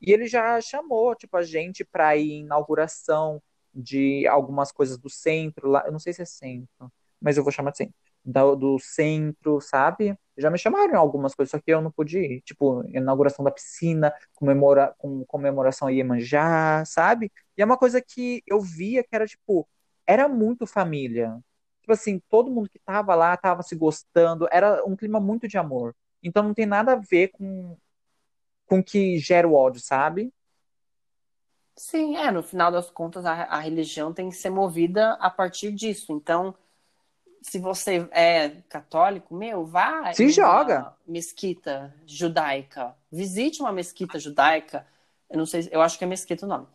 E 0.00 0.12
ele 0.12 0.26
já 0.26 0.60
chamou, 0.60 1.14
tipo, 1.14 1.36
a 1.36 1.42
gente 1.42 1.84
para 1.84 2.16
ir 2.16 2.32
em 2.32 2.40
inauguração 2.42 3.42
de 3.74 4.26
algumas 4.28 4.70
coisas 4.72 4.98
do 4.98 5.08
centro 5.10 5.68
lá. 5.70 5.82
Eu 5.86 5.92
não 5.92 5.98
sei 5.98 6.12
se 6.12 6.22
é 6.22 6.24
centro, 6.24 6.92
mas 7.20 7.36
eu 7.36 7.42
vou 7.42 7.52
chamar 7.52 7.70
de 7.72 7.78
centro. 7.78 7.94
Da- 8.24 8.54
do 8.54 8.78
centro, 8.78 9.60
sabe? 9.60 10.16
Já 10.36 10.50
me 10.50 10.58
chamaram 10.58 10.98
algumas 10.98 11.34
coisas, 11.34 11.50
só 11.50 11.58
que 11.60 11.72
eu 11.72 11.80
não 11.82 11.90
pude 11.92 12.18
ir. 12.18 12.40
Tipo, 12.42 12.82
inauguração 12.88 13.44
da 13.44 13.50
piscina, 13.50 14.12
comemora, 14.34 14.94
com 14.98 15.24
comemoração 15.26 15.88
a 15.88 15.92
Iemanjá, 15.92 16.84
sabe? 16.86 17.30
E 17.56 17.62
é 17.62 17.64
uma 17.64 17.76
coisa 17.78 18.00
que 18.00 18.42
eu 18.46 18.60
via 18.60 19.02
que 19.02 19.10
era, 19.14 19.26
tipo, 19.26 19.68
era 20.06 20.28
muito 20.28 20.66
família. 20.66 21.38
Tipo 21.84 21.92
assim, 21.92 22.18
todo 22.30 22.50
mundo 22.50 22.70
que 22.70 22.78
tava 22.78 23.14
lá 23.14 23.36
tava 23.36 23.62
se 23.62 23.76
gostando, 23.76 24.48
era 24.50 24.82
um 24.86 24.96
clima 24.96 25.20
muito 25.20 25.46
de 25.46 25.58
amor. 25.58 25.94
Então 26.22 26.42
não 26.42 26.54
tem 26.54 26.64
nada 26.64 26.92
a 26.94 26.96
ver 26.96 27.28
com 27.28 27.76
com 28.66 28.82
que 28.82 29.18
gera 29.18 29.46
o 29.46 29.52
ódio, 29.52 29.82
sabe? 29.82 30.32
Sim, 31.76 32.16
é, 32.16 32.30
no 32.30 32.42
final 32.42 32.72
das 32.72 32.90
contas, 32.90 33.26
a, 33.26 33.32
a 33.42 33.58
religião 33.58 34.14
tem 34.14 34.30
que 34.30 34.34
ser 34.36 34.48
movida 34.48 35.12
a 35.20 35.28
partir 35.28 35.70
disso. 35.72 36.10
Então, 36.14 36.54
se 37.42 37.58
você 37.58 38.08
é 38.12 38.62
católico, 38.70 39.34
meu, 39.34 39.66
vá 39.66 40.10
Se 40.14 40.30
joga. 40.30 40.96
mesquita 41.06 41.94
judaica. 42.06 42.96
Visite 43.12 43.60
uma 43.60 43.72
mesquita 43.72 44.18
judaica. 44.18 44.86
Eu 45.30 45.38
não 45.38 45.46
sei, 45.46 45.68
eu 45.70 45.80
acho 45.80 45.98
que 45.98 46.04
é 46.04 46.06
mesquita 46.06 46.46
o 46.46 46.48
nome. 46.48 46.66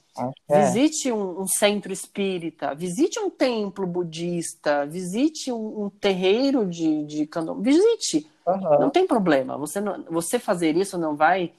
É. 0.49 0.63
Visite 0.63 1.11
um, 1.11 1.41
um 1.41 1.47
centro 1.47 1.93
espírita, 1.93 2.73
visite 2.73 3.19
um 3.19 3.29
templo 3.29 3.85
budista, 3.87 4.85
visite 4.85 5.51
um, 5.51 5.85
um 5.85 5.89
terreiro 5.89 6.65
de, 6.65 7.05
de 7.05 7.27
candomblé, 7.27 7.71
visite. 7.71 8.29
Aham. 8.45 8.79
Não 8.79 8.89
tem 8.89 9.05
problema. 9.07 9.57
Você, 9.57 9.79
não, 9.79 10.03
você 10.05 10.39
fazer 10.39 10.75
isso 10.75 10.97
não 10.97 11.15
vai 11.15 11.53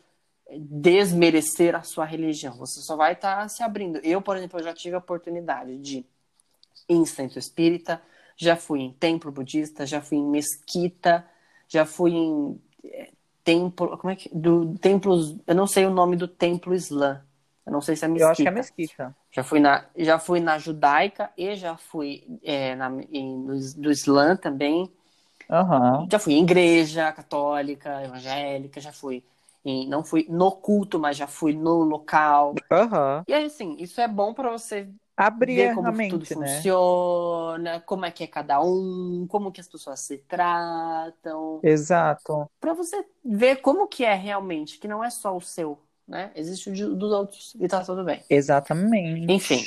desmerecer 0.58 1.74
a 1.74 1.82
sua 1.82 2.04
religião. 2.04 2.56
Você 2.56 2.80
só 2.80 2.96
vai 2.96 3.12
estar 3.12 3.48
se 3.48 3.62
abrindo. 3.62 3.98
Eu, 3.98 4.20
por 4.20 4.36
exemplo, 4.36 4.62
já 4.62 4.74
tive 4.74 4.96
a 4.96 4.98
oportunidade 4.98 5.78
de 5.78 5.98
ir 5.98 6.06
em 6.88 7.04
centro 7.06 7.38
espírita, 7.38 8.02
já 8.36 8.56
fui 8.56 8.80
em 8.80 8.92
templo 8.92 9.30
budista, 9.30 9.86
já 9.86 10.00
fui 10.00 10.18
em 10.18 10.26
mesquita, 10.26 11.24
já 11.68 11.86
fui 11.86 12.12
em 12.12 12.60
eh, 12.84 13.10
templo, 13.50 13.98
como 13.98 14.12
é 14.12 14.16
que 14.16 14.28
do 14.32 14.78
templos, 14.78 15.36
eu 15.46 15.54
não 15.54 15.66
sei 15.66 15.84
o 15.86 15.90
nome 15.90 16.16
do 16.16 16.28
templo 16.28 16.74
islã. 16.74 17.22
Eu 17.66 17.72
não 17.72 17.80
sei 17.80 17.96
se 17.96 18.04
é 18.04 18.08
mesquita. 18.08 18.26
Eu 18.26 18.30
acho 18.30 18.42
que 18.42 18.48
é 18.48 18.50
mesquita. 18.50 19.16
Já 19.32 19.44
fui 19.44 19.60
na, 19.60 19.86
já 19.96 20.18
fui 20.18 20.40
na 20.40 20.58
judaica 20.58 21.30
e 21.36 21.54
já 21.54 21.76
fui 21.76 22.24
é, 22.42 22.74
na, 22.74 22.90
em, 23.12 23.36
no, 23.36 23.54
do 23.76 23.90
Islã 23.90 24.36
também. 24.36 24.90
Aham. 25.48 26.06
Já 26.10 26.18
fui 26.18 26.34
em 26.34 26.42
igreja 26.42 27.12
católica, 27.12 28.02
evangélica, 28.02 28.80
já 28.80 28.92
fui 28.92 29.22
em, 29.64 29.88
não 29.88 30.02
fui 30.02 30.26
no 30.28 30.50
culto, 30.50 30.98
mas 30.98 31.16
já 31.16 31.26
fui 31.26 31.52
no 31.52 31.82
local. 31.82 32.54
Aham. 32.70 33.24
E 33.28 33.34
aí, 33.34 33.44
assim, 33.44 33.76
isso 33.78 34.00
é 34.00 34.08
bom 34.08 34.32
para 34.34 34.50
você 34.50 34.88
Abrir 35.22 35.54
ver 35.56 35.70
a 35.70 35.74
como 35.74 35.90
que 35.92 35.96
mente, 35.98 36.10
tudo 36.34 36.40
né? 36.40 36.46
funciona, 36.56 37.80
como 37.80 38.04
é 38.06 38.10
que 38.10 38.24
é 38.24 38.26
cada 38.26 38.62
um, 38.62 39.26
como 39.28 39.52
que 39.52 39.60
as 39.60 39.68
pessoas 39.68 40.00
se 40.00 40.16
tratam, 40.16 41.60
Exato. 41.62 42.50
para 42.58 42.72
você 42.72 43.04
ver 43.22 43.56
como 43.56 43.86
que 43.86 44.02
é 44.04 44.14
realmente, 44.14 44.78
que 44.78 44.88
não 44.88 45.04
é 45.04 45.10
só 45.10 45.36
o 45.36 45.40
seu, 45.40 45.78
né? 46.08 46.30
Existe 46.34 46.70
o 46.70 46.72
de- 46.72 46.94
dos 46.94 47.12
outros 47.12 47.54
e 47.60 47.68
tá 47.68 47.84
tudo 47.84 48.02
bem. 48.02 48.22
Exatamente. 48.30 49.30
Enfim. 49.30 49.62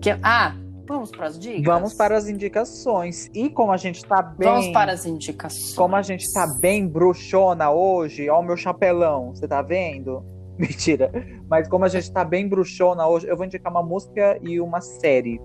Que- 0.00 0.18
ah, 0.22 0.54
vamos 0.86 1.10
para 1.10 1.26
as 1.26 1.38
dicas? 1.38 1.64
Vamos 1.64 1.94
para 1.94 2.16
as 2.16 2.28
indicações. 2.28 3.28
E 3.34 3.50
como 3.50 3.72
a 3.72 3.76
gente 3.76 4.04
tá 4.04 4.22
bem. 4.22 4.48
Vamos 4.48 4.68
para 4.68 4.92
as 4.92 5.04
indicações. 5.06 5.74
Como 5.74 5.96
a 5.96 6.02
gente 6.02 6.32
tá 6.32 6.46
bem 6.46 6.86
bruxona 6.86 7.70
hoje, 7.70 8.28
ó 8.28 8.40
o 8.40 8.42
meu 8.42 8.56
chapelão, 8.56 9.34
você 9.34 9.46
tá 9.46 9.62
vendo? 9.62 10.24
Mentira. 10.58 11.10
Mas 11.50 11.68
como 11.68 11.84
a 11.84 11.88
gente 11.88 12.10
tá 12.10 12.24
bem 12.24 12.48
bruxona 12.48 13.06
hoje, 13.06 13.26
eu 13.28 13.36
vou 13.36 13.44
indicar 13.44 13.70
uma 13.70 13.82
música 13.82 14.38
e 14.42 14.60
uma 14.60 14.80
série. 14.80 15.40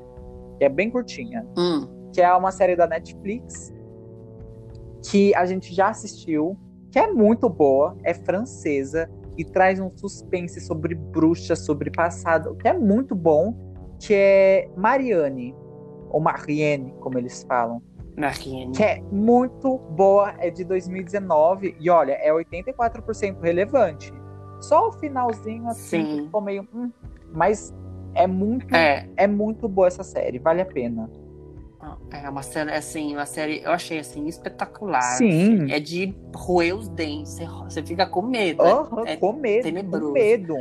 Que 0.57 0.65
é 0.65 0.69
bem 0.69 0.89
curtinha. 0.89 1.45
Hum, 1.57 1.87
Que 2.13 2.21
é 2.21 2.33
uma 2.33 2.51
série 2.51 2.75
da 2.75 2.87
Netflix. 2.87 3.73
Que 5.09 5.33
a 5.35 5.45
gente 5.45 5.73
já 5.73 5.89
assistiu. 5.89 6.57
Que 6.91 6.99
é 6.99 7.07
muito 7.11 7.49
boa. 7.49 7.97
É 8.03 8.13
francesa. 8.13 9.09
E 9.37 9.43
traz 9.43 9.79
um 9.79 9.89
suspense 9.95 10.61
sobre 10.61 10.93
bruxa, 10.93 11.55
sobre 11.55 11.89
passado. 11.89 12.55
Que 12.55 12.67
é 12.67 12.73
muito 12.73 13.15
bom. 13.15 13.70
Que 14.01 14.13
é 14.13 14.69
Marianne. 14.75 15.55
Ou 16.09 16.19
Marianne, 16.19 16.93
como 16.99 17.17
eles 17.17 17.43
falam 17.43 17.81
Marianne. 18.17 18.73
que 18.73 18.83
é 18.83 19.01
muito 19.11 19.77
boa, 19.77 20.33
é 20.39 20.49
de 20.49 20.65
2019 20.65 21.75
e 21.79 21.89
olha, 21.89 22.13
é 22.13 22.29
84% 22.33 23.39
relevante. 23.41 24.11
Só 24.59 24.89
o 24.89 24.91
finalzinho 24.91 25.67
assim 25.69 26.03
Sim. 26.17 26.23
ficou 26.25 26.41
meio, 26.41 26.67
hum, 26.73 26.91
mas 27.31 27.73
é 28.13 28.27
muito, 28.27 28.75
É, 28.75 29.07
é 29.15 29.25
muito 29.25 29.67
boa 29.69 29.87
essa 29.87 30.03
série, 30.03 30.37
vale 30.37 30.61
a 30.61 30.65
pena. 30.65 31.09
é 32.11 32.29
uma 32.29 32.43
série, 32.43 32.71
assim, 32.71 33.15
uma 33.15 33.25
série, 33.25 33.61
eu 33.63 33.71
achei, 33.71 33.97
assim, 33.99 34.27
espetacular. 34.27 35.01
Sim. 35.17 35.63
assim. 35.63 35.71
É 35.71 35.79
de 35.79 36.13
roer 36.35 36.75
os 36.75 36.89
dentes, 36.89 37.31
você, 37.33 37.45
você 37.47 37.81
fica 37.83 38.05
com 38.05 38.21
medo. 38.21 38.61
né? 38.63 39.13
É- 39.13 39.15
com 39.17 39.31
medo, 39.33 39.63
tenebroso. 39.63 40.07
com 40.07 40.11
medo. 40.11 40.55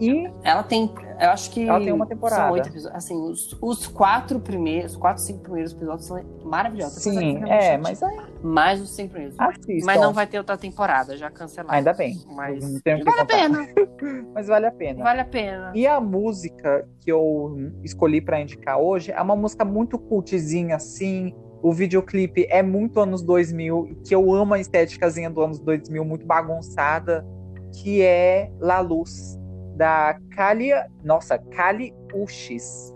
E 0.00 0.30
Ela 0.44 0.62
tem, 0.62 0.92
eu 1.20 1.30
acho 1.30 1.50
que 1.50 1.68
Ela 1.68 1.80
tem 1.80 1.92
uma 1.92 2.06
temporada. 2.06 2.42
são 2.42 2.52
oito 2.52 2.68
episódios. 2.68 2.96
Assim, 2.96 3.16
os, 3.20 3.56
os 3.60 3.86
quatro 3.86 4.38
primeiros, 4.38 4.92
os 4.92 4.96
quatro, 4.98 5.22
cinco 5.22 5.40
primeiros 5.40 5.72
episódios 5.72 6.06
são 6.06 6.20
maravilhosos. 6.44 7.02
Sim, 7.02 7.42
é, 7.46 7.76
mas 7.76 8.02
aí 8.02 8.16
Mais 8.42 8.80
os 8.80 8.90
cinco 8.94 9.10
primeiros. 9.10 9.38
assistam. 9.38 9.86
Mas 9.86 10.00
não 10.00 10.12
vai 10.12 10.26
ter 10.26 10.38
outra 10.38 10.56
temporada, 10.56 11.16
já 11.16 11.30
cancelaram. 11.30 11.76
Ainda 11.76 11.92
bem. 11.92 12.22
Mas 12.30 12.62
vale 12.84 13.00
a 13.00 13.04
contar. 13.04 13.26
pena, 13.26 13.68
Mas 14.34 14.46
vale 14.46 14.66
a 14.66 14.70
pena. 14.72 15.02
vale 15.02 15.20
a 15.20 15.24
pena. 15.24 15.72
E 15.74 15.86
a 15.86 16.00
música 16.00 16.88
que 17.00 17.10
eu 17.10 17.56
escolhi 17.82 18.20
pra 18.20 18.40
indicar 18.40 18.78
hoje 18.78 19.10
é 19.10 19.20
uma 19.20 19.34
música 19.36 19.64
muito 19.64 19.98
cultzinha 19.98 20.76
assim. 20.76 21.34
O 21.60 21.72
videoclipe 21.72 22.46
é 22.48 22.62
muito 22.62 23.00
anos 23.00 23.20
2000, 23.20 23.98
que 24.06 24.14
eu 24.14 24.32
amo 24.32 24.54
a 24.54 24.60
estéticazinha 24.60 25.28
do 25.28 25.42
anos 25.42 25.58
2000, 25.58 26.04
muito 26.04 26.24
bagunçada, 26.24 27.26
que 27.72 28.00
é 28.00 28.48
La 28.60 28.78
Luz, 28.78 29.36
da 29.78 30.18
Kali, 30.34 30.70
nossa, 31.04 31.38
Kali 31.38 31.94
Uchis. 32.12 32.92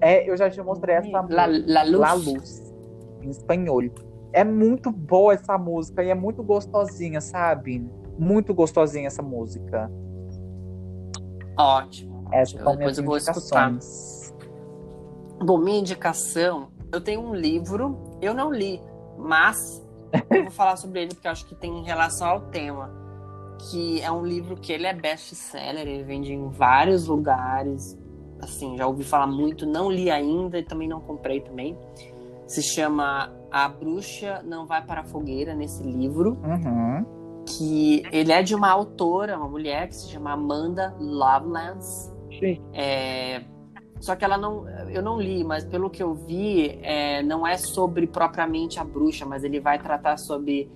É, 0.00 0.30
eu 0.30 0.36
já 0.36 0.48
te 0.48 0.62
mostrei 0.62 0.94
essa 0.94 1.10
La, 1.28 1.46
La 1.46 1.82
Luz. 1.82 1.98
La 1.98 2.12
Luz, 2.14 2.74
em 3.20 3.28
espanhol. 3.28 3.82
É 4.32 4.44
muito 4.44 4.92
boa 4.92 5.34
essa 5.34 5.58
música 5.58 6.04
e 6.04 6.08
é 6.08 6.14
muito 6.14 6.42
gostosinha, 6.42 7.20
sabe? 7.20 7.84
Muito 8.16 8.54
gostosinha 8.54 9.08
essa 9.08 9.22
música. 9.22 9.90
Ótimo. 11.58 12.28
Essas 12.32 12.62
são 12.62 12.76
minhas 12.76 12.96
eu 12.96 13.04
vou 13.04 13.16
escutar. 13.16 13.72
indicações. 13.72 14.32
Bom, 15.44 15.58
minha 15.58 15.80
indicação, 15.80 16.68
eu 16.92 17.00
tenho 17.00 17.20
um 17.20 17.34
livro, 17.34 17.98
eu 18.22 18.32
não 18.32 18.52
li, 18.52 18.80
mas 19.18 19.84
eu 20.30 20.44
vou 20.44 20.52
falar 20.52 20.76
sobre 20.76 21.00
ele 21.00 21.14
porque 21.14 21.26
eu 21.26 21.32
acho 21.32 21.44
que 21.46 21.56
tem 21.56 21.82
relação 21.82 22.28
ao 22.28 22.40
tema. 22.50 22.99
Que 23.68 24.00
é 24.00 24.10
um 24.10 24.24
livro 24.24 24.56
que 24.56 24.72
ele 24.72 24.86
é 24.86 24.92
best-seller, 24.92 25.86
ele 25.86 26.02
vende 26.02 26.32
em 26.32 26.48
vários 26.48 27.06
lugares. 27.06 27.98
Assim, 28.40 28.76
já 28.76 28.86
ouvi 28.86 29.04
falar 29.04 29.26
muito, 29.26 29.66
não 29.66 29.90
li 29.90 30.10
ainda 30.10 30.58
e 30.58 30.62
também 30.62 30.88
não 30.88 31.00
comprei 31.00 31.40
também. 31.40 31.76
Se 32.46 32.62
chama 32.62 33.32
A 33.50 33.68
Bruxa 33.68 34.42
Não 34.44 34.66
Vai 34.66 34.84
para 34.84 35.02
a 35.02 35.04
Fogueira, 35.04 35.54
nesse 35.54 35.82
livro. 35.82 36.38
Uhum. 36.42 37.44
Que 37.46 38.02
ele 38.10 38.32
é 38.32 38.42
de 38.42 38.54
uma 38.54 38.70
autora, 38.70 39.36
uma 39.36 39.48
mulher 39.48 39.88
que 39.88 39.96
se 39.96 40.08
chama 40.08 40.32
Amanda 40.32 40.94
Lovelace. 40.98 42.10
Sim. 42.38 42.60
É, 42.72 43.42
só 44.00 44.16
que 44.16 44.24
ela 44.24 44.38
não. 44.38 44.66
Eu 44.88 45.02
não 45.02 45.20
li, 45.20 45.44
mas 45.44 45.64
pelo 45.64 45.90
que 45.90 46.02
eu 46.02 46.14
vi, 46.14 46.78
é, 46.82 47.22
não 47.22 47.46
é 47.46 47.56
sobre 47.58 48.06
propriamente 48.06 48.80
a 48.80 48.84
bruxa, 48.84 49.26
mas 49.26 49.44
ele 49.44 49.60
vai 49.60 49.78
tratar 49.78 50.16
sobre 50.16 50.70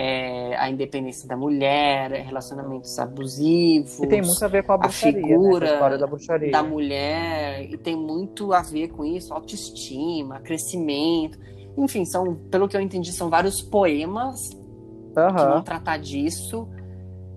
é, 0.00 0.54
a 0.56 0.70
independência 0.70 1.28
da 1.28 1.36
mulher, 1.36 2.12
relacionamentos 2.12 2.96
abusivos. 3.00 3.98
E 3.98 4.06
tem 4.06 4.22
muito 4.22 4.44
a 4.44 4.46
ver 4.46 4.62
com 4.62 4.72
a 4.74 4.78
bruxaria, 4.78 5.20
né? 5.20 5.20
Com 5.20 5.28
figura 5.28 5.66
a 5.68 5.72
história 5.72 5.98
da 5.98 6.06
bruxaria. 6.06 6.52
da 6.52 6.62
mulher, 6.62 7.68
e 7.68 7.76
tem 7.76 7.96
muito 7.96 8.52
a 8.52 8.62
ver 8.62 8.90
com 8.90 9.04
isso, 9.04 9.34
autoestima, 9.34 10.38
crescimento. 10.38 11.36
Enfim, 11.76 12.04
são, 12.04 12.36
pelo 12.48 12.68
que 12.68 12.76
eu 12.76 12.80
entendi, 12.80 13.10
são 13.10 13.28
vários 13.28 13.60
poemas 13.60 14.50
que 14.50 15.44
vão 15.44 15.62
tratar 15.64 15.96
disso 15.96 16.68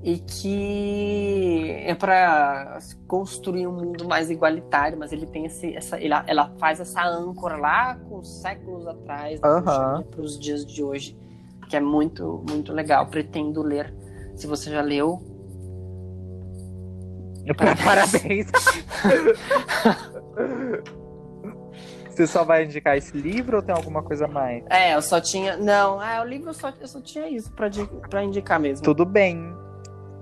e 0.03 0.19
que 0.19 1.71
é 1.83 1.95
para 1.95 2.77
construir 3.07 3.65
um 3.65 3.71
mundo 3.71 4.07
mais 4.07 4.29
igualitário, 4.29 4.99
mas 4.99 5.11
ele 5.11 5.25
tem 5.25 5.47
esse, 5.47 5.75
essa, 5.75 5.97
ela, 5.97 6.23
ela 6.27 6.53
faz 6.59 6.79
essa 6.79 7.03
âncora 7.03 7.57
lá 7.57 7.95
com 8.07 8.23
séculos 8.23 8.85
atrás 8.85 9.39
Aham. 9.43 10.03
para 10.03 10.21
os 10.21 10.39
dias 10.39 10.63
de 10.63 10.83
hoje, 10.83 11.17
que 11.71 11.77
é 11.77 11.79
muito 11.79 12.43
muito 12.49 12.73
legal. 12.73 13.07
Pretendo 13.07 13.63
ler. 13.63 13.93
Se 14.35 14.45
você 14.45 14.69
já 14.69 14.81
leu, 14.81 15.23
Parabéns. 17.83 18.47
Você 22.09 22.27
só 22.27 22.43
vai 22.43 22.65
indicar 22.65 22.97
esse 22.97 23.17
livro 23.17 23.57
ou 23.57 23.63
tem 23.63 23.73
alguma 23.73 24.03
coisa 24.03 24.27
mais? 24.27 24.63
é, 24.69 24.93
eu 24.93 25.01
só 25.01 25.21
tinha, 25.21 25.55
não, 25.55 26.03
é 26.03 26.21
o 26.21 26.25
livro 26.25 26.49
eu 26.49 26.53
só, 26.53 26.71
eu 26.79 26.87
só 26.87 27.01
tinha 27.01 27.27
isso 27.29 27.51
para 27.53 27.69
para 28.09 28.23
indicar 28.23 28.59
mesmo. 28.59 28.83
Tudo 28.83 29.05
bem. 29.05 29.55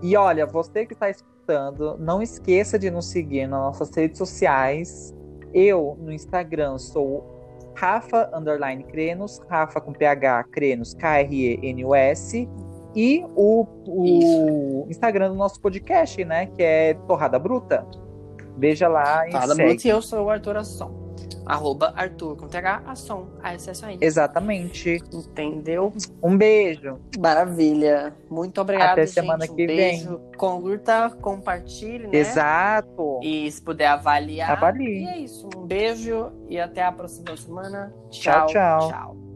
E 0.01 0.15
olha, 0.15 0.45
você 0.45 0.85
que 0.85 0.93
está 0.93 1.09
escutando, 1.09 1.97
não 1.97 2.21
esqueça 2.21 2.77
de 2.77 2.91
nos 2.91 3.07
seguir 3.07 3.47
nas 3.47 3.59
nossas 3.59 3.93
redes 3.93 4.19
sociais, 4.19 5.13
Eu, 5.51 5.97
no 5.99 6.11
Instagram, 6.11 6.77
sou 6.77 7.38
Rafa 7.80 8.30
Underline 8.34 8.84
Crenos, 8.84 9.41
Rafa 9.49 9.80
com 9.80 9.93
PH 9.93 10.43
Crenos, 10.51 10.93
K-R-E-N-U-S. 10.95 12.49
E 12.93 13.23
o, 13.36 13.65
o 13.88 14.86
Instagram 14.89 15.30
do 15.30 15.36
nosso 15.36 15.61
podcast, 15.61 16.23
né? 16.25 16.47
Que 16.47 16.63
é 16.63 16.93
Torrada 17.07 17.39
Bruta. 17.39 17.88
Veja 18.57 18.89
lá 18.89 19.25
e 19.27 19.32
Torrada. 19.32 19.55
Bruta 19.55 19.88
e 19.88 19.89
eu 19.89 20.01
sou 20.01 20.25
o 20.25 20.30
Arthur 20.30 20.57
Assom. 20.57 21.09
Arroba 21.45 21.93
Arthur 21.95 22.36
com 22.36 22.47
TH, 22.47 22.84
Assom, 22.86 23.27
A-S-S-O-N. 23.41 23.97
Exatamente. 24.01 25.01
Entendeu? 25.13 25.93
Um 26.21 26.38
beijo. 26.38 26.99
Maravilha. 27.19 28.13
Muito 28.30 28.59
obrigada, 28.61 28.93
Até 28.93 29.05
gente. 29.05 29.13
semana 29.13 29.45
um 29.45 29.55
que 29.55 29.67
beijo. 29.67 30.19
Curta, 30.38 31.09
compartilhe, 31.21 32.07
né? 32.07 32.17
Exato. 32.17 33.19
E 33.23 33.51
se 33.51 33.61
puder 33.61 33.88
avaliar. 33.88 34.51
Avalie. 34.51 35.03
E 35.03 35.07
é 35.07 35.17
isso. 35.17 35.49
Um 35.55 35.65
beijo 35.65 36.32
e 36.47 36.59
até 36.59 36.84
a 36.84 36.91
próxima 36.91 37.36
semana. 37.36 37.93
Tchau, 38.09 38.47
Tchau, 38.47 38.47
tchau. 38.47 38.89
tchau. 38.89 39.28